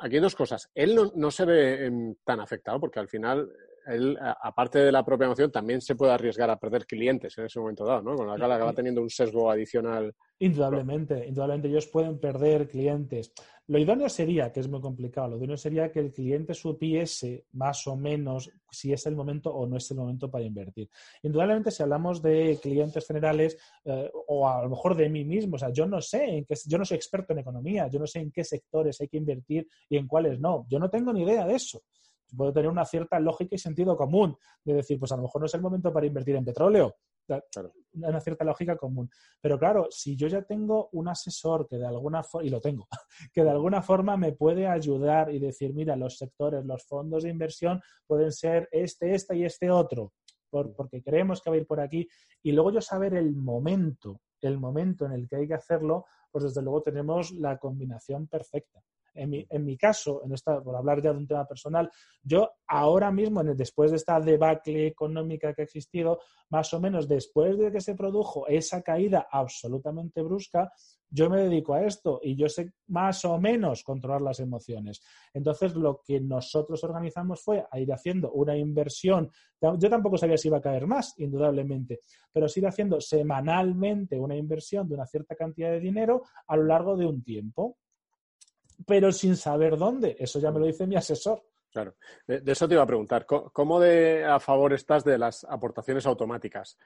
aquí 0.00 0.16
hay 0.16 0.20
dos 0.20 0.34
cosas. 0.34 0.68
Él 0.74 0.98
no, 1.14 1.30
se 1.30 1.44
ve 1.44 2.16
tan 2.24 2.40
afectado 2.40 2.80
porque 2.80 2.98
al 2.98 3.06
final 3.06 3.48
él, 3.86 4.18
aparte 4.20 4.78
de 4.78 4.92
la 4.92 5.04
propia 5.04 5.26
emoción, 5.26 5.50
también 5.50 5.80
se 5.80 5.94
puede 5.94 6.12
arriesgar 6.12 6.50
a 6.50 6.58
perder 6.58 6.86
clientes 6.86 7.36
en 7.38 7.46
ese 7.46 7.60
momento 7.60 7.84
dado, 7.84 8.02
¿no? 8.02 8.16
Con 8.16 8.26
la 8.26 8.58
que 8.58 8.64
va 8.64 8.72
teniendo 8.72 9.02
un 9.02 9.10
sesgo 9.10 9.50
adicional. 9.50 10.14
Indudablemente, 10.38 11.26
indudablemente 11.26 11.68
ellos 11.68 11.86
pueden 11.86 12.18
perder 12.18 12.68
clientes. 12.68 13.32
Lo 13.68 13.78
idóneo 13.78 14.08
sería, 14.08 14.52
que 14.52 14.60
es 14.60 14.68
muy 14.68 14.80
complicado, 14.80 15.28
lo 15.28 15.36
idóneo 15.36 15.56
sería 15.56 15.90
que 15.92 16.00
el 16.00 16.12
cliente 16.12 16.52
supiese 16.52 17.46
más 17.52 17.86
o 17.86 17.96
menos 17.96 18.50
si 18.70 18.92
es 18.92 19.06
el 19.06 19.14
momento 19.14 19.54
o 19.54 19.66
no 19.66 19.76
es 19.76 19.90
el 19.90 19.98
momento 19.98 20.30
para 20.30 20.44
invertir. 20.44 20.88
Indudablemente, 21.22 21.70
si 21.70 21.82
hablamos 21.82 22.20
de 22.20 22.58
clientes 22.60 23.06
generales 23.06 23.56
eh, 23.84 24.10
o 24.28 24.48
a 24.48 24.62
lo 24.62 24.70
mejor 24.70 24.96
de 24.96 25.08
mí 25.08 25.24
mismo, 25.24 25.56
o 25.56 25.58
sea, 25.58 25.70
yo 25.70 25.86
no 25.86 26.00
sé, 26.00 26.24
en 26.24 26.44
qué, 26.44 26.54
yo 26.66 26.76
no 26.76 26.84
soy 26.84 26.96
experto 26.96 27.32
en 27.32 27.38
economía, 27.38 27.88
yo 27.88 28.00
no 28.00 28.06
sé 28.06 28.18
en 28.18 28.32
qué 28.32 28.42
sectores 28.42 29.00
hay 29.00 29.08
que 29.08 29.18
invertir 29.18 29.66
y 29.88 29.96
en 29.96 30.06
cuáles 30.08 30.40
no. 30.40 30.66
Yo 30.68 30.78
no 30.78 30.90
tengo 30.90 31.12
ni 31.12 31.22
idea 31.22 31.46
de 31.46 31.54
eso 31.54 31.82
puedo 32.36 32.52
tener 32.52 32.70
una 32.70 32.84
cierta 32.84 33.18
lógica 33.20 33.54
y 33.54 33.58
sentido 33.58 33.96
común 33.96 34.36
de 34.64 34.74
decir, 34.74 34.98
pues 34.98 35.12
a 35.12 35.16
lo 35.16 35.22
mejor 35.22 35.40
no 35.40 35.46
es 35.46 35.54
el 35.54 35.60
momento 35.60 35.92
para 35.92 36.06
invertir 36.06 36.36
en 36.36 36.44
petróleo. 36.44 36.96
Una 37.94 38.20
cierta 38.20 38.44
lógica 38.44 38.76
común. 38.76 39.08
Pero 39.40 39.58
claro, 39.58 39.86
si 39.90 40.16
yo 40.16 40.26
ya 40.26 40.42
tengo 40.42 40.88
un 40.92 41.08
asesor 41.08 41.68
que 41.68 41.76
de 41.76 41.86
alguna 41.86 42.22
forma, 42.22 42.46
y 42.46 42.50
lo 42.50 42.60
tengo, 42.60 42.88
que 43.32 43.44
de 43.44 43.50
alguna 43.50 43.82
forma 43.82 44.16
me 44.16 44.32
puede 44.32 44.66
ayudar 44.66 45.32
y 45.32 45.38
decir, 45.38 45.72
mira, 45.72 45.96
los 45.96 46.18
sectores, 46.18 46.64
los 46.64 46.84
fondos 46.84 47.22
de 47.22 47.30
inversión 47.30 47.80
pueden 48.06 48.32
ser 48.32 48.68
este, 48.72 49.14
este 49.14 49.36
y 49.36 49.44
este 49.44 49.70
otro, 49.70 50.12
porque 50.50 51.02
creemos 51.02 51.40
que 51.40 51.50
va 51.50 51.56
a 51.56 51.60
ir 51.60 51.66
por 51.66 51.80
aquí, 51.80 52.08
y 52.42 52.52
luego 52.52 52.72
yo 52.72 52.80
saber 52.80 53.14
el 53.14 53.34
momento, 53.34 54.20
el 54.40 54.58
momento 54.58 55.06
en 55.06 55.12
el 55.12 55.28
que 55.28 55.36
hay 55.36 55.48
que 55.48 55.54
hacerlo, 55.54 56.06
pues 56.30 56.44
desde 56.44 56.62
luego 56.62 56.82
tenemos 56.82 57.30
la 57.32 57.58
combinación 57.58 58.26
perfecta 58.26 58.82
En 59.14 59.64
mi, 59.64 59.76
caso, 59.76 60.22
en 60.24 60.32
esta, 60.32 60.62
por 60.62 60.74
hablar 60.74 61.02
ya 61.02 61.12
de 61.12 61.18
un 61.18 61.26
tema 61.26 61.46
personal, 61.46 61.90
yo 62.22 62.50
ahora 62.66 63.10
mismo, 63.10 63.42
después 63.44 63.90
de 63.90 63.98
esta 63.98 64.18
debacle 64.20 64.86
económica 64.86 65.52
que 65.52 65.62
ha 65.62 65.64
existido, 65.64 66.20
más 66.48 66.72
o 66.72 66.80
menos 66.80 67.08
después 67.08 67.58
de 67.58 67.70
que 67.70 67.80
se 67.80 67.94
produjo 67.94 68.46
esa 68.46 68.82
caída 68.82 69.28
absolutamente 69.30 70.22
brusca, 70.22 70.72
yo 71.10 71.28
me 71.28 71.42
dedico 71.42 71.74
a 71.74 71.84
esto 71.84 72.20
y 72.22 72.36
yo 72.36 72.48
sé 72.48 72.72
más 72.86 73.24
o 73.26 73.38
menos 73.38 73.82
controlar 73.82 74.22
las 74.22 74.40
emociones. 74.40 75.02
Entonces, 75.34 75.74
lo 75.74 76.00
que 76.02 76.20
nosotros 76.20 76.82
organizamos 76.84 77.42
fue 77.42 77.66
a 77.70 77.78
ir 77.78 77.92
haciendo 77.92 78.32
una 78.32 78.56
inversión. 78.56 79.30
Yo 79.60 79.90
tampoco 79.90 80.16
sabía 80.16 80.38
si 80.38 80.48
iba 80.48 80.56
a 80.56 80.62
caer 80.62 80.86
más, 80.86 81.14
indudablemente, 81.18 82.00
pero 82.32 82.48
sí 82.48 82.60
ir 82.60 82.66
haciendo 82.66 83.00
semanalmente 83.00 84.18
una 84.18 84.36
inversión 84.36 84.88
de 84.88 84.94
una 84.94 85.06
cierta 85.06 85.34
cantidad 85.34 85.70
de 85.70 85.80
dinero 85.80 86.22
a 86.46 86.56
lo 86.56 86.64
largo 86.64 86.96
de 86.96 87.06
un 87.06 87.22
tiempo, 87.22 87.76
pero 88.86 89.12
sin 89.12 89.36
saber 89.36 89.76
dónde. 89.76 90.16
Eso 90.18 90.38
ya 90.38 90.50
me 90.50 90.60
lo 90.60 90.66
dice 90.66 90.86
mi 90.86 90.96
asesor. 90.96 91.42
Claro, 91.70 91.94
de, 92.26 92.42
eso 92.46 92.68
te 92.68 92.74
iba 92.74 92.82
a 92.82 92.86
preguntar. 92.86 93.24
¿Cómo 93.26 93.80
de 93.80 94.24
a 94.24 94.38
favor 94.38 94.74
estás 94.74 95.04
de 95.04 95.16
las 95.18 95.44
aportaciones 95.44 96.06
automáticas? 96.06 96.78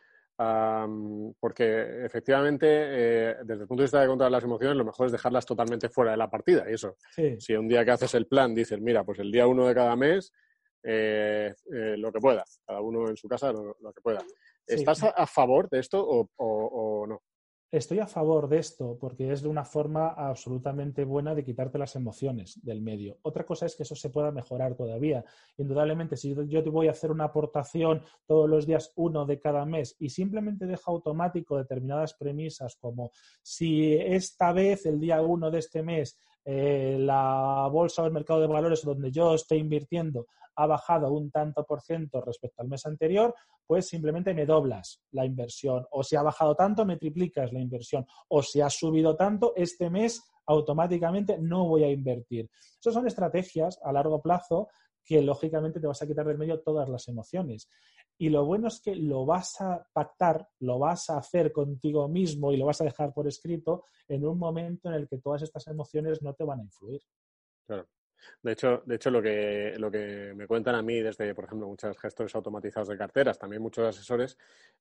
porque 1.40 2.04
efectivamente, 2.04 2.66
eh, 2.68 3.36
desde 3.42 3.62
el 3.62 3.66
punto 3.66 3.80
de 3.80 3.84
vista 3.86 4.02
de 4.02 4.06
controlar 4.06 4.32
las 4.32 4.44
emociones, 4.44 4.76
lo 4.76 4.84
mejor 4.84 5.06
es 5.06 5.12
dejarlas 5.12 5.46
totalmente 5.46 5.88
fuera 5.88 6.10
de 6.10 6.18
la 6.18 6.28
partida. 6.28 6.70
Y 6.70 6.74
eso, 6.74 6.94
si 7.38 7.54
un 7.54 7.66
día 7.66 7.86
que 7.86 7.92
haces 7.92 8.12
el 8.12 8.26
plan 8.26 8.54
dices, 8.54 8.78
mira, 8.78 9.02
pues 9.02 9.18
el 9.18 9.32
día 9.32 9.46
uno 9.46 9.66
de 9.66 9.74
cada 9.74 9.96
mes, 9.96 10.34
eh, 10.82 11.54
eh, 11.72 11.96
lo 11.96 12.12
que 12.12 12.20
pueda, 12.20 12.44
cada 12.66 12.82
uno 12.82 13.08
en 13.08 13.16
su 13.16 13.26
casa 13.28 13.50
lo, 13.50 13.92
que 13.94 14.02
pueda. 14.02 14.22
¿Estás 14.66 15.04
a, 15.04 15.26
favor 15.26 15.70
de 15.70 15.78
esto 15.78 16.04
o 16.06 17.06
no? 17.06 17.22
Estoy 17.72 17.98
a 17.98 18.06
favor 18.06 18.48
de 18.48 18.58
esto 18.58 18.96
porque 19.00 19.32
es 19.32 19.42
de 19.42 19.48
una 19.48 19.64
forma 19.64 20.10
absolutamente 20.10 21.04
buena 21.04 21.34
de 21.34 21.44
quitarte 21.44 21.78
las 21.78 21.96
emociones 21.96 22.64
del 22.64 22.80
medio. 22.80 23.18
Otra 23.22 23.44
cosa 23.44 23.66
es 23.66 23.74
que 23.74 23.82
eso 23.82 23.96
se 23.96 24.10
pueda 24.10 24.30
mejorar 24.30 24.76
todavía. 24.76 25.24
Indudablemente, 25.58 26.16
si 26.16 26.32
yo 26.48 26.62
te 26.62 26.70
voy 26.70 26.86
a 26.86 26.92
hacer 26.92 27.10
una 27.10 27.24
aportación 27.24 28.02
todos 28.24 28.48
los 28.48 28.66
días, 28.66 28.92
uno 28.94 29.26
de 29.26 29.40
cada 29.40 29.66
mes, 29.66 29.96
y 29.98 30.10
simplemente 30.10 30.66
deja 30.66 30.92
automático 30.92 31.58
determinadas 31.58 32.14
premisas 32.14 32.76
como 32.76 33.10
si 33.42 33.94
esta 33.94 34.52
vez, 34.52 34.86
el 34.86 35.00
día 35.00 35.20
uno 35.20 35.50
de 35.50 35.58
este 35.58 35.82
mes, 35.82 36.16
eh, 36.48 36.96
la 37.00 37.68
bolsa 37.72 38.02
o 38.02 38.06
el 38.06 38.12
mercado 38.12 38.40
de 38.40 38.46
valores 38.46 38.82
donde 38.82 39.10
yo 39.10 39.34
estoy 39.34 39.58
invirtiendo 39.58 40.26
ha 40.54 40.66
bajado 40.66 41.12
un 41.12 41.32
tanto 41.32 41.64
por 41.64 41.82
ciento 41.82 42.20
respecto 42.20 42.62
al 42.62 42.68
mes 42.68 42.86
anterior, 42.86 43.34
pues 43.66 43.88
simplemente 43.88 44.32
me 44.32 44.46
doblas 44.46 45.02
la 45.10 45.26
inversión. 45.26 45.84
O 45.90 46.04
si 46.04 46.14
ha 46.14 46.22
bajado 46.22 46.54
tanto, 46.54 46.86
me 46.86 46.96
triplicas 46.96 47.52
la 47.52 47.58
inversión. 47.58 48.06
O 48.28 48.42
si 48.42 48.60
ha 48.60 48.70
subido 48.70 49.16
tanto, 49.16 49.54
este 49.56 49.90
mes 49.90 50.22
automáticamente 50.46 51.36
no 51.38 51.66
voy 51.66 51.82
a 51.82 51.90
invertir. 51.90 52.48
Esas 52.80 52.94
son 52.94 53.08
estrategias 53.08 53.80
a 53.82 53.92
largo 53.92 54.22
plazo 54.22 54.68
que 55.04 55.22
lógicamente 55.22 55.80
te 55.80 55.86
vas 55.88 56.00
a 56.00 56.06
quitar 56.06 56.26
del 56.26 56.38
medio 56.38 56.60
todas 56.60 56.88
las 56.88 57.08
emociones. 57.08 57.68
Y 58.18 58.30
lo 58.30 58.44
bueno 58.44 58.68
es 58.68 58.80
que 58.80 58.94
lo 58.94 59.26
vas 59.26 59.60
a 59.60 59.86
pactar, 59.92 60.48
lo 60.60 60.78
vas 60.78 61.10
a 61.10 61.18
hacer 61.18 61.52
contigo 61.52 62.08
mismo 62.08 62.52
y 62.52 62.56
lo 62.56 62.66
vas 62.66 62.80
a 62.80 62.84
dejar 62.84 63.12
por 63.12 63.28
escrito 63.28 63.84
en 64.08 64.26
un 64.26 64.38
momento 64.38 64.88
en 64.88 64.94
el 64.94 65.08
que 65.08 65.18
todas 65.18 65.42
estas 65.42 65.66
emociones 65.66 66.22
no 66.22 66.32
te 66.34 66.44
van 66.44 66.60
a 66.60 66.64
influir. 66.64 67.02
Claro. 67.66 67.86
De 68.42 68.52
hecho, 68.52 68.82
de 68.86 68.96
hecho 68.96 69.10
lo, 69.10 69.22
que, 69.22 69.74
lo 69.76 69.90
que 69.90 70.32
me 70.34 70.46
cuentan 70.46 70.74
a 70.74 70.82
mí 70.82 71.00
desde, 71.00 71.34
por 71.34 71.44
ejemplo, 71.44 71.68
muchos 71.68 71.96
gestores 71.98 72.34
automatizados 72.34 72.88
de 72.88 72.96
carteras, 72.96 73.38
también 73.38 73.62
muchos 73.62 73.86
asesores, 73.86 74.36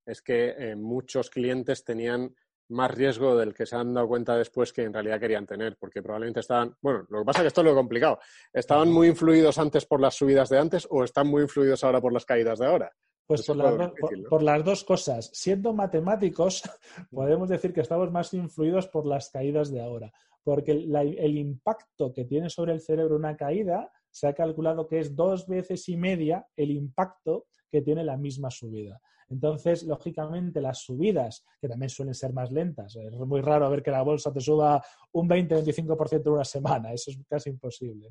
es 0.06 0.22
que 0.22 0.56
eh, 0.58 0.76
muchos 0.76 1.30
clientes 1.30 1.84
tenían 1.84 2.34
más 2.70 2.92
riesgo 2.92 3.38
del 3.38 3.54
que 3.54 3.66
se 3.66 3.76
han 3.76 3.94
dado 3.94 4.08
cuenta 4.08 4.36
después 4.36 4.74
que 4.74 4.84
en 4.84 4.94
realidad 4.94 5.20
querían 5.20 5.46
tener, 5.46 5.78
porque 5.78 6.02
probablemente 6.02 6.40
estaban, 6.40 6.76
bueno, 6.82 7.06
lo 7.10 7.20
que 7.20 7.26
pasa 7.26 7.40
es 7.40 7.44
que 7.44 7.48
esto 7.50 7.62
es 7.62 7.68
lo 7.68 7.76
complicado, 7.76 8.20
estaban 8.52 8.92
muy 8.92 9.08
influidos 9.08 9.58
antes 9.60 9.86
por 9.86 10.02
las 10.02 10.16
subidas 10.16 10.50
de 10.50 10.58
antes 10.58 10.88
o 10.90 11.04
están 11.04 11.28
muy 11.28 11.44
influidos 11.44 11.84
ahora 11.84 12.02
por 12.02 12.14
las 12.14 12.26
caídas 12.26 12.60
de 12.60 12.66
ahora. 12.66 12.92
Pues 13.28 13.44
por 14.30 14.44
las, 14.44 14.64
dos 14.64 14.84
cosas. 14.84 15.32
Siendo 15.34 15.74
matemáticos, 15.74 16.62
podemos 17.12 17.50
decir 17.50 17.74
que 17.74 17.82
estamos 17.82 18.12
más 18.12 18.34
influidos 18.34 18.88
por 18.88 19.06
las 19.06 19.30
caídas 19.30 19.72
de 19.72 19.82
ahora 19.82 20.12
porque 20.46 20.74
el 20.74 21.38
impacto 21.40 22.14
que 22.14 22.24
tiene 22.24 22.52
sobre 22.52 22.72
el 22.72 22.80
cerebro 22.80 23.16
una 23.16 23.36
caída 23.36 23.92
se 24.12 24.28
ha 24.28 24.34
calculado 24.34 24.88
que 24.88 25.00
es 25.00 25.16
dos 25.16 25.48
veces 25.48 25.90
y 25.90 25.98
media 25.98 26.48
el 26.56 26.70
impacto 26.70 27.48
que 27.70 27.82
tiene 27.82 28.04
la 28.04 28.16
misma 28.16 28.52
subida. 28.52 29.02
Entonces, 29.28 29.84
lógicamente, 29.84 30.62
las 30.62 30.84
subidas, 30.84 31.44
que 31.60 31.68
también 31.68 31.90
suelen 31.90 32.14
ser 32.14 32.32
más 32.32 32.52
lentas, 32.52 32.96
es 32.96 33.12
muy 33.18 33.42
raro 33.42 33.68
ver 33.72 33.82
que 33.82 33.90
la 33.90 34.04
bolsa 34.04 34.32
te 34.32 34.40
suba 34.40 34.82
un 35.14 35.28
20-25% 35.28 36.22
en 36.28 36.32
una 36.32 36.46
semana, 36.46 36.94
eso 36.94 37.10
es 37.10 37.18
casi 37.28 37.50
imposible. 37.50 38.08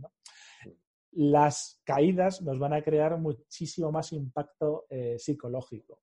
Las 1.16 1.80
caídas 1.84 2.42
nos 2.42 2.58
van 2.58 2.74
a 2.74 2.82
crear 2.82 3.16
muchísimo 3.18 3.92
más 3.92 4.12
impacto 4.12 4.86
eh, 4.88 5.16
psicológico. 5.18 6.00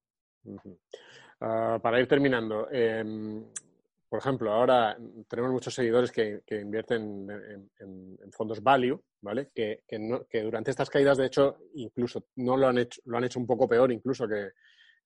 Ah, 1.40 1.80
para 1.82 2.00
ir 2.00 2.08
terminando, 2.08 2.70
em, 2.72 3.44
por 4.08 4.20
ejemplo, 4.20 4.52
ahora 4.52 4.98
tenemos 5.28 5.52
muchos 5.52 5.74
seguidores 5.74 6.12
que, 6.12 6.44
invierten 6.50 7.28
en, 7.80 8.32
fondos 8.32 8.62
value, 8.62 9.02
¿vale? 9.22 9.50
Que, 9.56 9.84
durante 10.44 10.72
estas 10.72 10.90
caídas, 10.90 11.18
de 11.18 11.28
hecho, 11.28 11.58
incluso 11.76 12.28
no 12.36 12.58
lo 12.58 12.68
han 12.68 12.78
hecho, 12.78 13.02
lo 13.06 13.18
han 13.18 13.24
hecho 13.24 13.40
un 13.40 13.48
poco 13.48 13.68
peor 13.68 13.92
incluso 13.92 14.28
que, 14.28 14.52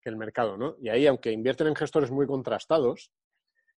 el 0.04 0.18
mercado, 0.18 0.56
¿no? 0.56 0.76
Y 0.80 0.90
ahí, 0.90 1.08
aunque 1.08 1.32
invierten 1.32 1.66
en 1.66 1.76
gestores 1.76 2.12
muy 2.12 2.28
contrastados, 2.28 3.12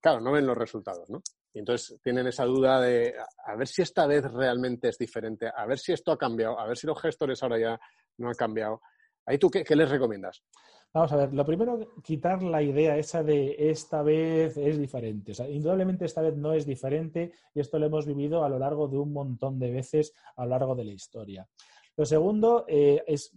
claro, 0.02 0.20
no 0.20 0.34
ven 0.34 0.46
los 0.46 0.58
resultados, 0.58 1.10
¿no? 1.10 1.22
Y 1.54 1.60
entonces 1.60 2.00
tienen 2.02 2.28
esa 2.28 2.46
duda 2.46 2.82
de 2.82 3.14
a 3.46 3.56
ver 3.56 3.68
si 3.68 3.82
esta 3.82 4.06
vez 4.06 4.24
realmente 4.32 4.90
es 4.90 4.98
diferente, 4.98 5.50
a 5.54 5.66
ver 5.66 5.80
si 5.80 5.94
esto 5.94 6.12
ha 6.12 6.18
cambiado, 6.18 6.60
a 6.60 6.68
ver 6.68 6.78
si 6.78 6.88
los 6.88 7.02
gestores 7.02 7.42
ahora 7.42 7.60
ya 7.60 7.80
no 8.18 8.28
han 8.28 8.36
cambiado. 8.36 8.82
Ahí 9.26 9.38
tú, 9.38 9.50
qué 9.50 9.76
les 9.76 9.90
recomiendas? 9.90 10.44
Vamos 10.94 11.12
a 11.12 11.18
ver, 11.18 11.34
lo 11.34 11.46
primero, 11.46 11.94
quitar 12.02 12.42
la 12.42 12.62
idea 12.62 12.98
esa 12.98 13.22
de 13.22 13.56
esta 13.70 14.02
vez 14.02 14.58
es 14.58 14.80
diferente. 14.80 15.34
Indudablemente 15.50 16.06
esta 16.06 16.22
vez 16.22 16.36
no 16.36 16.54
es 16.54 16.66
diferente 16.66 17.34
y 17.54 17.60
esto 17.60 17.78
lo 17.78 17.86
hemos 17.86 18.06
vivido 18.06 18.44
a 18.44 18.50
lo 18.50 18.58
largo 18.58 18.88
de 18.88 18.98
un 18.98 19.14
montón 19.14 19.60
de 19.60 19.70
veces 19.70 20.14
a 20.36 20.44
lo 20.44 20.50
largo 20.50 20.76
de 20.76 20.86
la 20.86 20.94
historia. 20.94 21.48
Lo 21.96 22.06
segundo 22.06 22.66
eh, 22.68 23.04
es 23.06 23.32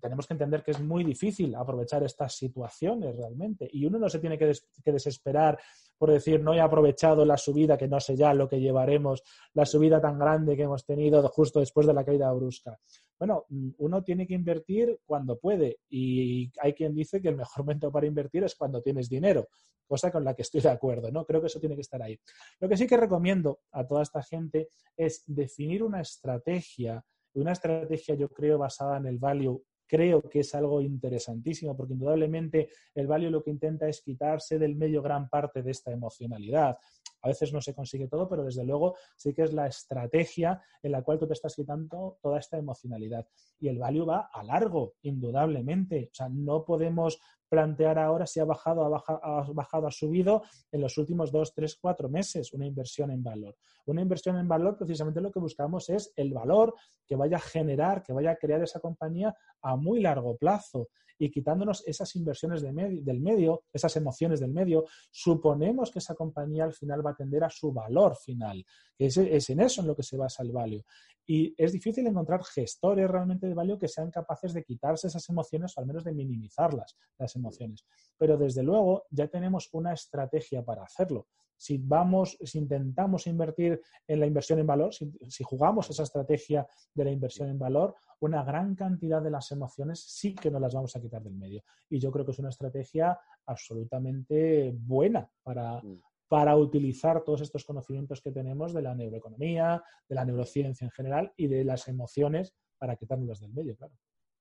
tenemos 0.00 0.26
que 0.26 0.34
entender 0.34 0.62
que 0.62 0.70
es 0.70 0.80
muy 0.80 1.04
difícil 1.04 1.54
aprovechar 1.54 2.02
estas 2.04 2.34
situaciones 2.34 3.16
realmente. 3.16 3.68
Y 3.72 3.84
uno 3.86 3.98
no 3.98 4.08
se 4.08 4.18
tiene 4.18 4.38
que, 4.38 4.52
desesperar 4.84 5.58
por 6.00 6.10
decir, 6.10 6.42
no 6.42 6.54
he 6.54 6.60
aprovechado 6.62 7.26
la 7.26 7.36
subida, 7.36 7.76
que 7.76 7.86
no 7.86 8.00
sé 8.00 8.16
ya 8.16 8.32
lo 8.32 8.48
que 8.48 8.58
llevaremos, 8.58 9.22
la 9.52 9.66
subida 9.66 10.00
tan 10.00 10.18
grande 10.18 10.56
que 10.56 10.62
hemos 10.62 10.86
tenido 10.86 11.28
justo 11.28 11.60
después 11.60 11.86
de 11.86 11.92
la 11.92 12.06
caída 12.06 12.32
brusca. 12.32 12.78
Bueno, 13.18 13.44
mm, 13.50 13.72
uno 13.76 14.02
tiene 14.02 14.26
que 14.26 14.32
invertir 14.32 14.98
cuando 15.04 15.38
puede 15.38 15.80
y 15.90 16.50
hay 16.58 16.72
quien 16.72 16.94
dice 16.94 17.20
que 17.20 17.28
el 17.28 17.36
mejor 17.36 17.66
momento 17.66 17.92
para 17.92 18.06
invertir 18.06 18.44
es 18.44 18.54
cuando 18.54 18.80
tienes 18.80 19.10
dinero, 19.10 19.48
cosa 19.86 20.10
con 20.10 20.24
la 20.24 20.32
que 20.32 20.40
estoy 20.40 20.62
de 20.62 20.70
acuerdo, 20.70 21.10
¿no? 21.10 21.26
Creo 21.26 21.42
que 21.42 21.48
eso 21.48 21.60
tiene 21.60 21.74
que 21.74 21.82
estar 21.82 22.00
ahí. 22.00 22.18
Lo 22.60 22.66
que 22.66 22.78
sí 22.78 22.86
que 22.86 22.96
recomiendo 22.96 23.60
a 23.72 23.86
toda 23.86 24.00
esta 24.02 24.22
gente 24.22 24.70
es 24.96 25.22
definir 25.26 25.82
una 25.82 26.00
estrategia 26.00 27.04
una 27.34 27.52
estrategia, 27.52 28.14
yo 28.14 28.28
creo, 28.28 28.58
basada 28.58 28.96
en 28.96 29.06
el 29.06 29.18
value 29.18 29.62
creo 29.90 30.22
que 30.22 30.40
es 30.40 30.54
algo 30.54 30.80
interesantísimo 30.80 31.76
porque 31.76 31.94
indudablemente 31.94 32.68
el 32.94 33.08
value 33.08 33.28
lo 33.28 33.42
que 33.42 33.50
intenta 33.50 33.88
es 33.88 34.00
quitarse 34.02 34.56
del 34.56 34.76
medio 34.76 35.02
gran 35.02 35.28
parte 35.28 35.64
de 35.64 35.72
esta 35.72 35.90
emocionalidad. 35.90 36.78
A 37.22 37.28
veces 37.28 37.52
no 37.52 37.60
se 37.60 37.74
consigue 37.74 38.08
todo, 38.08 38.28
pero 38.28 38.44
desde 38.44 38.64
luego 38.64 38.96
sí 39.16 39.34
que 39.34 39.42
es 39.42 39.52
la 39.52 39.66
estrategia 39.66 40.62
en 40.82 40.92
la 40.92 41.02
cual 41.02 41.18
tú 41.18 41.26
te 41.26 41.34
estás 41.34 41.54
quitando 41.54 42.18
toda 42.22 42.38
esta 42.38 42.58
emocionalidad. 42.58 43.26
Y 43.58 43.68
el 43.68 43.78
value 43.78 44.06
va 44.06 44.30
a 44.32 44.42
largo, 44.42 44.94
indudablemente. 45.02 46.08
O 46.12 46.14
sea, 46.14 46.28
no 46.28 46.64
podemos 46.64 47.18
plantear 47.48 47.98
ahora 47.98 48.26
si 48.26 48.38
ha 48.38 48.44
bajado, 48.44 48.84
ha 48.84 48.88
bajado, 48.88 49.20
ha 49.22 49.52
bajado, 49.52 49.86
ha 49.88 49.90
subido 49.90 50.42
en 50.70 50.80
los 50.80 50.96
últimos 50.98 51.32
dos, 51.32 51.52
tres, 51.52 51.76
cuatro 51.76 52.08
meses 52.08 52.52
una 52.52 52.64
inversión 52.64 53.10
en 53.10 53.22
valor. 53.22 53.56
Una 53.86 54.02
inversión 54.02 54.38
en 54.38 54.46
valor, 54.46 54.78
precisamente 54.78 55.20
lo 55.20 55.32
que 55.32 55.40
buscamos 55.40 55.90
es 55.90 56.12
el 56.14 56.32
valor 56.32 56.74
que 57.06 57.16
vaya 57.16 57.38
a 57.38 57.40
generar, 57.40 58.02
que 58.04 58.12
vaya 58.12 58.30
a 58.30 58.36
crear 58.36 58.62
esa 58.62 58.78
compañía 58.78 59.34
a 59.62 59.76
muy 59.76 60.00
largo 60.00 60.36
plazo 60.36 60.88
y 61.20 61.30
quitándonos 61.30 61.86
esas 61.86 62.16
inversiones 62.16 62.62
del 62.62 63.20
medio, 63.20 63.64
esas 63.70 63.94
emociones 63.96 64.40
del 64.40 64.52
medio, 64.52 64.86
suponemos 65.10 65.90
que 65.90 65.98
esa 65.98 66.14
compañía 66.14 66.64
al 66.64 66.72
final 66.72 67.06
va 67.06 67.10
a 67.10 67.14
tender 67.14 67.44
a 67.44 67.50
su 67.50 67.70
valor 67.72 68.16
final. 68.16 68.64
Es, 68.98 69.18
es 69.18 69.50
en 69.50 69.60
eso 69.60 69.82
en 69.82 69.88
lo 69.88 69.94
que 69.94 70.02
se 70.02 70.16
basa 70.16 70.42
el 70.42 70.50
value. 70.50 70.82
Y 71.26 71.54
es 71.62 71.72
difícil 71.72 72.06
encontrar 72.06 72.42
gestores 72.42 73.08
realmente 73.08 73.46
de 73.46 73.54
value 73.54 73.78
que 73.78 73.86
sean 73.86 74.10
capaces 74.10 74.54
de 74.54 74.64
quitarse 74.64 75.08
esas 75.08 75.28
emociones 75.28 75.76
o 75.76 75.80
al 75.80 75.86
menos 75.86 76.04
de 76.04 76.14
minimizarlas, 76.14 76.96
las 77.18 77.36
emociones. 77.36 77.84
Pero 78.16 78.38
desde 78.38 78.62
luego 78.62 79.04
ya 79.10 79.28
tenemos 79.28 79.68
una 79.72 79.92
estrategia 79.92 80.64
para 80.64 80.84
hacerlo 80.84 81.28
si 81.60 81.76
vamos, 81.76 82.38
si 82.42 82.58
intentamos 82.58 83.26
invertir 83.26 83.82
en 84.08 84.18
la 84.18 84.26
inversión 84.26 84.60
en 84.60 84.66
valor, 84.66 84.94
si, 84.94 85.44
jugamos 85.44 85.90
esa 85.90 86.04
estrategia 86.04 86.66
de 86.94 87.04
la 87.04 87.10
inversión 87.10 87.50
en 87.50 87.58
valor, 87.58 87.94
una 88.20 88.42
gran 88.42 88.74
cantidad 88.74 89.20
de 89.20 89.30
las 89.30 89.52
emociones 89.52 90.00
sí 90.00 90.34
que 90.34 90.50
no 90.50 90.58
las 90.58 90.72
vamos 90.72 90.96
a 90.96 91.00
quitar 91.02 91.22
del 91.22 91.34
medio. 91.34 91.62
Y 91.90 91.98
yo 91.98 92.10
creo 92.10 92.24
que 92.24 92.30
es 92.30 92.38
una 92.38 92.48
estrategia 92.48 93.20
absolutamente 93.44 94.72
buena 94.74 95.30
para, 95.42 95.82
mm. 95.82 96.00
para 96.28 96.56
utilizar 96.56 97.22
todos 97.24 97.42
estos 97.42 97.66
conocimientos 97.66 98.22
que 98.22 98.32
tenemos 98.32 98.72
de 98.72 98.80
la 98.80 98.94
neuroeconomía, 98.94 99.84
de 100.08 100.14
la 100.14 100.24
neurociencia 100.24 100.86
en 100.86 100.92
general 100.92 101.30
y 101.36 101.46
de 101.46 101.62
las 101.62 101.88
emociones 101.88 102.54
para 102.78 102.96
quitarnos 102.96 103.38
del 103.38 103.52
medio, 103.52 103.76
claro. 103.76 103.92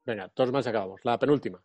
Venga, 0.05 0.29
todos 0.29 0.53
más 0.53 0.65
acabamos. 0.67 1.01
La 1.03 1.19
penúltima. 1.19 1.61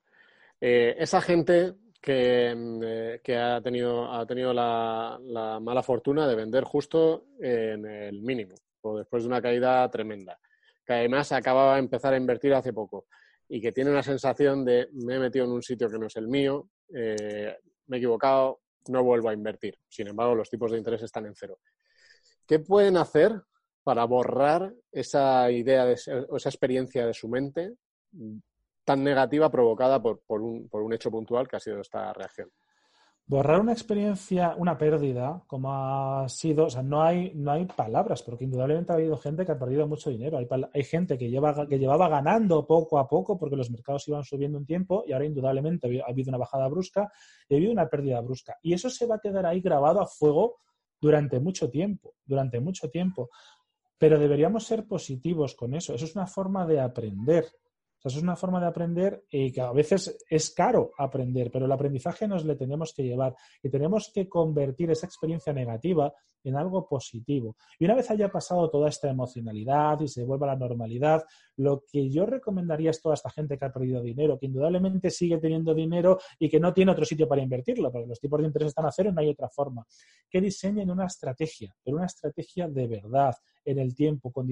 Eh, 0.60 0.96
esa 0.98 1.20
gente 1.20 1.76
que, 2.04 3.20
eh, 3.24 3.36
ha 3.38 3.62
tenido, 3.62 4.12
ha 4.12 4.26
tenido 4.26 4.52
la, 4.52 5.18
mala 5.62 5.82
fortuna 5.82 6.28
de 6.28 6.34
vender 6.34 6.62
justo 6.62 7.28
en 7.40 7.86
el 7.86 8.20
mínimo, 8.20 8.54
o 8.82 8.98
después 8.98 9.22
de 9.22 9.28
una 9.28 9.40
caída 9.40 9.88
tremenda, 9.90 10.38
que 10.84 10.92
además 10.92 11.32
acababa 11.32 11.74
de 11.74 11.78
empezar 11.78 12.12
a 12.12 12.18
invertir 12.18 12.52
hace 12.52 12.74
poco 12.74 13.06
y 13.48 13.58
que 13.58 13.72
tiene 13.72 13.90
una 13.90 14.02
sensación 14.02 14.66
de 14.66 14.88
me 14.92 15.14
he 15.14 15.18
metido 15.18 15.46
en 15.46 15.52
un 15.52 15.62
sitio 15.62 15.88
que 15.88 15.98
no 15.98 16.08
es 16.08 16.16
el 16.16 16.28
mío, 16.28 16.68
eh, 16.94 17.56
me 17.86 17.96
he 17.96 18.00
equivocado, 18.00 18.60
no 18.88 19.02
vuelvo 19.02 19.30
a 19.30 19.32
invertir. 19.32 19.78
Sin 19.88 20.06
embargo, 20.06 20.34
los 20.34 20.50
tipos 20.50 20.72
de 20.72 20.78
interés 20.78 21.00
están 21.00 21.24
en 21.24 21.34
cero. 21.34 21.58
¿Qué 22.46 22.58
pueden 22.58 22.98
hacer 22.98 23.32
para 23.82 24.04
borrar 24.04 24.74
esa 24.92 25.50
idea 25.50 25.86
o 26.28 26.36
esa 26.36 26.48
experiencia 26.50 27.06
de 27.06 27.14
su 27.14 27.28
mente 27.28 27.72
tan 28.84 29.02
negativa 29.02 29.50
provocada 29.50 30.00
por, 30.02 30.20
un, 30.28 30.68
por 30.68 30.82
un 30.82 30.92
hecho 30.92 31.10
puntual 31.10 31.48
que 31.48 31.56
ha 31.56 31.60
sido 31.60 31.80
esta 31.80 32.12
reacción. 32.12 32.50
Borrar 33.26 33.58
una 33.58 33.72
experiencia, 33.72 34.54
una 34.58 34.76
pérdida, 34.76 35.42
como 35.46 35.72
ha 35.72 36.28
sido, 36.28 36.66
o 36.66 36.70
sea, 36.70 36.82
no 36.82 37.02
hay, 37.02 37.32
palabras, 37.74 38.22
porque 38.22 38.44
indudablemente 38.44 38.92
ha 38.92 38.96
habido 38.96 39.16
gente 39.16 39.46
que 39.46 39.52
ha 39.52 39.58
perdido 39.58 39.88
mucho 39.88 40.10
dinero. 40.10 40.38
Hay, 40.74 40.84
gente 40.84 41.16
que 41.16 41.30
llevaba 41.30 42.08
ganando 42.10 42.66
poco 42.66 42.98
a 42.98 43.08
poco 43.08 43.38
porque 43.38 43.56
los 43.56 43.70
mercados 43.70 44.06
iban 44.08 44.24
subiendo 44.24 44.58
un 44.58 44.66
tiempo 44.66 45.04
y 45.06 45.12
ahora 45.12 45.24
indudablemente 45.24 46.02
ha 46.02 46.10
habido 46.10 46.28
una 46.28 46.36
bajada 46.36 46.68
brusca 46.68 47.10
y 47.48 47.54
ha 47.54 47.56
habido 47.56 47.72
una 47.72 47.88
pérdida 47.88 48.20
brusca. 48.20 48.58
Y 48.60 48.74
eso 48.74 48.90
se 48.90 49.06
va 49.06 49.14
a 49.14 49.20
quedar 49.20 49.46
ahí 49.46 49.62
grabado 49.62 50.02
a 50.02 50.06
fuego 50.06 50.58
durante 51.00 51.40
mucho 51.40 51.70
tiempo, 51.70 52.16
durante 52.26 52.60
mucho 52.60 52.90
tiempo. 52.90 53.30
Pero 53.96 54.18
deberíamos 54.18 54.66
ser 54.66 54.86
positivos 54.86 55.54
con 55.54 55.72
eso. 55.72 55.94
Eso 55.94 56.04
es 56.04 56.14
una 56.14 56.26
forma 56.26 56.66
de 56.66 56.78
aprender 56.78 57.46
eso 58.04 58.18
es 58.18 58.22
una 58.22 58.36
forma 58.36 58.60
de 58.60 58.66
aprender 58.66 59.24
y 59.30 59.50
que 59.50 59.62
a 59.62 59.72
veces 59.72 60.18
es 60.28 60.50
caro 60.50 60.92
aprender, 60.98 61.50
pero 61.50 61.64
el 61.64 61.72
aprendizaje 61.72 62.28
nos 62.28 62.44
le 62.44 62.54
tenemos 62.54 62.92
que 62.92 63.02
llevar. 63.02 63.34
Y 63.62 63.70
tenemos 63.70 64.10
que 64.14 64.28
convertir 64.28 64.90
esa 64.90 65.06
experiencia 65.06 65.54
negativa 65.54 66.12
en 66.44 66.56
algo 66.56 66.86
positivo. 66.86 67.56
Y 67.78 67.86
una 67.86 67.94
vez 67.94 68.10
haya 68.10 68.30
pasado 68.30 68.70
toda 68.70 68.88
esta 68.88 69.10
emocionalidad 69.10 70.00
y 70.00 70.08
se 70.08 70.24
vuelva 70.24 70.46
a 70.46 70.54
la 70.54 70.58
normalidad, 70.58 71.24
lo 71.56 71.84
que 71.90 72.10
yo 72.10 72.26
recomendaría 72.26 72.90
es 72.90 73.00
toda 73.00 73.14
esta 73.14 73.30
gente 73.30 73.58
que 73.58 73.64
ha 73.64 73.72
perdido 73.72 74.02
dinero, 74.02 74.38
que 74.38 74.46
indudablemente 74.46 75.10
sigue 75.10 75.38
teniendo 75.38 75.74
dinero 75.74 76.18
y 76.38 76.48
que 76.48 76.60
no 76.60 76.72
tiene 76.72 76.92
otro 76.92 77.04
sitio 77.04 77.26
para 77.26 77.42
invertirlo, 77.42 77.90
porque 77.90 78.06
los 78.08 78.20
tipos 78.20 78.40
de 78.40 78.46
interés 78.46 78.68
están 78.68 78.86
a 78.86 78.92
cero 78.92 79.10
y 79.10 79.12
no 79.12 79.20
hay 79.20 79.30
otra 79.30 79.48
forma, 79.48 79.86
que 80.30 80.40
diseñen 80.40 80.90
una 80.90 81.06
estrategia, 81.06 81.74
pero 81.82 81.96
una 81.96 82.06
estrategia 82.06 82.68
de 82.68 82.86
verdad, 82.86 83.34
en 83.64 83.78
el 83.78 83.94
tiempo, 83.94 84.30
con, 84.30 84.46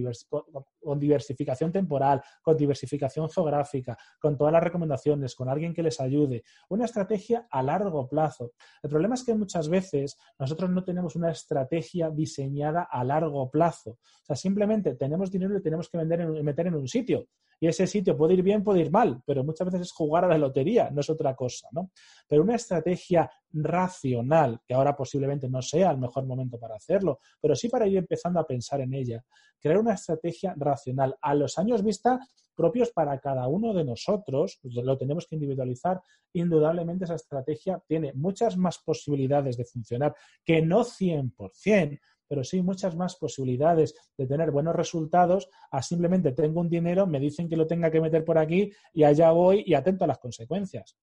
diversificación 0.99 1.71
temporal, 1.71 2.23
con 2.41 2.57
diversificación 2.57 3.29
geográfica, 3.29 3.99
con 4.21 4.37
todas 4.37 4.53
las 4.53 4.63
recomendaciones, 4.63 5.35
con 5.35 5.49
alguien 5.49 5.75
que 5.75 5.83
les 5.83 6.01
ayude. 6.01 6.45
Una 6.71 6.87
estrategia 6.87 7.47
a 7.51 7.63
largo 7.63 8.09
plazo. 8.09 8.53
El 8.83 8.91
problema 8.91 9.15
es 9.15 9.25
que 9.25 9.35
muchas 9.35 9.69
veces 9.69 10.17
nosotros 10.39 10.71
no 10.71 10.83
tenemos 10.83 11.17
una 11.17 11.31
estrategia 11.31 11.82
diseñada 12.11 12.89
a 12.91 13.05
largo 13.05 13.51
plazo. 13.51 13.91
O 13.91 14.25
sea, 14.25 14.37
simplemente 14.37 14.95
tenemos 14.95 15.31
dinero 15.31 15.57
y 15.57 15.63
tenemos 15.63 15.89
que 15.89 15.99
vender 15.99 16.21
en, 16.21 16.45
meter 16.45 16.67
en 16.69 16.75
un 16.75 16.89
sitio 16.89 17.27
y 17.63 17.69
ese 17.69 17.87
sitio 17.87 18.17
puede 18.17 18.35
ir 18.35 18.43
bien, 18.43 18.65
puede 18.65 18.81
ir 18.81 18.91
mal, 18.91 19.23
pero 19.25 19.45
muchas 19.45 19.67
veces 19.67 19.83
es 19.83 19.93
jugar 19.93 20.25
a 20.25 20.29
la 20.29 20.37
lotería, 20.37 20.91
no 20.91 21.01
es 21.01 21.09
otra 21.09 21.37
cosa, 21.37 21.69
¿no? 21.71 21.93
Pero 22.27 22.43
una 22.43 22.57
estrategia 22.57 23.31
racional, 23.53 24.61
que 24.67 24.75
ahora 24.75 24.97
posiblemente 24.97 25.49
no 25.49 25.63
sea 25.63 25.93
el 25.93 25.99
mejor 25.99 26.27
momento 26.27 26.59
para 26.59 26.75
hacerlo, 26.75 27.21
pero 27.41 27.55
sí 27.55 27.69
para 27.69 27.87
ir 27.87 27.99
empezando 27.99 28.41
a 28.41 28.47
pensar 28.49 28.81
en 28.81 28.93
ella, 28.93 29.25
crear 29.61 29.79
una 29.79 29.95
estrategia 29.95 30.55
racional 30.57 31.17
a 31.23 31.37
los 31.37 31.57
años 31.57 31.85
vista 31.85 32.19
propios 32.55 32.91
para 32.91 33.19
cada 33.19 33.47
uno 33.49 33.73
de 33.75 33.85
nosotros, 33.85 34.59
pues 34.63 34.75
lo 34.75 34.97
tenemos 34.99 35.27
que 35.27 35.37
individualizar, 35.37 36.01
indudablemente 36.33 37.05
esa 37.05 37.15
estrategia 37.15 37.83
tiene 37.87 38.13
muchas 38.15 38.57
más 38.57 38.79
posibilidades 38.79 39.57
de 39.57 39.65
funcionar 39.65 40.15
que 40.45 40.63
no 40.63 40.85
100%, 40.85 42.01
pero 42.29 42.45
sí 42.45 42.63
muchas 42.63 42.97
más 42.97 43.17
posibilidades 43.17 43.95
de 44.17 44.27
tener 44.27 44.51
buenos 44.51 44.75
resultados 44.75 45.51
a 45.71 45.83
simplemente 45.83 46.33
tengo 46.33 46.61
un 46.61 46.71
dinero, 46.71 47.07
me 47.07 47.21
dicen 47.21 47.49
que 47.49 47.57
lo 47.57 47.67
tenga 47.67 47.91
que 47.91 48.01
meter 48.01 48.25
por 48.25 48.39
aquí 48.39 48.73
y 48.95 49.05
allá 49.05 49.31
voy 49.33 49.63
y 49.67 49.75
atento 49.75 50.05
a 50.05 50.07
las 50.07 50.19
consecuencias. 50.19 50.97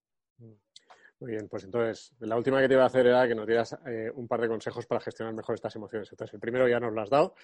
Muy 1.20 1.32
bien, 1.32 1.48
pues 1.50 1.64
entonces, 1.64 2.14
la 2.20 2.34
última 2.34 2.62
que 2.62 2.68
te 2.68 2.72
iba 2.72 2.82
a 2.82 2.86
hacer 2.86 3.06
era 3.06 3.28
que 3.28 3.34
nos 3.34 3.46
dieras 3.46 3.76
eh, 3.86 4.10
un 4.14 4.26
par 4.26 4.40
de 4.40 4.48
consejos 4.48 4.86
para 4.86 5.02
gestionar 5.02 5.34
mejor 5.34 5.54
estas 5.54 5.76
emociones. 5.76 6.10
Entonces, 6.10 6.32
el 6.32 6.40
primero 6.40 6.66
ya 6.66 6.80
nos 6.80 6.94
lo 6.94 7.02
has 7.02 7.10
dado, 7.10 7.34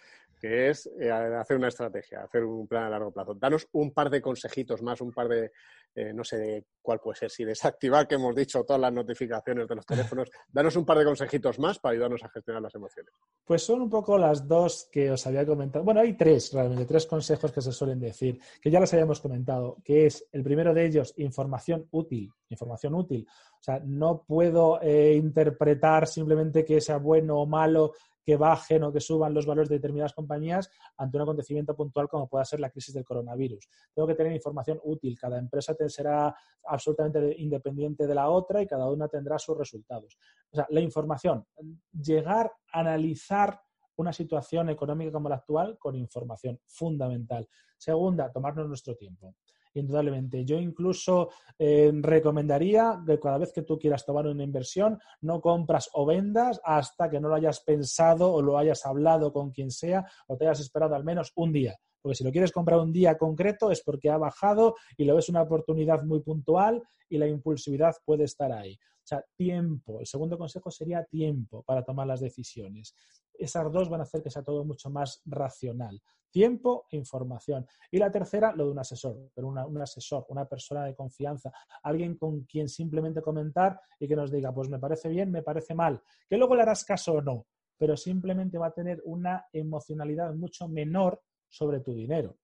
que 0.40 0.70
es 0.70 0.90
eh, 0.98 1.10
hacer 1.10 1.58
una 1.58 1.68
estrategia, 1.68 2.22
hacer 2.22 2.42
un 2.42 2.66
plan 2.66 2.84
a 2.84 2.88
largo 2.88 3.12
plazo. 3.12 3.34
Danos 3.34 3.68
un 3.72 3.92
par 3.92 4.08
de 4.08 4.22
consejitos 4.22 4.80
más, 4.80 5.02
un 5.02 5.12
par 5.12 5.28
de, 5.28 5.52
eh, 5.94 6.14
no 6.14 6.24
sé 6.24 6.38
de 6.38 6.64
cuál 6.80 7.00
puede 7.00 7.18
ser, 7.18 7.30
si 7.30 7.44
desactivar, 7.44 8.08
que 8.08 8.14
hemos 8.14 8.34
dicho, 8.34 8.64
todas 8.64 8.80
las 8.80 8.94
notificaciones 8.94 9.68
de 9.68 9.74
los 9.74 9.84
teléfonos. 9.84 10.30
Danos 10.50 10.74
un 10.76 10.86
par 10.86 10.96
de 10.96 11.04
consejitos 11.04 11.58
más 11.58 11.78
para 11.78 11.92
ayudarnos 11.92 12.24
a 12.24 12.30
gestionar 12.30 12.62
las 12.62 12.74
emociones. 12.74 13.12
Pues 13.44 13.62
son 13.62 13.82
un 13.82 13.90
poco 13.90 14.16
las 14.16 14.48
dos 14.48 14.88
que 14.90 15.10
os 15.10 15.26
había 15.26 15.44
comentado. 15.44 15.84
Bueno, 15.84 16.00
hay 16.00 16.14
tres, 16.14 16.50
realmente, 16.54 16.86
tres 16.86 17.04
consejos 17.04 17.52
que 17.52 17.60
se 17.60 17.72
suelen 17.72 18.00
decir, 18.00 18.40
que 18.58 18.70
ya 18.70 18.80
los 18.80 18.90
habíamos 18.94 19.20
comentado, 19.20 19.76
que 19.84 20.06
es 20.06 20.26
el 20.32 20.42
primero 20.42 20.72
de 20.72 20.86
ellos, 20.86 21.12
información 21.18 21.86
útil. 21.90 22.32
Información 22.49 22.94
útil 22.94 23.26
o 23.57 23.62
sea, 23.62 23.80
no 23.84 24.22
puedo 24.22 24.80
eh, 24.80 25.14
interpretar 25.14 26.07
simplemente 26.07 26.64
que 26.64 26.80
sea 26.80 26.99
bueno 26.99 27.40
o 27.40 27.47
malo 27.47 27.92
que 28.24 28.36
bajen 28.36 28.82
o 28.82 28.92
que 28.92 29.01
suban 29.01 29.32
los 29.32 29.47
valores 29.47 29.68
de 29.68 29.76
determinadas 29.76 30.12
compañías 30.12 30.68
ante 30.97 31.16
un 31.16 31.22
acontecimiento 31.22 31.76
puntual 31.76 32.09
como 32.09 32.28
pueda 32.28 32.44
ser 32.44 32.59
la 32.59 32.70
crisis 32.70 32.92
del 32.92 33.05
coronavirus. 33.05 33.68
Tengo 33.94 34.09
que 34.09 34.16
tener 34.16 34.32
información 34.32 34.80
útil. 34.82 35.16
Cada 35.18 35.38
empresa 35.38 35.74
será 35.88 36.34
absolutamente 36.64 37.34
independiente 37.38 38.07
de 38.07 38.14
la 38.14 38.28
otra 38.28 38.61
y 38.61 38.66
cada 38.66 38.90
una 38.90 39.07
tendrá 39.07 39.38
sus 39.38 39.57
resultados. 39.57 40.18
O 40.51 40.57
sea, 40.57 40.66
la 40.70 40.80
información, 40.80 41.47
llegar 41.92 42.53
a 42.72 42.80
analizar 42.80 43.61
una 43.97 44.12
situación 44.12 44.70
económica 44.70 45.12
como 45.12 45.28
la 45.28 45.36
actual 45.36 45.78
con 45.78 45.94
información 45.94 46.61
fundamental. 46.66 47.49
Segunda, 47.78 48.30
tomarnos 48.32 48.68
nuestro 48.68 48.97
tiempo 48.97 49.36
indudablemente. 49.80 50.44
Yo 50.44 50.58
incluso 50.58 51.30
eh, 51.58 51.90
recomendaría 51.94 53.02
que 53.06 53.18
cada 53.18 53.38
vez 53.38 53.52
que 53.52 53.62
tú 53.62 53.78
quieras 53.78 54.04
tomar 54.04 54.26
una 54.26 54.44
inversión, 54.44 54.98
no 55.20 55.40
compras 55.40 55.88
o 55.92 56.06
vendas 56.06 56.60
hasta 56.64 57.08
que 57.10 57.20
no 57.20 57.28
lo 57.28 57.34
hayas 57.34 57.60
pensado 57.60 58.32
o 58.32 58.42
lo 58.42 58.58
hayas 58.58 58.84
hablado 58.86 59.32
con 59.32 59.50
quien 59.50 59.70
sea 59.70 60.04
o 60.26 60.36
te 60.36 60.46
hayas 60.46 60.60
esperado 60.60 60.94
al 60.94 61.04
menos 61.04 61.32
un 61.36 61.52
día. 61.52 61.76
Porque 62.07 62.18
si 62.18 62.22
lo 62.22 62.30
quieres 62.30 62.52
comprar 62.52 62.78
un 62.78 62.92
día 62.92 63.18
concreto 63.18 63.72
es 63.72 63.82
porque 63.82 64.09
ha 64.11 64.16
bajado 64.16 64.76
y 64.96 65.04
lo 65.04 65.16
ves 65.16 65.28
una 65.28 65.42
oportunidad 65.42 66.04
muy 66.04 66.20
puntual 66.20 66.80
y 67.09 67.18
la 67.18 67.26
impulsividad 67.26 67.96
puede 68.04 68.22
estar 68.22 68.52
ahí. 68.52 68.74
O 68.74 69.02
sea, 69.02 69.24
tiempo. 69.34 69.98
El 69.98 70.07
segundo 70.07 70.38
consejo 70.38 70.70
sería 70.70 71.02
tiempo 71.02 71.64
para 71.64 71.82
tomar 71.82 72.07
las 72.07 72.20
decisiones. 72.20 72.94
Esas 73.34 73.72
dos 73.72 73.88
van 73.88 73.98
a 73.98 74.02
hacer 74.04 74.22
que 74.22 74.30
sea 74.30 74.44
todo 74.44 74.64
mucho 74.64 74.88
más 74.88 75.20
racional 75.24 76.00
tiempo 76.30 76.86
e 76.92 76.96
información. 76.96 77.66
Y 77.90 77.98
la 77.98 78.12
tercera, 78.12 78.54
lo 78.54 78.66
de 78.66 78.70
un 78.70 78.78
asesor, 78.78 79.30
pero 79.34 79.48
un 79.48 79.82
asesor, 79.82 80.26
una 80.28 80.44
persona 80.44 80.84
de 80.84 80.94
confianza, 80.94 81.50
alguien 81.82 82.16
con 82.16 82.42
quien 82.42 82.68
simplemente 82.68 83.20
comentar 83.20 83.80
y 83.98 84.07
que 84.07 84.14
nos 84.14 84.30
diga, 84.30 84.52
pues 84.54 84.68
me 84.68 84.78
parece 84.78 85.09
bien, 85.09 85.32
me 85.32 85.42
parece 85.42 85.74
mal, 85.74 86.00
que 86.28 86.36
luego 86.36 86.54
le 86.54 86.62
harás 86.62 86.84
caso 86.84 87.14
o 87.14 87.22
no, 87.22 87.46
pero 87.76 87.96
simplemente 87.96 88.59
va 88.59 88.66
a 88.66 88.74
tener 88.74 89.00
una 89.07 89.46
emocionalidad 89.52 90.34
mucho 90.34 90.68
menor 90.68 91.20
sobre 91.49 91.80
tu 91.80 91.94
dinero 91.94 92.36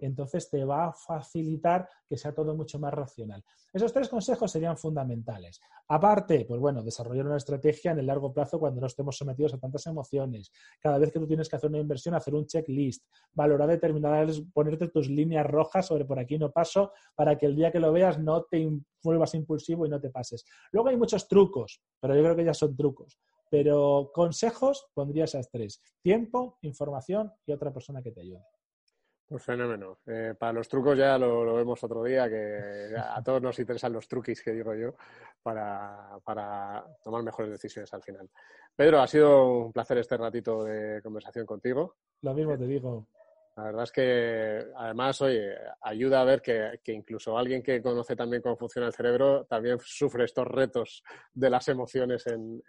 entonces 0.00 0.48
te 0.48 0.64
va 0.64 0.86
a 0.86 0.92
facilitar 0.92 1.88
que 2.08 2.16
sea 2.16 2.32
todo 2.32 2.54
mucho 2.54 2.78
más 2.78 2.92
racional. 2.92 3.44
Esos 3.72 3.92
tres 3.92 4.08
consejos 4.08 4.50
serían 4.50 4.76
fundamentales. 4.76 5.60
Aparte, 5.88 6.44
pues 6.46 6.60
bueno, 6.60 6.82
desarrollar 6.82 7.26
una 7.26 7.36
estrategia 7.36 7.92
en 7.92 8.00
el 8.00 8.06
largo 8.06 8.32
plazo 8.32 8.58
cuando 8.58 8.80
no 8.80 8.86
estemos 8.86 9.16
sometidos 9.16 9.54
a 9.54 9.58
tantas 9.58 9.86
emociones. 9.86 10.50
Cada 10.80 10.98
vez 10.98 11.12
que 11.12 11.18
tú 11.18 11.26
tienes 11.26 11.48
que 11.48 11.56
hacer 11.56 11.70
una 11.70 11.78
inversión, 11.78 12.14
hacer 12.14 12.34
un 12.34 12.46
checklist, 12.46 13.04
valorar 13.32 13.68
determinadas, 13.68 14.42
ponerte 14.52 14.88
tus 14.88 15.08
líneas 15.08 15.46
rojas 15.46 15.86
sobre 15.86 16.04
por 16.04 16.18
aquí 16.18 16.38
no 16.38 16.50
paso, 16.50 16.92
para 17.14 17.38
que 17.38 17.46
el 17.46 17.54
día 17.54 17.70
que 17.70 17.80
lo 17.80 17.92
veas 17.92 18.18
no 18.18 18.44
te 18.44 18.68
vuelvas 19.02 19.34
impulsivo 19.34 19.86
y 19.86 19.88
no 19.88 20.00
te 20.00 20.10
pases. 20.10 20.44
Luego 20.72 20.88
hay 20.88 20.96
muchos 20.96 21.28
trucos, 21.28 21.80
pero 22.00 22.14
yo 22.14 22.22
creo 22.22 22.36
que 22.36 22.44
ya 22.44 22.54
son 22.54 22.76
trucos. 22.76 23.18
Pero 23.50 24.10
consejos 24.14 24.88
pondría 24.94 25.24
esas 25.24 25.50
tres. 25.50 25.82
Tiempo, 26.00 26.58
información 26.62 27.32
y 27.44 27.52
otra 27.52 27.72
persona 27.72 28.02
que 28.02 28.12
te 28.12 28.20
ayude. 28.22 28.44
Pues 29.30 29.44
fenómeno. 29.44 29.98
Eh, 30.06 30.34
para 30.36 30.54
los 30.54 30.68
trucos 30.68 30.98
ya 30.98 31.16
lo, 31.16 31.54
vemos 31.54 31.84
otro 31.84 32.02
día, 32.02 32.28
que 32.28 32.92
a 32.98 33.22
todos 33.22 33.40
nos 33.40 33.56
interesan 33.60 33.92
los 33.92 34.08
truquis, 34.08 34.42
que 34.42 34.50
digo 34.50 34.74
yo, 34.74 34.94
para, 35.40 36.84
tomar 37.04 37.22
mejores 37.22 37.52
decisiones 37.52 37.94
al 37.94 38.02
final. 38.02 38.28
Pedro, 38.74 39.00
ha 39.00 39.06
sido 39.06 39.66
un 39.66 39.72
placer 39.72 39.98
este 39.98 40.16
ratito 40.16 40.64
de 40.64 41.00
conversación 41.00 41.46
contigo. 41.46 41.94
Lo 42.22 42.34
mismo 42.34 42.58
te 42.58 42.66
digo. 42.66 43.06
La 43.56 43.64
verdad 43.64 43.82
es 43.82 43.92
que, 43.92 44.64
además, 44.76 45.20
oye, 45.20 45.54
ayuda 45.82 46.20
a 46.20 46.24
ver 46.24 46.40
que, 46.40 46.78
incluso 46.92 47.36
alguien 47.36 47.62
que 47.62 47.82
conoce 47.82 48.14
también 48.14 48.42
cómo 48.42 48.56
funciona 48.56 48.86
el 48.86 48.94
cerebro 48.94 49.44
también 49.44 49.78
sufre 49.82 50.24
estos 50.24 50.46
retos 50.46 51.02
de 51.32 51.50
las 51.50 51.68
emociones 51.68 52.26
en, 52.26 52.62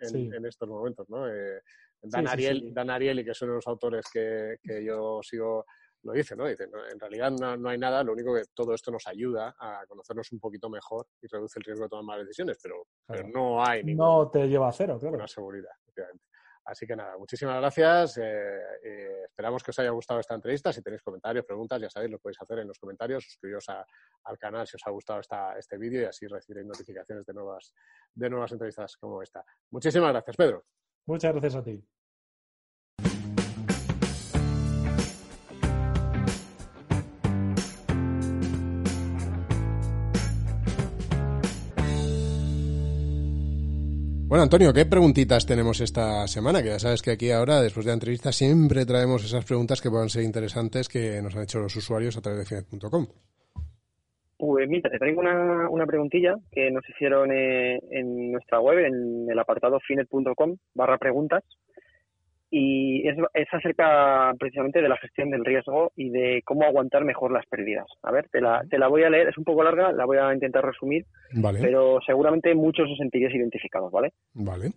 estos 0.45 0.67
momentos, 0.67 1.07
¿no? 1.09 1.27
Eh, 1.27 1.61
Dan, 2.01 2.27
Ariel, 2.27 2.73
Dan 2.73 2.89
Ariely, 2.89 3.23
que 3.23 3.31
es 3.31 3.41
uno 3.43 3.51
de 3.51 3.57
los 3.57 3.67
autores 3.67 4.05
que, 4.11 4.57
yo 4.83 5.19
sigo, 5.21 5.65
lo 6.03 6.13
dice, 6.13 6.35
¿no? 6.35 6.47
Dice, 6.47 6.63
en 6.63 6.99
realidad 6.99 7.31
no, 7.31 7.69
hay 7.69 7.77
nada, 7.77 8.03
lo 8.03 8.13
único 8.13 8.33
que 8.33 8.43
todo 8.53 8.73
esto 8.73 8.91
nos 8.91 9.05
ayuda 9.05 9.55
a 9.59 9.85
conocernos 9.87 10.31
un 10.31 10.39
poquito 10.39 10.67
mejor 10.67 11.05
y 11.21 11.27
reduce 11.27 11.59
el 11.59 11.63
riesgo 11.63 11.83
de 11.83 11.89
tomar 11.89 12.05
malas 12.05 12.25
decisiones, 12.25 12.57
pero, 12.61 12.87
no 13.31 13.63
hay 13.63 13.83
ninguna... 13.83 14.07
No 14.07 14.31
te 14.31 14.47
lleva 14.47 14.69
a 14.69 14.73
cero, 14.73 14.97
claro. 14.99 15.15
Una 15.15 15.27
seguridad, 15.27 15.71
efectivamente. 15.83 16.30
Así 16.65 16.85
que 16.85 16.95
nada, 16.95 17.17
muchísimas 17.17 17.57
gracias. 17.59 18.17
Eh, 18.17 18.59
eh, 18.83 19.23
esperamos 19.25 19.63
que 19.63 19.71
os 19.71 19.79
haya 19.79 19.89
gustado 19.89 20.19
esta 20.19 20.35
entrevista. 20.35 20.71
Si 20.71 20.81
tenéis 20.81 21.01
comentarios, 21.01 21.45
preguntas, 21.45 21.81
ya 21.81 21.89
sabéis, 21.89 22.11
lo 22.11 22.19
podéis 22.19 22.41
hacer 22.41 22.59
en 22.59 22.67
los 22.67 22.77
comentarios. 22.77 23.23
Suscribiros 23.23 23.65
al 23.69 24.37
canal 24.37 24.67
si 24.67 24.75
os 24.75 24.81
ha 24.85 24.91
gustado 24.91 25.19
esta, 25.19 25.57
este 25.57 25.77
vídeo 25.77 26.01
y 26.01 26.05
así 26.05 26.27
recibiréis 26.27 26.67
notificaciones 26.67 27.25
de 27.25 27.33
nuevas, 27.33 27.73
de 28.13 28.29
nuevas 28.29 28.51
entrevistas 28.51 28.95
como 28.97 29.21
esta. 29.21 29.43
Muchísimas 29.71 30.11
gracias, 30.11 30.35
Pedro. 30.35 30.63
Muchas 31.07 31.31
gracias 31.31 31.55
a 31.55 31.63
ti. 31.63 31.83
Bueno, 44.31 44.43
Antonio, 44.43 44.71
¿qué 44.71 44.85
preguntitas 44.85 45.45
tenemos 45.45 45.81
esta 45.81 46.25
semana? 46.25 46.63
Que 46.63 46.69
ya 46.69 46.79
sabes 46.79 47.01
que 47.01 47.11
aquí 47.11 47.31
ahora, 47.31 47.59
después 47.59 47.85
de 47.85 47.89
la 47.89 47.95
entrevista, 47.95 48.31
siempre 48.31 48.85
traemos 48.85 49.25
esas 49.25 49.43
preguntas 49.43 49.81
que 49.81 49.89
puedan 49.89 50.07
ser 50.07 50.23
interesantes 50.23 50.87
que 50.87 51.21
nos 51.21 51.35
han 51.35 51.43
hecho 51.43 51.59
los 51.59 51.75
usuarios 51.75 52.15
a 52.15 52.21
través 52.21 52.39
de 52.39 52.45
Finet.com. 52.45 53.07
Pues 54.37 54.69
mira, 54.69 54.89
te 54.89 54.97
traigo 54.99 55.19
una, 55.19 55.69
una 55.69 55.85
preguntilla 55.85 56.37
que 56.49 56.71
nos 56.71 56.87
hicieron 56.87 57.29
eh, 57.29 57.77
en 57.91 58.31
nuestra 58.31 58.61
web, 58.61 58.79
en 58.85 59.29
el 59.29 59.37
apartado 59.37 59.81
finet.com 59.85 60.55
barra 60.75 60.97
preguntas 60.97 61.43
y 62.53 63.07
es, 63.07 63.15
acerca 63.51 64.33
precisamente 64.37 64.81
de 64.81 64.89
la 64.89 64.97
gestión 64.97 65.31
del 65.31 65.45
riesgo 65.45 65.93
y 65.95 66.09
de 66.09 66.41
cómo 66.43 66.65
aguantar 66.65 67.05
mejor 67.05 67.31
las 67.31 67.45
pérdidas. 67.45 67.87
A 68.03 68.11
ver, 68.11 68.27
te 68.29 68.41
la, 68.41 68.61
te 68.69 68.77
la 68.77 68.89
voy 68.89 69.03
a 69.03 69.09
leer, 69.09 69.29
es 69.29 69.37
un 69.37 69.45
poco 69.45 69.63
larga, 69.63 69.93
la 69.93 70.05
voy 70.05 70.17
a 70.17 70.33
intentar 70.33 70.65
resumir, 70.65 71.05
pero 71.61 71.99
seguramente 72.05 72.53
muchos 72.53 72.91
os 72.91 72.97
sentiréis 72.97 73.33
identificados, 73.33 73.89
¿vale? 73.89 74.11
Vale. 74.33 74.71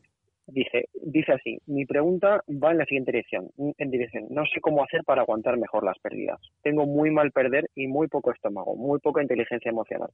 Dice, 0.47 0.89
dice 1.03 1.33
así, 1.33 1.59
mi 1.67 1.85
pregunta 1.85 2.45
va 2.49 2.71
en 2.71 2.79
la 2.79 2.85
siguiente 2.85 3.11
dirección, 3.11 3.51
en 3.57 3.91
dirección, 3.91 4.27
no 4.31 4.45
sé 4.47 4.61
cómo 4.61 4.85
hacer 4.85 5.03
para 5.05 5.23
aguantar 5.23 5.57
mejor 5.57 5.85
las 5.85 5.99
pérdidas. 5.99 6.39
Tengo 6.63 6.87
muy 6.87 7.11
mal 7.11 7.33
perder 7.33 7.71
y 7.75 7.89
muy 7.89 8.07
poco 8.07 8.31
estómago, 8.31 8.77
muy 8.77 9.01
poca 9.01 9.23
inteligencia 9.23 9.71
emocional. 9.71 10.11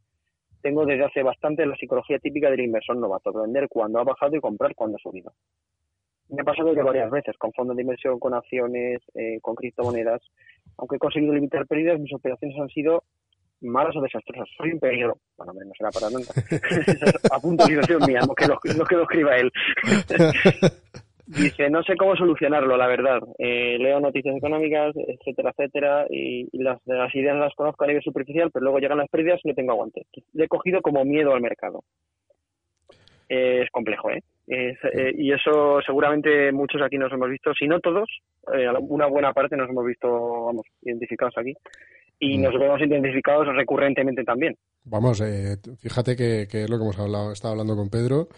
Tengo 0.62 0.86
desde 0.86 1.04
hace 1.04 1.22
bastante 1.22 1.66
la 1.66 1.76
psicología 1.76 2.18
típica 2.18 2.48
del 2.50 2.60
inversor 2.60 2.96
novato, 2.96 3.32
vender 3.32 3.68
cuando 3.68 3.98
ha 3.98 4.04
bajado 4.04 4.36
y 4.36 4.40
comprar 4.40 4.74
cuando 4.74 4.96
ha 4.96 5.02
subido. 5.02 5.32
Me 6.30 6.42
ha 6.42 6.44
pasado 6.44 6.74
que 6.74 6.82
varias 6.82 7.10
veces, 7.10 7.36
con 7.38 7.52
fondos 7.52 7.76
de 7.76 7.82
inversión, 7.82 8.18
con 8.18 8.34
acciones, 8.34 9.00
eh, 9.14 9.38
con 9.40 9.54
criptomonedas. 9.54 10.22
Aunque 10.78 10.96
he 10.96 10.98
conseguido 10.98 11.34
limitar 11.34 11.66
pérdidas, 11.66 11.98
mis 11.98 12.14
operaciones 12.14 12.58
han 12.58 12.68
sido 12.68 13.02
malas 13.60 13.94
o 13.96 14.00
desastrosas. 14.00 14.48
Soy 14.56 14.72
un 14.72 14.80
peligro. 14.80 15.18
Bueno, 15.36 15.52
no 15.52 15.72
será 15.76 15.90
para 15.90 16.10
nada. 16.10 16.24
a 17.32 17.40
punto 17.40 17.64
de 17.64 17.70
situación 17.70 18.02
mía, 18.06 18.20
no 18.26 18.34
que 18.34 18.46
lo, 18.46 18.58
no 18.76 18.84
que 18.84 18.96
lo 18.96 19.02
escriba 19.02 19.36
él. 19.36 19.50
Dice, 21.26 21.70
no 21.70 21.80
sé 21.84 21.94
cómo 21.96 22.16
solucionarlo, 22.16 22.76
la 22.76 22.88
verdad. 22.88 23.20
Eh, 23.38 23.78
leo 23.78 24.00
noticias 24.00 24.36
económicas, 24.36 24.92
etcétera, 24.96 25.50
etcétera, 25.50 26.06
y, 26.10 26.48
las, 26.52 26.80
las, 26.86 27.14
ideas 27.14 27.36
las 27.36 27.54
conozco 27.54 27.84
a 27.84 27.86
nivel 27.86 28.02
superficial, 28.02 28.50
pero 28.52 28.64
luego 28.64 28.80
llegan 28.80 28.98
las 28.98 29.08
pérdidas 29.08 29.40
y 29.44 29.48
no 29.48 29.54
tengo 29.54 29.70
aguante. 29.70 30.06
Le 30.32 30.44
he 30.44 30.48
cogido 30.48 30.82
como 30.82 31.04
miedo 31.04 31.32
al 31.32 31.40
mercado. 31.40 31.84
es 33.28 33.70
complejo, 33.70 34.10
¿eh? 34.10 34.24
Eh, 34.52 35.12
y 35.16 35.32
eso 35.32 35.80
seguramente 35.86 36.50
muchos 36.50 36.82
aquí 36.82 36.98
nos 36.98 37.12
hemos 37.12 37.30
visto, 37.30 37.54
si 37.54 37.68
no 37.68 37.78
todos, 37.78 38.08
eh, 38.52 38.66
una 38.80 39.06
buena 39.06 39.32
parte 39.32 39.56
nos 39.56 39.70
hemos 39.70 39.86
visto, 39.86 40.08
vamos, 40.46 40.66
identificados 40.82 41.34
aquí. 41.38 41.54
Y 42.18 42.36
mm. 42.36 42.42
nos 42.42 42.58
vemos 42.58 42.80
identificados 42.80 43.46
recurrentemente 43.54 44.24
también. 44.24 44.56
Vamos, 44.84 45.20
eh, 45.20 45.56
fíjate 45.78 46.16
que, 46.16 46.42
es 46.42 46.68
lo 46.68 46.78
que 46.78 46.82
hemos 46.82 46.98
hablado, 46.98 47.32
estado 47.32 47.52
hablando 47.52 47.76
con 47.76 47.90
Pedro. 47.90 48.28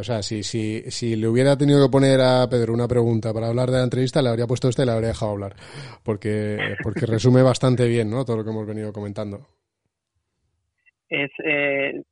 o 0.00 0.02
sea, 0.02 0.22
si, 0.22 0.42
si, 0.42 0.90
si 0.90 1.16
le 1.16 1.28
hubiera 1.28 1.56
tenido 1.58 1.84
que 1.84 1.92
poner 1.92 2.20
a 2.22 2.48
Pedro 2.48 2.72
una 2.72 2.88
pregunta 2.88 3.34
para 3.34 3.48
hablar 3.48 3.70
de 3.70 3.76
la 3.76 3.84
entrevista, 3.84 4.22
le 4.22 4.30
habría 4.30 4.46
puesto 4.46 4.68
esta 4.68 4.84
y 4.84 4.86
le 4.86 4.92
habría 4.92 5.08
dejado 5.08 5.32
hablar. 5.32 5.54
Porque, 6.02 6.56
porque 6.82 7.04
resume 7.04 7.42
bastante 7.42 7.86
bien 7.86 8.08
¿no? 8.10 8.24
todo 8.24 8.38
lo 8.38 8.44
que 8.44 8.50
hemos 8.50 8.66
venido 8.66 8.90
comentando 8.92 9.46
es 11.12 11.30
eh, 11.44 12.02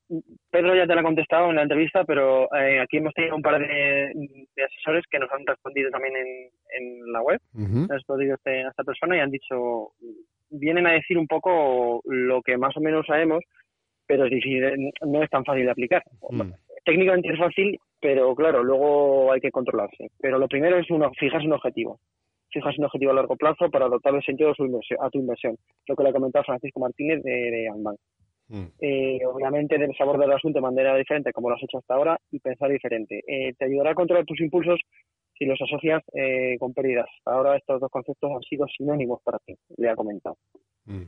Pedro 0.51 0.74
ya 0.74 0.86
te 0.86 0.94
lo 0.94 1.01
ha 1.01 1.05
contestado 1.05 1.48
en 1.48 1.57
la 1.57 1.62
entrevista, 1.62 2.05
pero 2.05 2.55
eh, 2.55 2.80
aquí 2.80 2.98
hemos 2.98 3.14
tenido 3.14 3.34
un 3.34 3.42
par 3.42 3.59
de, 3.59 4.12
asesores 4.62 5.05
que 5.11 5.18
nos 5.18 5.32
han 5.32 5.46
respondido 5.46 5.90
también 5.90 6.14
en, 6.16 6.51
en 6.78 7.12
la 7.12 7.22
web, 7.22 7.40
uh 7.55 7.61
-huh. 7.61 7.88
respondido 7.88 8.34
este, 8.34 8.62
a 8.64 8.68
esta 8.68 8.84
persona 8.84 9.16
y 9.16 9.20
han 9.20 9.30
dicho, 9.30 9.92
vienen 10.51 10.86
a 10.86 10.92
decir 10.92 11.16
un 11.16 11.26
poco 11.26 12.03
lo 12.05 12.42
que 12.42 12.59
más 12.59 12.76
o 12.76 12.80
menos 12.80 13.07
sabemos, 13.07 13.42
pero 14.07 14.24
es 14.24 14.30
difícil, 14.30 14.92
no 15.07 15.22
es 15.22 15.30
tan 15.30 15.44
fácil 15.44 15.64
de 15.64 15.70
aplicar. 15.70 16.03
Mm. 16.30 16.53
Técnicamente 16.84 17.32
es 17.32 17.38
fácil, 17.38 17.78
pero 18.01 18.34
claro, 18.34 18.62
luego 18.62 19.32
hay 19.32 19.40
que 19.40 19.51
controlarse. 19.51 20.09
Pero 20.20 20.38
lo 20.38 20.48
primero 20.48 20.78
es 20.78 20.90
uno, 20.90 21.11
fijarse 21.18 21.46
un 21.46 21.53
objetivo. 21.53 22.01
Fijas 22.51 22.76
un 22.76 22.86
objetivo 22.86 23.12
a 23.12 23.14
largo 23.14 23.36
plazo 23.36 23.70
para 23.70 23.88
dotar 23.88 24.14
el 24.14 24.22
sentido 24.24 24.51
a, 24.51 24.55
su 24.55 24.64
inversión, 24.64 24.98
a 25.01 25.09
tu 25.11 25.20
inversión. 25.20 25.57
Lo 25.86 25.94
que 25.94 26.03
le 26.03 26.09
ha 26.09 26.12
comentado 26.12 26.44
Francisco 26.44 26.80
Martínez 26.80 27.22
de, 27.22 27.30
de 27.30 27.68
Mm. 28.51 28.66
Eh, 28.80 29.20
obviamente 29.26 29.78
debes 29.78 30.01
abordar 30.01 30.28
el 30.28 30.34
asunto 30.34 30.59
de 30.59 30.62
manera 30.62 30.96
diferente 30.96 31.32
como 31.32 31.48
lo 31.48 31.55
has 31.55 31.62
hecho 31.62 31.78
hasta 31.78 31.94
ahora 31.94 32.18
y 32.32 32.40
pensar 32.40 32.68
diferente. 32.70 33.22
Eh, 33.26 33.55
te 33.57 33.64
ayudará 33.64 33.92
a 33.92 33.94
controlar 33.94 34.24
tus 34.24 34.40
impulsos 34.40 34.80
si 35.38 35.46
los 35.46 35.61
asocias 35.62 36.03
eh, 36.12 36.57
con 36.59 36.74
pérdidas. 36.74 37.09
Ahora 37.24 37.57
estos 37.57 37.80
dos 37.80 37.90
conceptos 37.90 38.30
han 38.34 38.42
sido 38.42 38.66
sinónimos 38.76 39.22
para 39.22 39.38
ti, 39.38 39.55
le 39.76 39.88
ha 39.88 39.94
comentado. 39.94 40.36
Mm. 40.84 41.05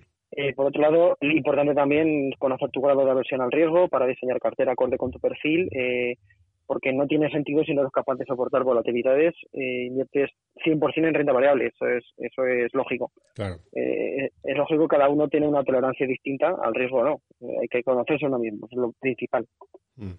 por 0.55 0.67
otro 0.67 0.81
lado, 0.81 1.17
importante 1.21 1.75
también 1.75 2.31
conocer 2.39 2.71
tu 2.71 2.81
grado 2.81 3.05
de 3.05 3.11
aversión 3.11 3.41
al 3.41 3.51
riesgo 3.51 3.89
para 3.89 4.07
diseñar 4.07 4.39
cartera 4.39 4.73
acorde 4.73 4.97
con 4.97 5.11
tu 5.11 5.19
perfil 5.19 5.69
porque 6.73 6.91
no 6.91 7.07
tiene 7.07 7.29
sentido 7.31 7.63
si 7.65 7.75
no 7.75 7.83
eres 7.83 7.93
capaz 7.93 8.15
de 8.15 8.25
soportar 8.25 8.65
volatilidades, 8.65 9.35
eh, 9.53 9.89
inviertes 9.89 10.31
100% 10.65 11.07
en 11.07 11.13
renta 11.13 11.31
variable, 11.31 11.67
eso 11.67 11.87
es, 11.87 12.03
eso 12.17 12.47
es 12.47 12.73
lógico. 12.73 13.13
Claro. 13.35 13.57
Eh, 13.75 14.31
es 14.43 14.57
lógico 14.57 14.89
que 14.89 14.97
cada 14.97 15.11
uno 15.11 15.29
tiene 15.29 15.47
una 15.47 15.63
tolerancia 15.65 16.07
distinta 16.07 16.57
al 16.63 16.75
riesgo 16.75 17.05
no, 17.05 17.21
eh, 17.43 17.59
hay 17.61 17.69
que 17.69 17.83
conocerse 17.83 18.25
uno 18.25 18.39
mismo, 18.39 18.67
es 18.71 18.79
lo 18.79 18.93
principal. 18.93 19.47
Mm. 19.97 20.13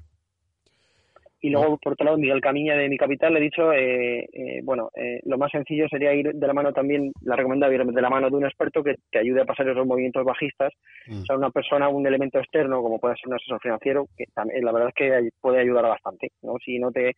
Y 1.44 1.50
luego, 1.50 1.78
por 1.78 1.92
otro 1.92 2.06
lado, 2.06 2.18
Miguel 2.18 2.40
Camiña 2.40 2.74
de 2.78 2.88
Mi 2.88 2.96
Capital 2.96 3.34
le 3.34 3.40
he 3.40 3.44
dicho, 3.44 3.74
eh, 3.74 4.30
eh, 4.32 4.62
bueno, 4.64 4.90
eh, 4.96 5.20
lo 5.26 5.38
más 5.38 5.52
sencillo 5.52 5.90
sería 5.90 6.14
ir 6.14 6.32
de 6.34 6.48
la 6.48 6.54
mano 6.54 6.72
también, 6.72 7.12
la 7.22 7.36
recomendable, 7.36 7.84
de 7.84 8.02
la 8.02 8.10
mano 8.10 8.30
de 8.30 8.38
un 8.38 8.46
experto 8.46 8.82
que 8.82 8.96
te 9.12 9.20
ayude 9.20 9.42
a 9.42 9.46
pasar 9.46 9.68
esos 9.68 9.86
movimientos 9.86 10.24
bajistas. 10.24 10.72
Mm. 11.06 11.22
O 11.22 11.26
sea, 11.26 11.36
una 11.36 11.50
persona, 11.50 11.90
un 11.90 12.08
elemento 12.08 12.40
externo, 12.40 12.82
como 12.82 12.98
puede 12.98 13.18
ser 13.18 13.28
un 13.28 13.34
asesor 13.34 13.60
financiero, 13.60 14.08
que 14.16 14.24
también, 14.34 14.64
la 14.64 14.72
verdad 14.72 14.88
es 14.88 14.96
que 14.96 15.30
puede 15.42 15.60
ayudar 15.60 15.84
bastante, 15.84 16.32
¿no? 16.44 16.54
Si 16.64 16.80
no 16.80 16.94
te, 16.94 17.14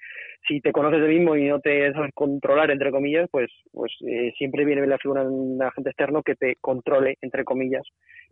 si 0.48 0.60
te 0.60 0.72
conoces 0.72 1.02
de 1.02 1.08
mismo 1.08 1.36
y 1.36 1.48
no 1.48 1.60
te 1.60 1.94
sabes 1.94 2.12
controlar, 2.16 2.72
entre 2.72 2.90
comillas, 2.90 3.30
pues, 3.30 3.52
pues 3.72 3.92
siempre 4.40 4.66
viene 4.66 4.88
la 4.88 4.98
figura 4.98 5.24
de 5.24 5.30
un 5.30 5.62
agente 5.62 5.92
externo 5.92 6.24
que 6.24 6.34
te 6.34 6.56
controle, 6.60 7.16
entre 7.22 7.44
comillas, 7.44 7.84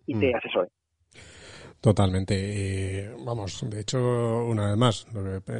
y 0.07 0.19
te 0.19 0.31
mm. 0.31 0.35
asesore. 0.37 0.69
Totalmente. 1.83 3.11
vamos, 3.25 3.69
de 3.69 3.81
hecho, 3.81 3.99
una 4.45 4.69
vez 4.69 4.77
más, 4.77 5.05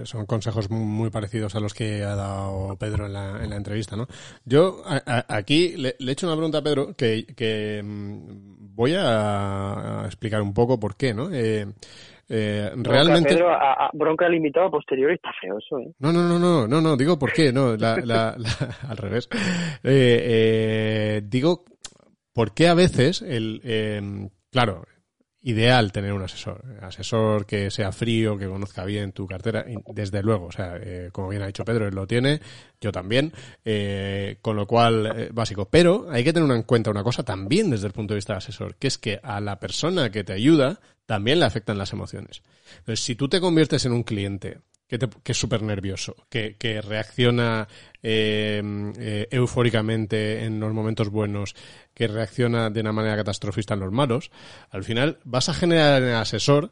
son 0.05 0.26
consejos 0.26 0.69
muy 0.69 1.09
parecidos 1.09 1.53
a 1.53 1.59
los 1.59 1.74
que 1.74 2.01
ha 2.01 2.15
dado 2.15 2.78
Pedro 2.78 3.07
en 3.07 3.11
la, 3.11 3.43
en 3.43 3.49
la 3.49 3.57
entrevista, 3.57 3.97
¿no? 3.97 4.07
Yo 4.45 4.82
aquí 5.28 5.76
le, 5.76 5.97
he 5.99 6.11
hecho 6.11 6.26
una 6.26 6.38
pregunta 6.38 6.59
a 6.59 6.63
Pedro 6.63 6.95
que, 6.95 7.26
que 7.36 7.82
mm, 7.84 8.74
voy 8.74 8.93
a, 8.95 10.03
explicar 10.05 10.41
un 10.41 10.53
poco 10.53 10.80
por 10.80 10.95
qué, 10.95 11.13
¿no? 11.13 11.30
Eh, 11.30 11.65
eh, 12.30 12.71
realmente. 12.74 13.34
Pedro, 13.34 13.49
a, 13.51 13.89
bronca 13.91 14.26
al 14.26 14.36
invitado 14.36 14.71
posterior 14.71 15.11
está 15.11 15.30
feo 15.41 15.57
eso, 15.57 15.78
¿eh? 15.80 15.91
No, 15.99 16.13
no, 16.13 16.24
no, 16.24 16.39
no, 16.39 16.69
no, 16.69 16.80
no, 16.80 16.95
digo 16.95 17.19
por 17.19 17.34
qué, 17.34 17.51
no, 17.51 17.76
la, 17.76 17.97
la, 17.97 18.30
al 18.88 18.95
revés. 18.95 19.28
Eh, 19.84 19.84
eh, 19.84 21.21
digo, 21.26 21.65
¿por 22.32 22.53
qué 22.53 22.69
a 22.69 22.76
veces 22.76 23.21
el, 23.21 23.59
eh, 23.65 24.30
claro, 24.49 24.86
ideal 25.44 25.91
tener 25.91 26.14
un 26.14 26.24
asesor. 26.24 26.64
Asesor 26.82 27.46
que 27.46 27.70
sea 27.70 27.91
frío, 27.91 28.38
que 28.38 28.48
conozca 28.48 28.86
bien 28.86 29.12
tu 29.12 29.28
cartera, 29.28 29.66
desde 29.94 30.24
luego. 30.24 30.46
O 30.48 30.52
sea, 30.52 30.78
eh, 30.82 31.10
como 31.12 31.30
bien 31.30 31.41
ha 31.44 31.48
dicho 31.48 31.66
Pedro, 31.66 31.88
él 31.88 31.94
lo 31.96 32.08
tiene, 32.08 32.39
yo 32.82 32.91
también. 32.91 33.32
Eh, 33.66 34.38
con 34.41 34.56
lo 34.56 34.66
cual, 34.66 35.14
eh, 35.16 35.30
básico. 35.34 35.68
Pero 35.70 36.08
hay 36.10 36.24
que 36.24 36.34
tener 36.34 36.50
en 36.56 36.64
cuenta 36.64 36.89
una 36.91 37.04
cosa 37.04 37.24
también 37.24 37.70
desde 37.70 37.88
el 37.88 37.94
punto 37.94 38.14
de 38.14 38.18
vista 38.18 38.34
del 38.34 38.38
asesor, 38.39 38.76
que 38.76 38.88
es 38.88 38.98
que 38.98 39.20
a 39.22 39.39
la 39.41 39.60
persona 39.60 40.10
que 40.12 40.24
te 40.24 40.34
ayuda 40.34 40.80
también 41.06 41.39
le 41.39 41.46
afectan 41.46 41.78
las 41.78 41.91
emociones. 41.94 42.41
Entonces, 42.80 43.02
si 43.04 43.16
tú 43.16 43.28
te 43.28 43.41
conviertes 43.41 43.86
en 43.86 43.91
un 43.91 44.04
cliente 44.04 44.60
que, 44.88 44.98
te- 44.98 45.10
que 45.24 45.32
es 45.34 45.38
súper 45.38 45.62
nervioso, 45.62 46.16
que, 46.30 46.56
que 46.58 46.82
reacciona 46.82 47.68
eh, 48.04 48.62
eh, 48.99 49.28
eufóricamente 49.32 50.43
en 50.43 50.60
los 50.60 50.74
momentos 50.74 51.10
buenos, 51.10 51.56
que 51.93 52.08
reacciona 52.08 52.70
de 52.70 52.82
una 52.82 52.91
manera 52.91 53.16
catastrofista 53.16 53.74
en 53.74 53.80
los 53.80 53.91
malos, 53.91 54.30
al 54.70 54.84
final 54.84 55.18
vas 55.24 55.49
a 55.49 55.54
generar 55.54 56.01
en 56.04 56.10
el 56.10 56.16
asesor 56.16 56.72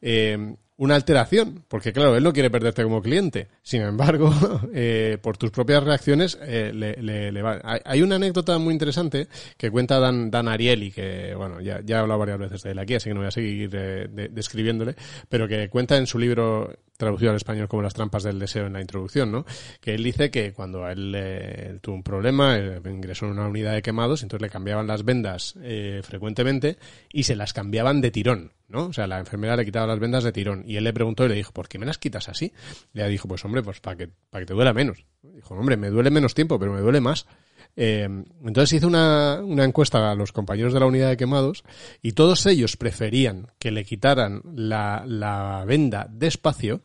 eh, 0.00 0.56
una 0.78 0.96
alteración, 0.96 1.62
porque 1.68 1.92
claro, 1.92 2.16
él 2.16 2.24
no 2.24 2.32
quiere 2.32 2.50
perderte 2.50 2.82
como 2.82 3.02
cliente. 3.02 3.46
Sin 3.62 3.82
embargo, 3.82 4.32
eh, 4.74 5.16
por 5.22 5.36
tus 5.36 5.50
propias 5.52 5.84
reacciones, 5.84 6.36
eh, 6.42 6.72
le, 6.74 6.94
le- 7.00 7.30
le 7.30 7.42
va. 7.42 7.60
Hay, 7.84 8.02
una 8.02 8.16
anécdota 8.16 8.58
muy 8.58 8.72
interesante 8.72 9.28
que 9.56 9.70
cuenta 9.70 10.00
Dan, 10.00 10.30
Dan 10.30 10.48
Ariely, 10.48 10.90
que 10.90 11.34
bueno, 11.36 11.60
ya, 11.60 11.80
ya 11.84 11.96
he 11.96 12.00
hablado 12.00 12.18
varias 12.18 12.38
veces 12.38 12.62
de 12.64 12.72
él 12.72 12.78
aquí, 12.80 12.94
así 12.94 13.10
que 13.10 13.14
no 13.14 13.20
voy 13.20 13.28
a 13.28 13.32
seguir 13.32 13.70
eh, 13.74 14.08
de- 14.10 14.28
describiéndole, 14.30 14.96
pero 15.28 15.46
que 15.46 15.68
cuenta 15.68 15.96
en 15.98 16.06
su 16.08 16.18
libro 16.18 16.74
traducido 17.02 17.30
al 17.32 17.36
español 17.36 17.66
como 17.66 17.82
Las 17.82 17.94
trampas 17.94 18.22
del 18.22 18.38
deseo 18.38 18.66
en 18.66 18.74
la 18.74 18.80
introducción, 18.80 19.32
¿no? 19.32 19.44
Que 19.80 19.94
él 19.94 20.04
dice 20.04 20.30
que 20.30 20.52
cuando 20.52 20.88
él, 20.88 21.12
eh, 21.16 21.78
tuvo 21.80 21.96
un 21.96 22.04
problema, 22.04 22.56
eh, 22.56 22.80
ingresó 22.84 23.26
en 23.26 23.32
una 23.32 23.48
unidad 23.48 23.74
de 23.74 23.82
quemados, 23.82 24.22
entonces 24.22 24.42
le 24.42 24.50
cambiaban 24.50 24.86
las 24.86 25.04
vendas 25.04 25.54
eh, 25.62 26.00
frecuentemente 26.04 26.78
y 27.12 27.24
se 27.24 27.34
las 27.34 27.52
cambiaban 27.52 28.00
de 28.00 28.12
tirón, 28.12 28.52
¿no? 28.68 28.86
O 28.86 28.92
sea, 28.92 29.08
la 29.08 29.18
enfermera 29.18 29.56
le 29.56 29.64
quitaba 29.64 29.88
las 29.88 29.98
vendas 29.98 30.22
de 30.22 30.30
tirón 30.30 30.62
y 30.64 30.76
él 30.76 30.84
le 30.84 30.92
preguntó 30.92 31.24
y 31.24 31.28
le 31.28 31.34
dijo, 31.34 31.52
¿por 31.52 31.68
qué 31.68 31.80
me 31.80 31.86
las 31.86 31.98
quitas 31.98 32.28
así? 32.28 32.52
Ella 32.94 33.08
dijo, 33.08 33.26
pues 33.26 33.44
hombre, 33.44 33.64
pues 33.64 33.80
para 33.80 33.96
que, 33.96 34.08
para 34.30 34.42
que 34.42 34.46
te 34.46 34.54
duela 34.54 34.72
menos. 34.72 35.04
Dijo, 35.22 35.54
hombre, 35.54 35.76
me 35.76 35.90
duele 35.90 36.10
menos 36.10 36.34
tiempo, 36.34 36.56
pero 36.58 36.72
me 36.72 36.80
duele 36.80 37.00
más. 37.00 37.26
Eh, 37.74 38.08
entonces 38.44 38.72
hizo 38.74 38.86
una, 38.86 39.40
una 39.42 39.64
encuesta 39.64 40.10
a 40.10 40.14
los 40.14 40.32
compañeros 40.32 40.72
de 40.72 40.80
la 40.80 40.86
unidad 40.86 41.08
de 41.08 41.16
quemados 41.16 41.64
y 42.02 42.12
todos 42.12 42.44
ellos 42.46 42.76
preferían 42.76 43.48
que 43.58 43.70
le 43.70 43.84
quitaran 43.84 44.42
la, 44.54 45.04
la 45.06 45.64
venda 45.66 46.06
despacio 46.10 46.82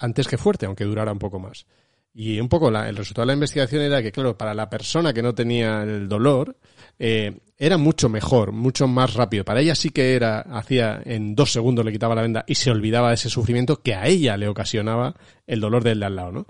antes 0.00 0.26
que 0.26 0.36
fuerte, 0.36 0.66
aunque 0.66 0.84
durara 0.84 1.12
un 1.12 1.18
poco 1.20 1.38
más. 1.38 1.66
Y 2.12 2.40
un 2.40 2.48
poco 2.48 2.72
la- 2.72 2.88
el 2.88 2.96
resultado 2.96 3.22
de 3.22 3.26
la 3.28 3.34
investigación 3.34 3.82
era 3.82 4.02
que, 4.02 4.10
claro, 4.10 4.36
para 4.36 4.52
la 4.52 4.68
persona 4.68 5.12
que 5.12 5.22
no 5.22 5.32
tenía 5.32 5.84
el 5.84 6.08
dolor, 6.08 6.56
eh, 6.98 7.38
era 7.56 7.76
mucho 7.78 8.08
mejor, 8.08 8.50
mucho 8.50 8.88
más 8.88 9.14
rápido. 9.14 9.44
Para 9.44 9.60
ella 9.60 9.76
sí 9.76 9.90
que 9.90 10.16
era, 10.16 10.40
hacía 10.40 11.00
en 11.04 11.36
dos 11.36 11.52
segundos 11.52 11.84
le 11.84 11.92
quitaba 11.92 12.16
la 12.16 12.22
venda 12.22 12.44
y 12.48 12.56
se 12.56 12.70
olvidaba 12.72 13.10
de 13.10 13.14
ese 13.14 13.30
sufrimiento 13.30 13.80
que 13.80 13.94
a 13.94 14.06
ella 14.06 14.36
le 14.36 14.48
ocasionaba 14.48 15.14
el 15.46 15.60
dolor 15.60 15.84
del 15.84 16.00
de 16.00 16.06
al 16.06 16.16
lado, 16.16 16.32
¿no? 16.32 16.46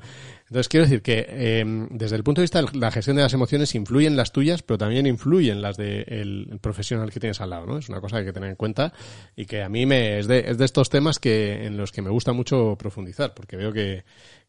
Entonces 0.51 0.69
quiero 0.69 0.85
decir 0.85 1.01
que 1.01 1.27
eh, 1.29 1.65
desde 1.91 2.17
el 2.17 2.25
punto 2.25 2.41
de 2.41 2.43
vista 2.43 2.61
de 2.61 2.77
la 2.77 2.91
gestión 2.91 3.15
de 3.15 3.23
las 3.23 3.33
emociones 3.33 3.73
influyen 3.77 4.17
las 4.17 4.33
tuyas, 4.33 4.65
pero 4.65 4.79
también 4.79 5.07
influyen 5.07 5.63
las 5.63 5.77
del 5.77 6.05
el 6.09 6.59
profesional 6.61 7.13
que 7.13 7.21
tienes 7.21 7.41
al 7.41 7.51
lado, 7.51 7.67
¿no? 7.67 7.79
Es 7.79 7.89
una 7.89 8.01
cosa 8.01 8.17
que 8.17 8.21
hay 8.23 8.27
que 8.27 8.33
tener 8.33 8.51
en 8.51 8.57
cuenta 8.57 8.93
y 9.37 9.47
que 9.47 9.63
a 9.63 9.69
mí 9.69 9.87
me 9.87 10.19
es 10.19 10.27
de, 10.27 10.51
es 10.51 10.59
de 10.59 10.65
estos 10.65 10.91
temas 10.91 11.21
que 11.21 11.67
en 11.67 11.77
los 11.77 11.93
que 11.93 12.03
me 12.03 12.11
gusta 12.11 12.33
mucho 12.33 12.75
profundizar, 12.77 13.33
porque 13.33 13.57
veo 13.57 13.73
que, 13.73 14.03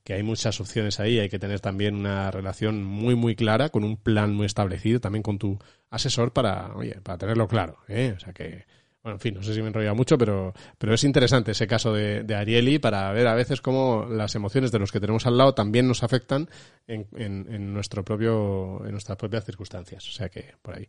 que 0.04 0.14
hay 0.14 0.24
muchas 0.24 0.60
opciones 0.60 1.00
ahí, 1.00 1.20
hay 1.20 1.30
que 1.30 1.38
tener 1.38 1.60
también 1.60 1.94
una 1.94 2.32
relación 2.32 2.84
muy 2.84 3.14
muy 3.14 3.36
clara, 3.36 3.70
con 3.70 3.84
un 3.84 3.96
plan 3.96 4.34
muy 4.34 4.48
establecido, 4.48 5.00
también 5.02 5.22
con 5.22 5.38
tu 5.38 5.60
asesor 5.92 6.34
para, 6.34 6.74
oye, 6.78 7.00
para 7.04 7.20
tenerlo 7.20 7.48
claro, 7.48 7.78
¿eh? 7.88 8.16
O 8.18 8.20
sea 8.20 8.34
que, 8.34 8.66
bueno, 9.04 9.16
en 9.16 9.20
fin, 9.20 9.34
no 9.34 9.42
sé 9.42 9.54
si 9.54 9.60
me 9.62 9.66
he 9.66 9.68
enrollado 9.70 9.96
mucho, 9.96 10.18
pero, 10.18 10.54
pero 10.78 10.94
es 10.94 11.04
interesante 11.04 11.52
ese 11.52 11.66
caso 11.66 11.92
de, 11.94 12.24
de 12.24 12.36
Ariely 12.36 12.78
para 12.78 13.12
ver 13.12 13.28
a 13.28 13.34
veces 13.34 13.62
cómo 13.62 14.06
las 14.08 14.36
emociones 14.36 14.72
de 14.72 14.80
los 14.80 14.92
que 14.92 15.00
tenemos 15.00 15.26
al 15.26 15.38
lado 15.38 15.54
también 15.56 15.88
nos 15.88 16.04
afectan 16.04 16.48
en, 16.88 17.08
en, 17.16 17.52
en 17.52 17.74
nuestro 17.74 18.04
propio, 18.04 18.86
en 18.86 18.92
nuestras 18.92 19.18
propias 19.18 19.46
circunstancias. 19.46 20.08
O 20.08 20.12
sea 20.12 20.30
que, 20.30 20.46
por 20.62 20.76
ahí. 20.78 20.88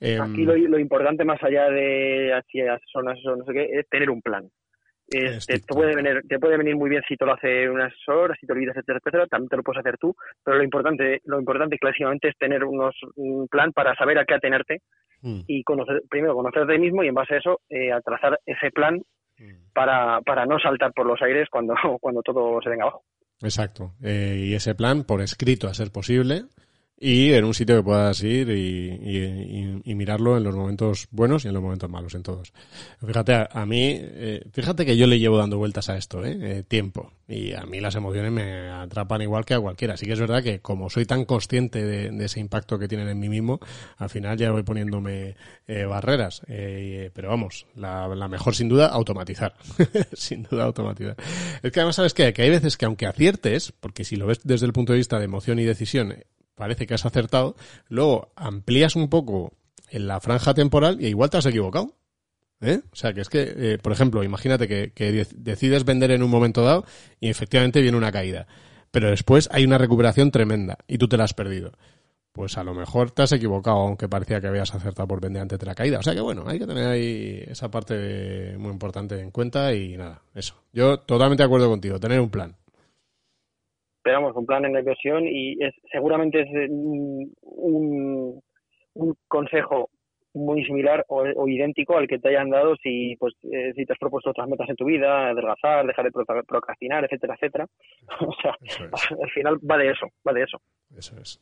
Em, 0.00 0.20
Aquí 0.20 0.44
lo, 0.44 0.56
lo 0.56 0.78
importante, 0.78 1.24
más 1.24 1.42
allá 1.42 1.68
de 1.68 2.32
no 2.32 3.10
asesor, 3.10 3.38
no 3.38 3.44
sé 3.44 3.52
qué, 3.52 3.68
es 3.80 3.88
tener 3.88 4.08
un 4.08 4.22
plan. 4.22 4.50
Es- 5.08 5.46
te, 5.46 5.60
puede 5.60 5.94
venir, 5.94 6.22
te 6.28 6.38
puede 6.38 6.56
venir 6.56 6.76
muy 6.76 6.90
bien 6.90 7.02
si 7.08 7.16
te 7.16 7.24
lo 7.24 7.34
hace 7.34 7.70
un 7.70 7.80
asesor, 7.80 8.36
si 8.38 8.46
te 8.46 8.52
olvidas, 8.52 8.76
etcétera, 8.76 8.98
etcétera, 8.98 9.26
también 9.26 9.48
te 9.48 9.56
lo 9.56 9.62
puedes 9.62 9.80
hacer 9.80 9.96
tú, 9.98 10.14
pero 10.44 10.56
lo 10.56 10.64
importante, 10.64 11.20
lo 11.24 11.38
importante 11.38 11.78
clarísimamente 11.78 12.28
es 12.28 12.36
tener 12.38 12.64
unos, 12.64 12.94
un 13.14 13.46
plan 13.48 13.72
para 13.72 13.94
saber 13.94 14.18
a 14.18 14.24
qué 14.24 14.34
atenerte 14.34 14.82
mm, 15.22 15.40
y 15.46 15.62
conocer, 15.62 16.02
primero 16.10 16.34
conocerte 16.34 16.78
mismo 16.78 17.04
y 17.04 17.08
en 17.08 17.14
base 17.14 17.34
a 17.34 17.38
eso 17.38 17.60
eh, 17.68 17.92
a 17.92 18.00
trazar 18.00 18.40
ese 18.44 18.70
plan 18.70 19.00
mm. 19.38 19.72
para, 19.72 20.20
para 20.22 20.44
no 20.44 20.58
saltar 20.58 20.92
por 20.92 21.06
los 21.06 21.22
aires 21.22 21.48
cuando, 21.50 21.74
cuando 22.00 22.22
todo 22.22 22.60
se 22.60 22.70
venga 22.70 22.84
abajo. 22.84 23.02
Exacto. 23.42 23.92
Eh, 24.02 24.46
y 24.48 24.54
ese 24.54 24.74
plan 24.74 25.04
por 25.04 25.20
escrito 25.20 25.68
a 25.68 25.74
ser 25.74 25.92
posible 25.92 26.44
y 26.98 27.32
en 27.32 27.44
un 27.44 27.52
sitio 27.52 27.76
que 27.76 27.82
puedas 27.82 28.22
ir 28.22 28.48
y, 28.50 29.94
mirarlo 29.94 30.36
en 30.36 30.44
los 30.44 30.54
momentos 30.54 31.08
buenos 31.10 31.44
y 31.44 31.48
en 31.48 31.54
los 31.54 31.62
momentos 31.62 31.88
malos, 31.90 32.14
en 32.14 32.22
todos. 32.22 32.52
Fíjate, 33.04 33.34
a, 33.34 33.48
a 33.50 33.66
mí, 33.66 33.98
eh, 33.98 34.42
fíjate 34.52 34.84
que 34.84 34.96
yo 34.96 35.06
le 35.06 35.18
llevo 35.18 35.38
dando 35.38 35.58
vueltas 35.58 35.88
a 35.88 35.96
esto, 35.96 36.24
¿eh? 36.24 36.36
Eh, 36.40 36.62
tiempo. 36.62 37.12
Y 37.28 37.54
a 37.54 37.62
mí 37.62 37.80
las 37.80 37.94
emociones 37.96 38.30
me 38.30 38.68
atrapan 38.68 39.22
igual 39.22 39.44
que 39.44 39.54
a 39.54 39.60
cualquiera. 39.60 39.94
Así 39.94 40.06
que 40.06 40.12
es 40.12 40.20
verdad 40.20 40.42
que 40.42 40.60
como 40.60 40.88
soy 40.90 41.06
tan 41.06 41.24
consciente 41.24 41.84
de, 41.84 42.24
ese 42.24 42.40
impacto 42.40 42.78
que 42.78 42.88
tienen 42.88 43.08
en 43.08 43.18
mí 43.18 43.28
mismo, 43.28 43.58
al 43.96 44.10
final 44.10 44.36
ya 44.36 44.52
voy 44.52 44.62
poniéndome 44.62 45.34
eh, 45.66 45.84
barreras. 45.84 46.42
Eh, 46.46 47.10
pero 47.14 47.28
vamos, 47.30 47.66
la, 47.74 48.28
mejor 48.28 48.54
sin 48.54 48.68
duda, 48.68 48.86
automatizar. 48.88 49.54
sin 50.12 50.44
duda, 50.44 50.64
automatizar. 50.64 51.16
Es 51.62 51.72
que 51.72 51.80
además 51.80 51.96
sabes 51.96 52.14
que 52.14 52.32
hay 52.36 52.50
veces 52.50 52.76
que 52.76 52.84
aunque 52.84 53.06
aciertes, 53.06 53.72
porque 53.72 54.04
si 54.04 54.16
lo 54.16 54.26
ves 54.26 54.40
desde 54.44 54.66
el 54.66 54.72
punto 54.72 54.92
de 54.92 54.98
vista 54.98 55.18
de 55.18 55.24
emoción 55.24 55.58
y 55.58 55.64
decisión, 55.64 56.14
parece 56.56 56.86
que 56.88 56.94
has 56.94 57.06
acertado, 57.06 57.54
luego 57.88 58.32
amplías 58.34 58.96
un 58.96 59.08
poco 59.08 59.52
en 59.90 60.08
la 60.08 60.20
franja 60.20 60.52
temporal 60.54 60.96
y 61.00 61.06
igual 61.06 61.30
te 61.30 61.36
has 61.36 61.46
equivocado. 61.46 61.92
¿Eh? 62.62 62.80
O 62.90 62.96
sea, 62.96 63.12
que 63.12 63.20
es 63.20 63.28
que, 63.28 63.42
eh, 63.54 63.78
por 63.80 63.92
ejemplo, 63.92 64.24
imagínate 64.24 64.66
que, 64.66 64.90
que 64.94 65.12
de- 65.12 65.26
decides 65.36 65.84
vender 65.84 66.10
en 66.10 66.22
un 66.22 66.30
momento 66.30 66.62
dado 66.62 66.84
y 67.20 67.28
efectivamente 67.28 67.82
viene 67.82 67.98
una 67.98 68.10
caída. 68.10 68.46
Pero 68.90 69.10
después 69.10 69.48
hay 69.52 69.64
una 69.64 69.76
recuperación 69.76 70.30
tremenda 70.30 70.78
y 70.88 70.96
tú 70.96 71.06
te 71.06 71.18
la 71.18 71.24
has 71.24 71.34
perdido. 71.34 71.72
Pues 72.32 72.56
a 72.56 72.64
lo 72.64 72.72
mejor 72.74 73.10
te 73.10 73.22
has 73.22 73.32
equivocado, 73.32 73.76
aunque 73.76 74.08
parecía 74.08 74.40
que 74.40 74.46
habías 74.46 74.74
acertado 74.74 75.06
por 75.06 75.20
vender 75.20 75.42
antes 75.42 75.58
de 75.58 75.66
la 75.66 75.74
caída. 75.74 75.98
O 75.98 76.02
sea 76.02 76.14
que 76.14 76.20
bueno, 76.22 76.44
hay 76.46 76.58
que 76.58 76.66
tener 76.66 76.86
ahí 76.86 77.44
esa 77.46 77.70
parte 77.70 78.56
muy 78.58 78.70
importante 78.72 79.20
en 79.20 79.30
cuenta 79.30 79.74
y 79.74 79.96
nada, 79.98 80.22
eso. 80.34 80.54
Yo 80.72 80.98
totalmente 81.00 81.42
de 81.42 81.46
acuerdo 81.46 81.68
contigo, 81.68 82.00
tener 82.00 82.20
un 82.20 82.30
plan. 82.30 82.56
Pero 84.06 84.20
vamos, 84.20 84.36
un 84.36 84.46
plan 84.46 84.64
en 84.64 84.72
la 84.72 84.78
inversión 84.78 85.26
y 85.26 85.60
es, 85.60 85.74
seguramente 85.90 86.42
es 86.42 86.46
eh, 86.54 86.68
un, 86.70 87.34
un, 88.94 89.16
consejo 89.26 89.90
muy 90.32 90.64
similar 90.64 91.04
o, 91.08 91.24
o 91.34 91.48
idéntico 91.48 91.96
al 91.98 92.06
que 92.06 92.20
te 92.20 92.28
hayan 92.28 92.50
dado 92.50 92.76
si 92.76 93.16
pues 93.16 93.34
eh, 93.52 93.72
si 93.74 93.84
te 93.84 93.92
has 93.92 93.98
propuesto 93.98 94.30
otras 94.30 94.46
metas 94.46 94.68
en 94.68 94.76
tu 94.76 94.84
vida, 94.84 95.30
adelgazar, 95.30 95.84
dejar 95.84 96.04
de 96.04 96.12
pro- 96.12 96.24
procrastinar, 96.46 97.04
etcétera, 97.04 97.34
etcétera. 97.34 97.66
o 98.20 98.32
sea, 98.40 98.54
es. 98.62 98.78
al 98.80 99.30
final 99.30 99.58
va 99.68 99.76
de 99.76 99.90
eso, 99.90 100.06
va 100.24 100.32
de 100.32 100.44
eso. 100.44 100.60
Eso 100.96 101.16
es. 101.20 101.40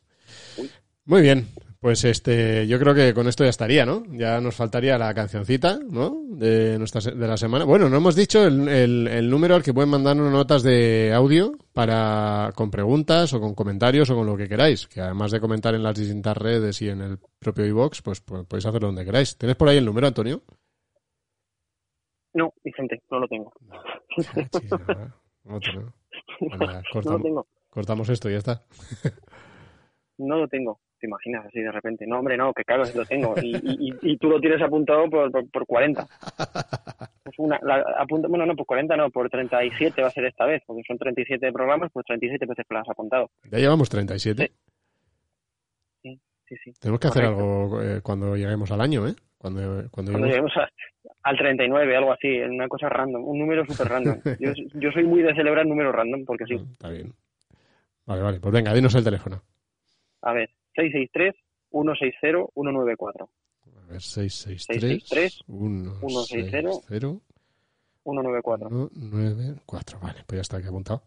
Muy 1.05 1.21
bien, 1.21 1.45
pues 1.85 2.03
este, 2.03 2.65
yo 2.65 2.79
creo 2.79 2.95
que 2.95 3.13
con 3.13 3.27
esto 3.27 3.43
ya 3.43 3.51
estaría, 3.51 3.85
¿no? 3.85 4.01
Ya 4.09 4.41
nos 4.41 4.55
faltaría 4.55 4.97
la 4.97 5.13
cancioncita, 5.13 5.77
¿no? 5.87 6.19
De 6.29 6.79
nuestra 6.79 6.99
de 6.99 7.27
la 7.27 7.37
semana. 7.37 7.63
Bueno, 7.63 7.89
no 7.89 7.97
hemos 7.97 8.15
dicho 8.15 8.43
el, 8.43 8.67
el, 8.67 9.07
el 9.07 9.29
número 9.29 9.53
al 9.53 9.61
que 9.61 9.71
pueden 9.71 9.91
mandarnos 9.91 10.31
notas 10.31 10.63
de 10.63 11.13
audio 11.13 11.51
para 11.73 12.51
con 12.55 12.71
preguntas 12.71 13.31
o 13.35 13.39
con 13.39 13.53
comentarios 13.53 14.09
o 14.09 14.15
con 14.15 14.25
lo 14.25 14.35
que 14.35 14.49
queráis. 14.49 14.87
Que 14.87 14.99
además 14.99 15.29
de 15.29 15.39
comentar 15.39 15.75
en 15.75 15.83
las 15.83 15.95
distintas 15.95 16.35
redes 16.35 16.81
y 16.81 16.89
en 16.89 17.01
el 17.01 17.19
propio 17.37 17.67
iBox, 17.67 18.01
pues, 18.01 18.19
pues 18.19 18.47
podéis 18.47 18.65
hacerlo 18.65 18.87
donde 18.87 19.05
queráis. 19.05 19.37
¿Tienes 19.37 19.55
por 19.55 19.69
ahí 19.69 19.77
el 19.77 19.85
número, 19.85 20.07
Antonio? 20.07 20.41
No, 22.33 22.51
Vicente, 22.63 22.99
no 23.11 23.19
lo 23.19 23.27
tengo. 23.27 23.53
Otro, 25.47 25.81
¿no? 25.81 25.93
No 26.49 27.11
lo 27.11 27.19
tengo, 27.21 27.47
cortamos 27.69 28.09
esto 28.09 28.27
y 28.27 28.31
ya 28.31 28.39
está. 28.39 28.63
no 30.17 30.37
lo 30.37 30.47
tengo. 30.47 30.79
¿Te 30.99 31.07
imaginas 31.07 31.45
así 31.45 31.59
de 31.59 31.71
repente? 31.71 32.05
No, 32.07 32.19
hombre, 32.19 32.37
no, 32.37 32.53
que 32.53 32.63
claro, 32.63 32.85
sí 32.85 32.93
lo 32.97 33.05
tengo. 33.05 33.35
Y, 33.41 33.97
y, 34.01 34.17
tú 34.17 34.29
lo 34.29 34.39
tienes 34.39 34.61
apuntado 34.61 35.09
por, 35.09 35.31
por, 35.31 35.49
por 35.51 35.65
40. 35.65 36.05
Pues 37.25 37.39
una, 37.39 37.59
la, 37.63 37.83
apunta, 37.97 38.27
bueno, 38.27 38.45
no, 38.45 38.55
por 38.55 38.67
40 38.67 38.95
no, 38.97 39.09
por 39.09 39.27
37 39.31 39.99
va 39.99 40.09
a 40.09 40.11
ser 40.11 40.25
esta 40.25 40.45
vez, 40.45 40.61
porque 40.67 40.83
son 40.87 40.95
37 40.99 41.51
programas, 41.51 41.89
pues 41.91 42.05
37 42.05 42.45
veces 42.45 42.63
que 42.69 42.73
lo 42.75 42.81
has 42.81 42.87
apuntado. 42.89 43.31
Ya 43.49 43.57
llevamos 43.57 43.89
37. 43.89 44.51
Sí, 46.03 46.19
sí. 46.63 46.71
Tenemos 46.79 46.99
que 46.99 47.07
hacer 47.07 47.25
algo 47.25 47.81
eh, 47.81 48.01
cuando 48.03 48.35
lleguemos 48.37 48.69
al 48.71 48.79
año, 48.81 49.07
¿eh? 49.07 49.15
Cuando, 49.39 49.61
cuando 49.89 50.11
Cuando 50.11 50.27
lleguemos- 50.27 50.53
lleguemos 50.53 50.57
a- 50.57 50.69
al 51.23 51.37
39, 51.37 51.95
algo 51.97 52.11
así, 52.13 52.39
una 52.41 52.67
cosa 52.67 52.87
random, 52.89 53.27
un 53.27 53.39
número 53.39 53.65
súper 53.65 53.87
random. 53.87 54.19
Yo, 54.39 54.51
yo 54.75 54.91
soy 54.91 55.03
muy 55.05 55.23
de 55.23 55.33
celebrar 55.33 55.65
números 55.65 55.95
random, 55.95 56.23
porque 56.25 56.45
sí. 56.45 56.53
Ah, 56.59 56.65
Está 56.71 56.89
bien. 56.89 57.11
Vale, 58.05 58.21
vale. 58.21 58.39
Pues 58.39 58.53
venga, 58.53 58.71
dinos 58.75 58.93
el 58.93 59.03
teléfono. 59.03 59.41
A 60.21 60.33
ver, 60.33 60.51
663-160-194. 60.75 63.29
A 63.65 63.85
ver, 63.87 64.01
663 64.01 64.65
663, 64.67 65.43
160 65.45 67.25
194. 68.05 68.69
194. 68.93 69.99
Vale, 69.99 70.19
pues 70.27 70.37
ya 70.37 70.41
está 70.41 70.57
aquí 70.57 70.67
apuntado. 70.67 71.01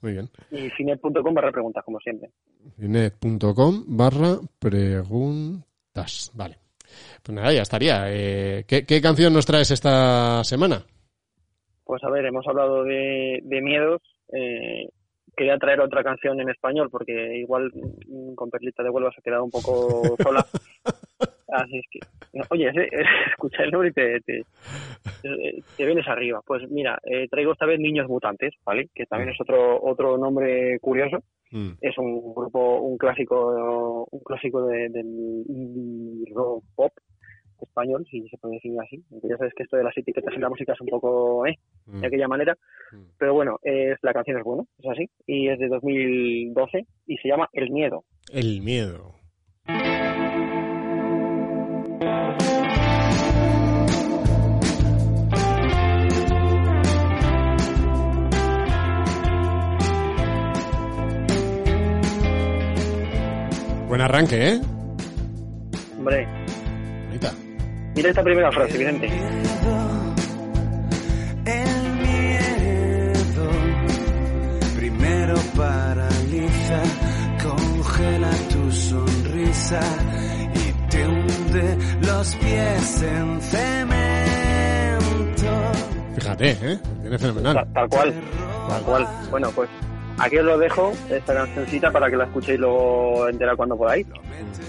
Muy 0.00 0.12
bien. 0.12 0.30
Y 0.50 0.70
finet.com 0.70 1.34
barra 1.34 1.50
preguntas, 1.50 1.84
como 1.84 1.98
siempre. 1.98 2.30
Finet.com 2.78 3.84
barra 3.88 4.38
preguntas. 4.58 6.30
Vale. 6.34 6.58
Pues 7.22 7.34
nada, 7.34 7.52
ya 7.52 7.62
estaría. 7.62 8.04
Eh, 8.08 8.64
¿qué, 8.68 8.86
qué 8.86 9.00
canción 9.00 9.32
nos 9.32 9.46
traes 9.46 9.72
esta 9.72 10.44
semana? 10.44 10.86
Pues 11.84 12.02
a 12.04 12.10
ver, 12.10 12.24
hemos 12.24 12.46
hablado 12.46 12.84
de, 12.84 13.40
de 13.42 13.60
miedos 13.60 14.00
eh, 14.32 14.88
quería 15.36 15.58
traer 15.58 15.80
otra 15.80 16.02
canción 16.02 16.40
en 16.40 16.48
español 16.50 16.88
porque 16.90 17.36
igual 17.38 17.70
mm, 17.74 18.34
con 18.34 18.50
Perlita 18.50 18.82
de 18.82 18.90
Huelva 18.90 19.10
se 19.12 19.20
ha 19.20 19.22
quedado 19.22 19.44
un 19.44 19.50
poco 19.50 20.02
sola. 20.22 20.44
Así 21.48 21.78
es 21.78 21.84
que, 21.90 22.00
oye, 22.50 22.68
eh, 22.68 22.88
escucha 23.30 23.62
el 23.62 23.70
nombre 23.70 23.90
y 23.90 23.92
te, 23.92 24.20
te, 24.20 24.42
te 25.76 25.84
vienes 25.86 26.06
arriba. 26.08 26.40
Pues 26.44 26.68
mira, 26.70 26.98
eh, 27.04 27.28
traigo 27.28 27.52
esta 27.52 27.66
vez 27.66 27.78
Niños 27.78 28.08
Mutantes, 28.08 28.54
¿vale? 28.64 28.88
Que 28.94 29.06
también 29.06 29.30
es 29.30 29.40
otro 29.40 29.80
otro 29.82 30.18
nombre 30.18 30.78
curioso. 30.80 31.18
Mm. 31.52 31.72
Es 31.80 31.96
un 31.98 32.34
grupo, 32.34 32.80
un 32.80 32.98
clásico, 32.98 34.08
un 34.10 34.20
clásico 34.24 34.66
de- 34.66 34.88
del 34.88 35.44
indie 35.48 36.32
rock 36.34 36.64
pop 36.74 36.92
español, 37.64 38.06
si 38.10 38.28
se 38.28 38.38
puede 38.38 38.54
decir 38.54 38.72
así. 38.80 39.02
Aunque 39.10 39.28
ya 39.28 39.36
sabes 39.36 39.52
que 39.54 39.64
esto 39.64 39.76
de 39.76 39.84
las 39.84 39.96
etiquetas 39.96 40.34
en 40.34 40.40
la 40.40 40.48
música 40.48 40.72
es 40.72 40.80
un 40.80 40.88
poco, 40.88 41.46
¿eh? 41.46 41.58
Mm. 41.86 42.00
de 42.00 42.06
aquella 42.06 42.28
manera. 42.28 42.56
Mm. 42.92 43.02
Pero 43.18 43.34
bueno, 43.34 43.58
es, 43.62 43.98
la 44.02 44.12
canción 44.12 44.38
es 44.38 44.44
buena, 44.44 44.64
es 44.78 44.88
así, 44.88 45.10
y 45.26 45.48
es 45.48 45.58
de 45.58 45.68
2012 45.68 46.86
y 47.06 47.16
se 47.18 47.28
llama 47.28 47.48
El 47.52 47.70
Miedo. 47.70 48.04
El 48.32 48.62
miedo. 48.62 49.14
Buen 63.88 64.00
arranque, 64.00 64.48
¿eh? 64.48 64.60
Hombre. 65.96 66.43
Mira 67.94 68.08
esta 68.10 68.22
primera 68.22 68.50
frase, 68.52 68.78
Vicente. 68.78 69.06
El 71.46 71.92
miedo 72.06 73.50
primero 74.76 75.34
paraliza, 75.56 76.82
congela 77.42 78.30
tu 78.50 78.70
sonrisa 78.72 79.80
y 80.54 80.72
te 80.90 81.06
hunde 81.06 81.78
los 82.02 82.34
pies 82.36 83.02
en 83.02 83.40
cemento. 83.40 84.94
Fíjate, 86.16 86.50
¿eh? 86.50 86.78
Viene 87.02 87.18
fenomenal. 87.18 87.54
Ta- 87.54 87.66
Tal 87.74 87.88
cual, 87.88 88.14
tal 88.68 88.82
cual. 88.82 89.06
Bueno, 89.30 89.50
pues 89.54 89.68
aquí 90.18 90.38
os 90.38 90.44
lo 90.44 90.58
dejo, 90.58 90.92
esta 91.10 91.34
cancioncita, 91.34 91.90
para 91.90 92.10
que 92.10 92.16
la 92.16 92.24
escuchéis 92.24 92.58
luego 92.58 93.28
entera 93.28 93.56
cuando 93.56 93.76
podáis. 93.76 94.06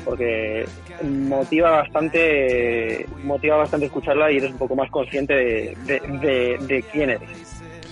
Porque 0.04 0.66
motiva 1.04 1.72
bastante, 1.72 3.06
motiva 3.24 3.58
bastante 3.58 3.88
escucharla 3.88 4.32
y 4.32 4.38
eres 4.38 4.52
un 4.52 4.58
poco 4.58 4.76
más 4.76 4.90
consciente 4.92 5.34
de, 5.34 5.78
de, 5.86 6.00
de- 6.20 6.58
de 6.68 6.84
quién 6.92 7.10
eres, 7.12 7.30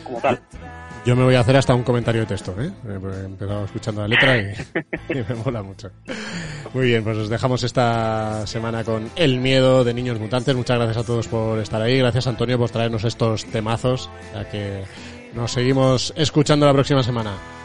como 0.04 0.20
tal. 0.22 0.39
Yo 1.06 1.18
me 1.18 1.24
voy 1.26 1.36
a 1.36 1.41
hacer 1.41 1.58
hasta 1.58 1.76
un 1.76 1.84
comentario 1.84 2.22
de 2.22 2.28
texto, 2.28 2.56
¿eh? 2.62 2.72
Eh, 2.88 2.97
pues 3.01 3.18
He 3.18 3.26
empezado 3.26 3.66
escuchando 3.66 4.01
la 4.01 4.08
letra 4.08 4.38
y, 4.38 4.54
y 5.10 5.16
me 5.16 5.36
mola 5.43 5.62
mucho. 5.62 5.89
Muy 6.74 6.86
bien, 6.88 7.04
pues 7.04 7.18
os 7.18 7.30
dejamos 7.30 7.62
esta 7.64 8.47
semana 8.47 8.86
con 8.86 9.10
El 9.18 9.39
miedo 9.39 9.84
de 9.84 9.93
niños 9.93 10.18
mutantes. 10.18 10.56
Muchas 10.56 10.78
gracias 10.78 11.04
a 11.04 11.06
todos 11.06 11.28
por 11.28 11.60
estar 11.60 11.82
ahí. 11.82 11.97
Gracias 11.99 12.26
Antonio 12.28 12.58
por 12.58 12.70
traernos 12.70 13.04
estos 13.04 13.43
temazos. 13.45 14.10
Ya 14.34 14.49
que 14.49 14.84
nos 15.34 15.52
seguimos 15.52 16.14
escuchando 16.16 16.66
la 16.66 16.74
próxima 16.74 17.04
semana. 17.04 17.62